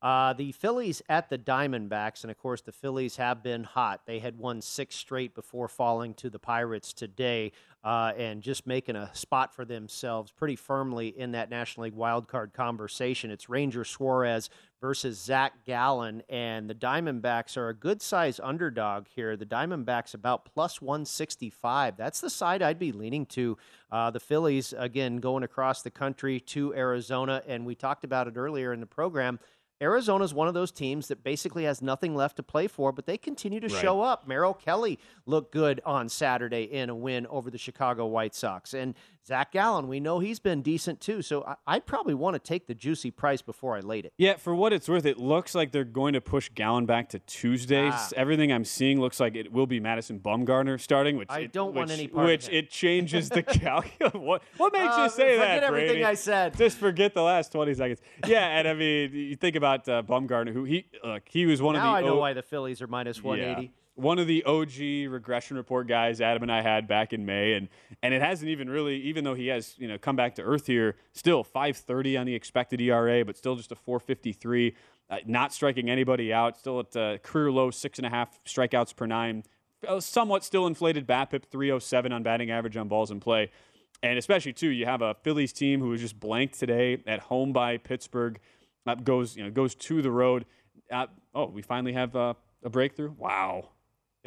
Uh, 0.00 0.32
the 0.32 0.52
Phillies 0.52 1.02
at 1.08 1.28
the 1.28 1.38
Diamondbacks, 1.38 2.22
and 2.22 2.30
of 2.30 2.38
course, 2.38 2.60
the 2.60 2.72
Phillies 2.72 3.16
have 3.16 3.42
been 3.42 3.64
hot. 3.64 4.02
They 4.06 4.20
had 4.20 4.38
won 4.38 4.62
six 4.62 4.94
straight 4.94 5.34
before 5.34 5.66
falling 5.66 6.14
to 6.14 6.30
the 6.30 6.38
Pirates 6.38 6.92
today 6.92 7.52
uh, 7.82 8.12
and 8.16 8.42
just 8.42 8.66
making 8.66 8.96
a 8.96 9.10
spot 9.12 9.54
for 9.54 9.64
themselves 9.64 10.30
pretty 10.30 10.56
firmly 10.56 11.08
in 11.08 11.32
that 11.32 11.50
National 11.50 11.84
League 11.84 11.96
wildcard 11.96 12.52
conversation. 12.52 13.30
It's 13.30 13.48
Ranger 13.48 13.84
Suarez 13.84 14.50
versus 14.80 15.20
Zach 15.20 15.64
Gallen, 15.64 16.22
and 16.28 16.70
the 16.70 16.74
Diamondbacks 16.74 17.56
are 17.56 17.68
a 17.68 17.74
good 17.74 18.00
size 18.00 18.40
underdog 18.40 19.06
here. 19.08 19.36
The 19.36 19.46
Diamondbacks 19.46 20.14
about 20.14 20.44
plus 20.44 20.80
165. 20.80 21.96
That's 21.96 22.20
the 22.20 22.30
side 22.30 22.62
I'd 22.62 22.78
be 22.78 22.92
leaning 22.92 23.26
to. 23.26 23.58
Uh, 23.90 24.10
the 24.10 24.20
Phillies, 24.20 24.74
again, 24.76 25.16
going 25.16 25.42
across 25.42 25.82
the 25.82 25.90
country 25.90 26.38
to 26.40 26.74
Arizona, 26.74 27.42
and 27.48 27.66
we 27.66 27.74
talked 27.74 28.04
about 28.04 28.28
it 28.28 28.36
earlier 28.36 28.72
in 28.72 28.80
the 28.80 28.86
program. 28.86 29.40
Arizona 29.80 30.24
is 30.24 30.34
one 30.34 30.48
of 30.48 30.54
those 30.54 30.72
teams 30.72 31.06
that 31.08 31.22
basically 31.22 31.64
has 31.64 31.80
nothing 31.80 32.14
left 32.16 32.36
to 32.36 32.42
play 32.42 32.66
for, 32.66 32.90
but 32.90 33.06
they 33.06 33.16
continue 33.16 33.60
to 33.60 33.68
Right. 33.68 33.80
show 33.80 34.00
up. 34.00 34.26
Merrill 34.26 34.54
Kelly 34.54 34.98
looked 35.24 35.52
good 35.52 35.80
on 35.86 36.08
Saturday 36.08 36.64
in 36.64 36.90
a 36.90 36.94
win 36.96 37.26
over 37.28 37.50
the 37.50 37.58
Chicago 37.58 38.06
White 38.06 38.34
Sox. 38.34 38.74
And 38.74 38.94
Zach 39.28 39.52
Gallen, 39.52 39.88
we 39.88 40.00
know 40.00 40.20
he's 40.20 40.38
been 40.40 40.62
decent 40.62 41.02
too. 41.02 41.20
So 41.20 41.44
I, 41.44 41.56
I'd 41.66 41.84
probably 41.84 42.14
want 42.14 42.32
to 42.34 42.38
take 42.38 42.66
the 42.66 42.72
juicy 42.74 43.10
price 43.10 43.42
before 43.42 43.76
I 43.76 43.80
laid 43.80 44.06
it. 44.06 44.14
Yeah, 44.16 44.36
for 44.36 44.54
what 44.54 44.72
it's 44.72 44.88
worth, 44.88 45.04
it 45.04 45.18
looks 45.18 45.54
like 45.54 45.70
they're 45.70 45.84
going 45.84 46.14
to 46.14 46.22
push 46.22 46.48
Gallen 46.54 46.86
back 46.86 47.10
to 47.10 47.18
Tuesdays. 47.18 47.92
Ah. 47.94 48.08
Everything 48.16 48.50
I'm 48.50 48.64
seeing 48.64 48.98
looks 49.02 49.20
like 49.20 49.36
it 49.36 49.52
will 49.52 49.66
be 49.66 49.80
Madison 49.80 50.18
Bumgarner 50.18 50.80
starting, 50.80 51.18
which 51.18 51.28
I 51.30 51.40
it- 51.40 51.52
don't 51.52 51.74
want 51.74 51.90
any 51.90 52.08
part 52.08 52.24
which 52.26 52.48
it 52.48 52.70
changes 52.70 53.28
the 53.28 53.42
calculus. 53.62 54.14
what 54.14 54.42
what 54.56 54.72
makes 54.72 54.94
Uh, 54.94 55.02
you 55.02 55.10
say 55.10 55.34
forget 55.36 55.60
that, 55.60 55.62
everything 55.64 55.88
Brady? 55.88 56.04
I 56.04 56.14
said. 56.14 56.56
Just 56.56 56.78
forget 56.78 57.12
the 57.12 57.22
last 57.22 57.52
20 57.52 57.74
seconds. 57.74 58.00
Yeah, 58.26 58.46
and 58.58 58.66
I 58.66 58.72
mean, 58.72 59.12
you 59.12 59.36
think 59.36 59.56
about 59.56 59.86
uh, 59.90 60.02
Bumgarner, 60.02 60.54
who 60.54 60.64
he 60.64 60.86
look, 61.04 61.24
he 61.28 61.44
was 61.44 61.60
one 61.60 61.74
now 61.74 61.90
of 61.90 61.94
I 61.96 62.00
know 62.00 62.14
O- 62.16 62.20
why 62.20 62.32
the 62.32 62.42
Phillies 62.42 62.80
are 62.80 62.86
minus 62.86 63.22
180. 63.22 63.62
yeah. 63.62 63.68
One 63.98 64.20
of 64.20 64.28
the 64.28 64.44
OG 64.44 65.10
regression 65.10 65.56
report 65.56 65.88
guys 65.88 66.20
Adam 66.20 66.44
and 66.44 66.52
I 66.52 66.62
had 66.62 66.86
back 66.86 67.12
in 67.12 67.26
May, 67.26 67.54
and 67.54 67.68
and 68.00 68.14
it 68.14 68.22
hasn't 68.22 68.48
even 68.48 68.70
really, 68.70 68.94
even 69.02 69.24
though 69.24 69.34
he 69.34 69.48
has 69.48 69.74
you 69.76 69.88
know 69.88 69.98
come 69.98 70.14
back 70.14 70.36
to 70.36 70.42
earth 70.42 70.68
here, 70.68 70.94
still 71.12 71.42
530 71.42 72.16
on 72.16 72.26
the 72.26 72.34
expected 72.36 72.80
ERA, 72.80 73.24
but 73.24 73.36
still 73.36 73.56
just 73.56 73.72
a 73.72 73.74
453, 73.74 74.76
uh, 75.10 75.16
not 75.26 75.52
striking 75.52 75.90
anybody 75.90 76.32
out, 76.32 76.56
still 76.56 76.78
at 76.78 76.96
uh, 76.96 77.18
career 77.18 77.50
low 77.50 77.72
six 77.72 77.98
and 77.98 78.06
a 78.06 78.08
half 78.08 78.38
strikeouts 78.44 78.94
per 78.94 79.06
nine, 79.06 79.42
uh, 79.88 79.98
somewhat 79.98 80.44
still 80.44 80.68
inflated 80.68 81.04
BABIP 81.04 81.46
307 81.50 82.12
on 82.12 82.22
batting 82.22 82.52
average 82.52 82.76
on 82.76 82.86
balls 82.86 83.10
in 83.10 83.18
play. 83.18 83.50
And 84.00 84.16
especially 84.16 84.52
too, 84.52 84.68
you 84.68 84.86
have 84.86 85.02
a 85.02 85.14
Phillies 85.24 85.52
team 85.52 85.80
who 85.80 85.88
was 85.88 86.00
just 86.00 86.20
blanked 86.20 86.56
today 86.56 87.02
at 87.04 87.18
home 87.18 87.52
by 87.52 87.78
Pittsburgh. 87.78 88.38
Uh, 88.86 88.94
goes 88.94 89.36
you 89.36 89.42
know 89.42 89.50
goes 89.50 89.74
to 89.74 90.02
the 90.02 90.12
road. 90.12 90.46
Uh, 90.88 91.08
oh, 91.34 91.46
we 91.46 91.62
finally 91.62 91.94
have 91.94 92.14
uh, 92.14 92.34
a 92.62 92.70
breakthrough. 92.70 93.12
Wow. 93.18 93.70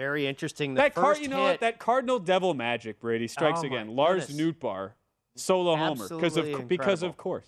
Very 0.01 0.25
interesting. 0.25 0.73
The 0.73 0.81
That 0.81 0.95
card, 0.95 1.19
you 1.19 1.27
know 1.27 1.43
what? 1.43 1.51
hit- 1.51 1.59
That 1.59 1.77
Cardinal 1.77 2.17
Devil 2.17 2.55
Magic, 2.55 2.99
Brady 2.99 3.27
strikes 3.27 3.59
Oh, 3.61 3.67
again. 3.67 3.95
Lars. 3.95 4.29
Nootbaar, 4.29 4.93
solo 5.35 5.75
homer 5.75 6.07
because 6.09 6.37
of 6.37 6.45
Absolutely 6.45 6.65
because 6.65 7.03
of 7.03 7.17
course. 7.17 7.45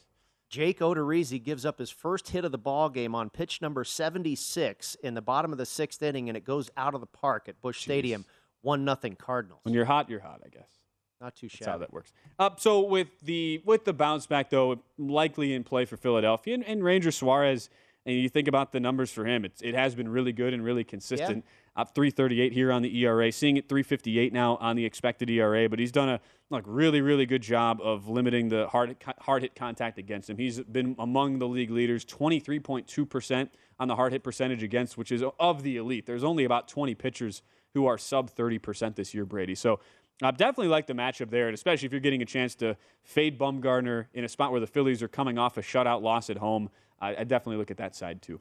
Jake 0.49 0.77
Odorizzi 0.77 1.43
gives 1.43 1.65
up 1.65 1.79
his 1.79 1.89
first 1.89 2.29
hit 2.29 2.45
of 2.45 2.51
the 2.51 2.59
ball 2.59 2.89
game 2.89 3.15
on 3.15 3.31
pitch 3.31 3.59
number 3.59 3.83
76 3.83 4.93
in 5.01 5.15
the 5.15 5.21
bottom 5.21 5.51
of 5.51 5.57
the 5.57 5.65
sixth 5.65 6.03
inning, 6.03 6.29
and 6.29 6.37
it 6.37 6.45
goes 6.45 6.69
out 6.77 6.93
of 6.93 7.01
the 7.01 7.07
park 7.07 7.49
at 7.49 7.59
Busch 7.59 7.81
Stadium. 7.81 8.23
One 8.61 8.85
nothing 8.85 9.15
Cardinals. 9.15 9.61
When 9.63 9.73
you're 9.73 9.85
hot, 9.85 10.07
you're 10.07 10.19
hot. 10.19 10.41
I 10.45 10.49
guess. 10.49 10.69
Not 11.19 11.35
too 11.35 11.47
That's 11.47 11.65
how 11.65 11.79
that 11.79 11.91
works. 11.91 12.13
Uh, 12.37 12.51
so 12.57 12.81
with 12.81 13.19
the 13.21 13.63
with 13.65 13.83
the 13.85 13.93
bounce 13.93 14.27
back 14.27 14.51
though, 14.51 14.77
likely 14.99 15.55
in 15.55 15.63
play 15.63 15.85
for 15.85 15.97
Philadelphia 15.97 16.53
and, 16.53 16.63
and 16.65 16.83
Ranger 16.83 17.09
Suarez, 17.09 17.71
and 18.05 18.15
you 18.15 18.29
think 18.29 18.47
about 18.47 18.73
the 18.73 18.79
numbers 18.79 19.11
for 19.11 19.25
him, 19.25 19.43
it's, 19.43 19.63
it 19.63 19.73
has 19.73 19.95
been 19.95 20.07
really 20.07 20.33
good 20.33 20.53
and 20.53 20.63
really 20.63 20.83
consistent. 20.83 21.43
Up 21.75 21.95
338 21.95 22.53
here 22.53 22.71
on 22.71 22.83
the 22.83 22.99
ERA, 22.99 23.31
seeing 23.31 23.57
it 23.57 23.67
358 23.67 24.31
now 24.31 24.57
on 24.57 24.75
the 24.75 24.85
expected 24.85 25.27
ERA, 25.31 25.67
but 25.67 25.79
he's 25.79 25.91
done 25.91 26.07
a 26.07 26.19
like 26.51 26.63
really 26.67 27.01
really 27.01 27.25
good 27.25 27.41
job 27.41 27.79
of 27.81 28.07
limiting 28.07 28.49
the 28.49 28.67
hard 28.67 28.95
hard 29.21 29.41
hit 29.41 29.55
contact 29.55 29.97
against 29.97 30.29
him. 30.29 30.37
He's 30.37 30.59
been 30.59 30.95
among 30.99 31.39
the 31.39 31.47
league 31.47 31.71
leaders, 31.71 32.05
23.2 32.05 33.09
percent 33.09 33.51
on 33.79 33.87
the 33.87 33.95
hard 33.95 34.11
hit 34.11 34.23
percentage 34.23 34.61
against, 34.61 34.99
which 34.99 35.11
is 35.11 35.23
of 35.39 35.63
the 35.63 35.77
elite. 35.77 36.05
There's 36.05 36.23
only 36.23 36.43
about 36.43 36.67
20 36.67 36.93
pitchers 36.93 37.41
who 37.73 37.87
are 37.87 37.97
sub 37.97 38.29
30 38.29 38.59
percent 38.59 38.95
this 38.95 39.15
year, 39.15 39.25
Brady. 39.25 39.55
So 39.55 39.79
I 40.21 40.29
definitely 40.29 40.67
like 40.67 40.85
the 40.85 40.93
matchup 40.93 41.31
there, 41.31 41.47
and 41.47 41.55
especially 41.55 41.87
if 41.87 41.91
you're 41.91 42.01
getting 42.01 42.21
a 42.21 42.25
chance 42.25 42.53
to 42.55 42.77
fade 43.01 43.39
Bumgarner 43.39 44.05
in 44.13 44.23
a 44.23 44.29
spot 44.29 44.51
where 44.51 44.61
the 44.61 44.67
Phillies 44.67 45.01
are 45.01 45.07
coming 45.07 45.39
off 45.39 45.57
a 45.57 45.61
shutout 45.61 46.03
loss 46.03 46.29
at 46.29 46.37
home. 46.37 46.69
I, 47.01 47.15
I 47.15 47.23
definitely 47.23 47.57
look 47.57 47.71
at 47.71 47.77
that 47.77 47.95
side 47.95 48.21
too. 48.21 48.39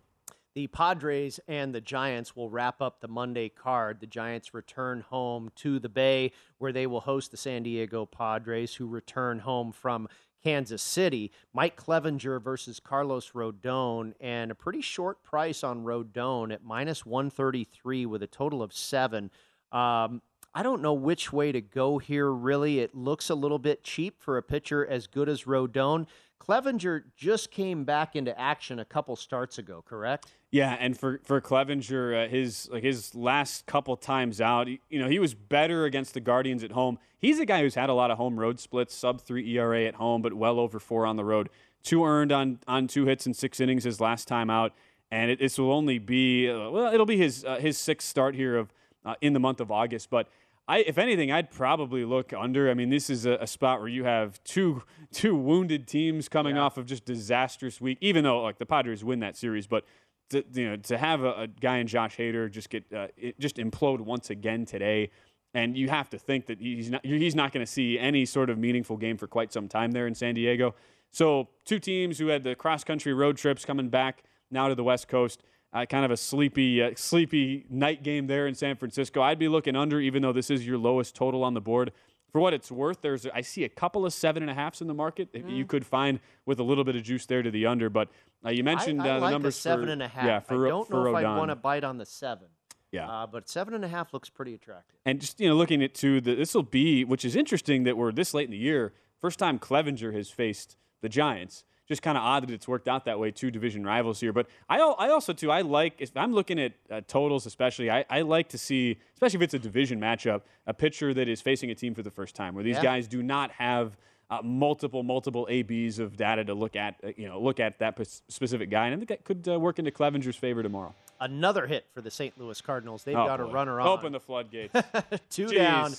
The 0.55 0.67
Padres 0.67 1.41
and 1.49 1.75
the 1.75 1.81
Giants 1.81 2.37
will 2.37 2.51
wrap 2.51 2.83
up 2.83 3.01
the 3.01 3.09
Monday 3.09 3.49
card. 3.49 4.01
The 4.01 4.07
Giants 4.07 4.53
return 4.53 5.01
home 5.01 5.51
to 5.57 5.79
the 5.79 5.89
Bay, 5.89 6.33
where 6.59 6.73
they 6.73 6.87
will 6.87 7.01
host 7.01 7.31
the 7.31 7.39
San 7.39 7.63
Diego 7.63 8.05
Padres, 8.05 8.75
who 8.75 8.87
return 8.87 9.39
home 9.39 9.73
from 9.73 10.09
Kansas 10.45 10.83
City. 10.83 11.33
Mike 11.55 11.77
Clevinger 11.77 12.43
versus 12.43 12.81
Carlos 12.81 13.31
Rodon, 13.31 14.13
and 14.21 14.51
a 14.51 14.55
pretty 14.55 14.83
short 14.83 15.23
price 15.23 15.65
on 15.65 15.85
Rodon 15.85 16.53
at 16.53 16.63
minus 16.63 17.07
133 17.07 18.05
with 18.05 18.23
a 18.23 18.27
total 18.27 18.63
of 18.63 18.75
seven. 18.75 19.31
Um, 19.71 20.21
I 20.55 20.63
don't 20.63 20.83
know 20.83 20.93
which 20.93 21.33
way 21.33 21.51
to 21.51 21.63
go 21.63 21.97
here, 21.97 22.31
really. 22.31 22.81
It 22.81 22.95
looks 22.95 23.31
a 23.31 23.35
little 23.35 23.59
bit 23.59 23.85
cheap 23.85 24.21
for 24.21 24.37
a 24.37 24.43
pitcher 24.43 24.87
as 24.87 25.07
good 25.07 25.31
as 25.31 25.45
Rodon. 25.45 26.07
Clevinger 26.39 27.05
just 27.17 27.51
came 27.51 27.85
back 27.85 28.17
into 28.17 28.39
action 28.39 28.79
a 28.79 28.85
couple 28.85 29.17
starts 29.17 29.57
ago, 29.57 29.83
correct? 29.87 30.27
Yeah, 30.53 30.77
and 30.79 30.97
for 30.99 31.19
for 31.25 31.41
Clevinger, 31.41 32.27
uh, 32.27 32.29
his 32.29 32.69
like 32.71 32.83
his 32.85 33.15
last 33.15 33.65
couple 33.65 33.97
times 33.97 34.39
out, 34.39 34.69
he- 34.69 34.81
you 34.91 34.99
know, 35.01 35.09
he 35.09 35.19
was 35.19 35.33
better 35.35 35.87
against 35.87 36.13
the 36.13 36.21
Guardians 36.21 36.63
at 36.63 36.73
home. 36.73 36.99
He's 37.19 37.41
a 37.41 37.47
guy 37.47 37.63
who's 37.63 37.75
had 37.75 37.89
a 37.89 37.95
lot 37.95 38.11
of 38.11 38.19
home 38.19 38.39
road 38.39 38.61
splits, 38.61 38.95
sub 38.95 39.21
three 39.23 39.51
ERA 39.57 39.87
at 39.87 39.95
home, 39.95 40.21
but 40.21 40.35
well 40.35 40.61
over 40.61 40.79
four 40.79 41.07
on 41.07 41.17
the 41.17 41.25
road. 41.25 41.49
Two 41.83 42.05
earned 42.05 42.33
on 42.33 42.59
on 42.69 42.87
two 42.87 43.07
hits 43.07 43.27
in 43.27 43.33
six 43.33 43.61
innings 43.61 43.85
his 43.85 43.99
last 43.99 44.29
time 44.29 44.51
out, 44.51 44.75
and 45.11 45.31
it, 45.31 45.39
this 45.39 45.59
will 45.59 45.73
only 45.73 45.99
be 45.99 46.51
uh, 46.51 46.69
well, 46.69 46.93
it'll 46.93 47.07
be 47.07 47.17
his 47.17 47.47
uh, 47.47 47.57
his 47.57 47.79
sixth 47.79 48.07
start 48.07 48.35
here 48.35 48.57
of 48.59 48.75
uh, 49.07 49.15
in 49.23 49.33
the 49.33 49.41
month 49.41 49.59
of 49.61 49.73
August, 49.73 50.11
but. 50.11 50.29
I, 50.69 50.79
if 50.79 50.97
anything, 50.97 51.33
I'd 51.33 51.51
probably 51.51 52.05
look 52.05 52.33
under. 52.33 52.71
I 52.71 52.75
mean, 52.75 52.89
this 52.89 53.11
is 53.11 53.27
a, 53.27 53.33
a 53.41 53.49
spot 53.49 53.81
where 53.81 53.89
you 53.89 54.05
have 54.05 54.43
two 54.45 54.85
two 55.11 55.35
wounded 55.35 55.89
teams 55.89 56.29
coming 56.29 56.57
off 56.57 56.79
of 56.79 56.87
just 56.87 57.05
disastrous 57.05 57.81
week. 57.81 57.99
Even 58.01 58.23
though 58.23 58.41
like 58.41 58.59
the 58.59 58.65
Padres 58.65 59.03
win 59.03 59.19
that 59.19 59.37
series, 59.37 59.67
but 59.67 59.85
to, 60.33 60.45
you 60.53 60.71
know 60.71 60.77
to 60.77 60.99
have 60.99 61.23
a, 61.23 61.43
a 61.43 61.47
guy 61.47 61.79
in 61.79 61.87
Josh 61.87 62.17
Hader 62.17 62.51
just 62.51 62.69
get 62.69 62.85
uh, 62.93 63.09
just 63.39 63.57
implode 63.57 64.01
once 64.01 64.31
again 64.31 64.65
today, 64.67 65.11
And 65.55 65.77
you 65.77 65.89
have 65.89 66.09
to 66.11 66.19
think 66.19 66.47
that 66.47 66.59
he's 66.59 66.91
not 66.91 67.05
he's 67.05 67.35
not 67.35 67.53
going 67.53 67.65
to 67.65 67.71
see 67.71 67.99
any 67.99 68.25
sort 68.25 68.51
of 68.51 68.59
meaningful 68.59 68.97
game 68.97 69.17
for 69.17 69.27
quite 69.27 69.53
some 69.53 69.69
time 69.69 69.93
there 69.93 70.07
in 70.07 70.15
San 70.15 70.35
Diego. 70.35 70.75
So 71.11 71.49
two 71.65 71.79
teams 71.79 72.19
who 72.19 72.29
had 72.29 72.43
the 72.43 72.55
cross 72.55 72.85
country 72.85 73.13
road 73.13 73.37
trips 73.37 73.65
coming 73.65 73.89
back 73.91 74.25
now 74.51 74.69
to 74.69 74.75
the 74.75 74.85
West 74.85 75.09
Coast. 75.09 75.43
Uh, 75.75 75.87
kind 75.87 76.05
of 76.05 76.11
a 76.11 76.17
sleepy, 76.19 76.83
uh, 76.83 76.91
sleepy 76.97 77.65
night 77.71 78.03
game 78.03 78.27
there 78.27 78.47
in 78.47 78.55
San 78.55 78.77
Francisco. 78.77 79.23
I'd 79.23 79.39
be 79.39 79.49
looking 79.49 79.75
under, 79.75 80.01
even 80.01 80.21
though 80.21 80.33
this 80.33 80.51
is 80.51 80.67
your 80.67 80.77
lowest 80.77 81.15
total 81.15 81.43
on 81.43 81.55
the 81.55 81.63
board. 81.63 81.93
For 82.33 82.41
what 82.41 82.55
it's 82.55 82.73
worth, 82.73 83.03
there's 83.03 83.27
I 83.27 83.43
see 83.43 83.65
a 83.65 83.69
couple 83.69 84.07
of 84.07 84.13
seven 84.15 84.43
and 84.43 84.51
a 84.51 84.55
halfs 84.55 84.81
in 84.81 84.89
the 84.89 84.95
market 84.95 85.33
that 85.35 85.49
you 85.51 85.67
could 85.67 85.85
find 85.85 86.19
with 86.47 86.59
a 86.59 86.63
little 86.63 86.83
bit 86.83 86.97
of 86.97 87.03
juice 87.03 87.27
there 87.27 87.43
to 87.43 87.51
the 87.51 87.67
under. 87.67 87.91
But 87.91 88.09
uh, 88.45 88.51
you 88.51 88.65
mentioned 88.65 89.03
I, 89.03 89.07
I 89.07 89.11
uh, 89.11 89.15
the 89.15 89.21
like 89.21 89.33
numbers 89.33 89.57
seven 89.57 89.87
for 89.87 89.93
and 89.93 90.03
a 90.03 90.09
half. 90.09 90.25
yeah 90.25 90.41
for 90.41 90.67
I 90.67 90.71
don't 90.71 90.89
for 90.89 91.05
know 91.05 91.11
if 91.11 91.15
I'd 91.17 91.37
want 91.37 91.51
to 91.51 91.57
bite 91.57 91.85
on 91.85 91.99
the 91.99 92.07
seven. 92.07 92.49
Yeah. 92.91 93.09
Uh, 93.09 93.27
but 93.27 93.49
seven 93.49 93.75
and 93.75 93.85
a 93.85 93.89
half 93.89 94.13
looks 94.13 94.31
pretty 94.31 94.55
attractive. 94.55 94.97
And 95.05 95.21
just 95.21 95.41
you 95.41 95.49
know, 95.49 95.55
looking 95.57 95.83
at 95.83 95.95
two, 95.95 96.21
this 96.21 96.55
will 96.55 96.63
be, 96.63 97.05
which 97.05 97.25
is 97.25 97.37
interesting 97.37 97.85
that 97.85 97.97
we're 97.97 98.13
this 98.13 98.33
late 98.33 98.47
in 98.47 98.51
the 98.51 98.57
year. 98.57 98.93
First 99.19 99.39
time 99.39 99.59
Clevinger 99.59 100.15
has 100.15 100.31
faced 100.31 100.77
the 101.01 101.09
Giants. 101.09 101.65
Just 101.93 102.01
kind 102.03 102.17
of 102.17 102.25
odd 102.25 102.45
that 102.49 102.55
it's 102.55 102.67
worked 102.67 102.89
out 102.89 103.05
that 103.05 103.19
way. 103.19 103.31
Two 103.31 103.51
division 103.51 103.85
rivals 103.85 104.19
here, 104.19 104.33
but 104.33 104.47
I, 104.67 104.79
I 104.79 105.11
also 105.11 105.35
too 105.35 105.51
I 105.51 105.61
like 105.61 105.97
if 105.99 106.11
I'm 106.17 106.33
looking 106.33 106.59
at 106.59 106.73
uh, 106.91 107.03
totals, 107.07 107.45
especially 107.45 107.91
I, 107.91 108.07
I 108.09 108.23
like 108.23 108.49
to 108.49 108.57
see, 108.59 108.99
especially 109.13 109.37
if 109.37 109.43
it's 109.43 109.53
a 109.55 109.59
division 109.59 110.01
matchup, 110.01 110.41
a 110.67 110.73
pitcher 110.73 111.13
that 111.13 111.29
is 111.29 111.43
facing 111.43 111.71
a 111.71 111.75
team 111.75 111.95
for 111.95 112.03
the 112.03 112.11
first 112.11 112.35
time, 112.35 112.55
where 112.55 112.65
these 112.65 112.77
Yeah. 112.77 112.83
guys 112.83 113.07
do 113.07 113.23
not 113.23 113.51
have 113.51 113.99
uh, 114.31 114.41
multiple 114.43 115.03
multiple 115.03 115.47
ABs 115.51 115.99
of 115.99 116.17
data 116.17 116.43
to 116.47 116.55
look 116.55 116.77
at, 116.77 116.95
uh, 117.05 117.09
you 117.19 117.29
know, 117.29 117.39
look 117.39 117.61
at 117.61 117.79
that 117.81 117.95
p- 117.97 118.05
specific 118.29 118.71
guy, 118.71 118.87
and 118.87 118.95
I 118.95 118.97
think 118.97 119.11
that 119.11 119.25
could 119.25 119.47
uh, 119.47 119.61
work 119.61 119.79
into 119.79 119.91
Clevinger's 119.91 120.37
favor 120.37 120.63
tomorrow. 120.63 120.95
Another 121.21 121.67
hit 121.67 121.85
for 121.93 122.01
the 122.01 122.11
St. 122.11 122.39
Louis 122.41 122.59
Cardinals. 122.63 123.05
They've 123.05 123.15
Oh, 123.15 123.27
got 123.27 123.41
a 123.41 123.45
runner 123.45 123.79
on. 123.83 123.87
Open 123.87 124.13
the 124.13 124.21
floodgates. 124.21 124.73
Two 125.31 125.49
Jeez. 125.49 125.55
down. 125.57 125.93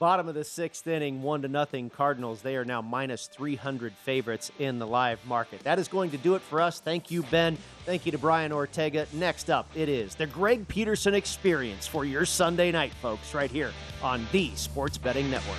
Bottom 0.00 0.28
of 0.28 0.34
the 0.34 0.44
sixth 0.44 0.86
inning, 0.88 1.22
one 1.22 1.42
to 1.42 1.48
nothing. 1.48 1.88
Cardinals. 1.88 2.42
They 2.42 2.56
are 2.56 2.64
now 2.64 2.82
minus 2.82 3.28
300 3.28 3.92
favorites 3.92 4.50
in 4.58 4.80
the 4.80 4.86
live 4.86 5.24
market. 5.24 5.60
That 5.60 5.78
is 5.78 5.86
going 5.86 6.10
to 6.10 6.16
do 6.18 6.34
it 6.34 6.42
for 6.42 6.60
us. 6.60 6.80
Thank 6.80 7.12
you, 7.12 7.22
Ben. 7.24 7.56
Thank 7.86 8.04
you 8.04 8.12
to 8.12 8.18
Brian 8.18 8.50
Ortega. 8.50 9.06
Next 9.12 9.50
up, 9.50 9.68
it 9.74 9.88
is 9.88 10.16
the 10.16 10.26
Greg 10.26 10.66
Peterson 10.66 11.14
Experience 11.14 11.86
for 11.86 12.04
your 12.04 12.26
Sunday 12.26 12.72
night, 12.72 12.92
folks, 12.94 13.34
right 13.34 13.50
here 13.50 13.70
on 14.02 14.26
the 14.32 14.50
Sports 14.56 14.98
Betting 14.98 15.30
Network. 15.30 15.58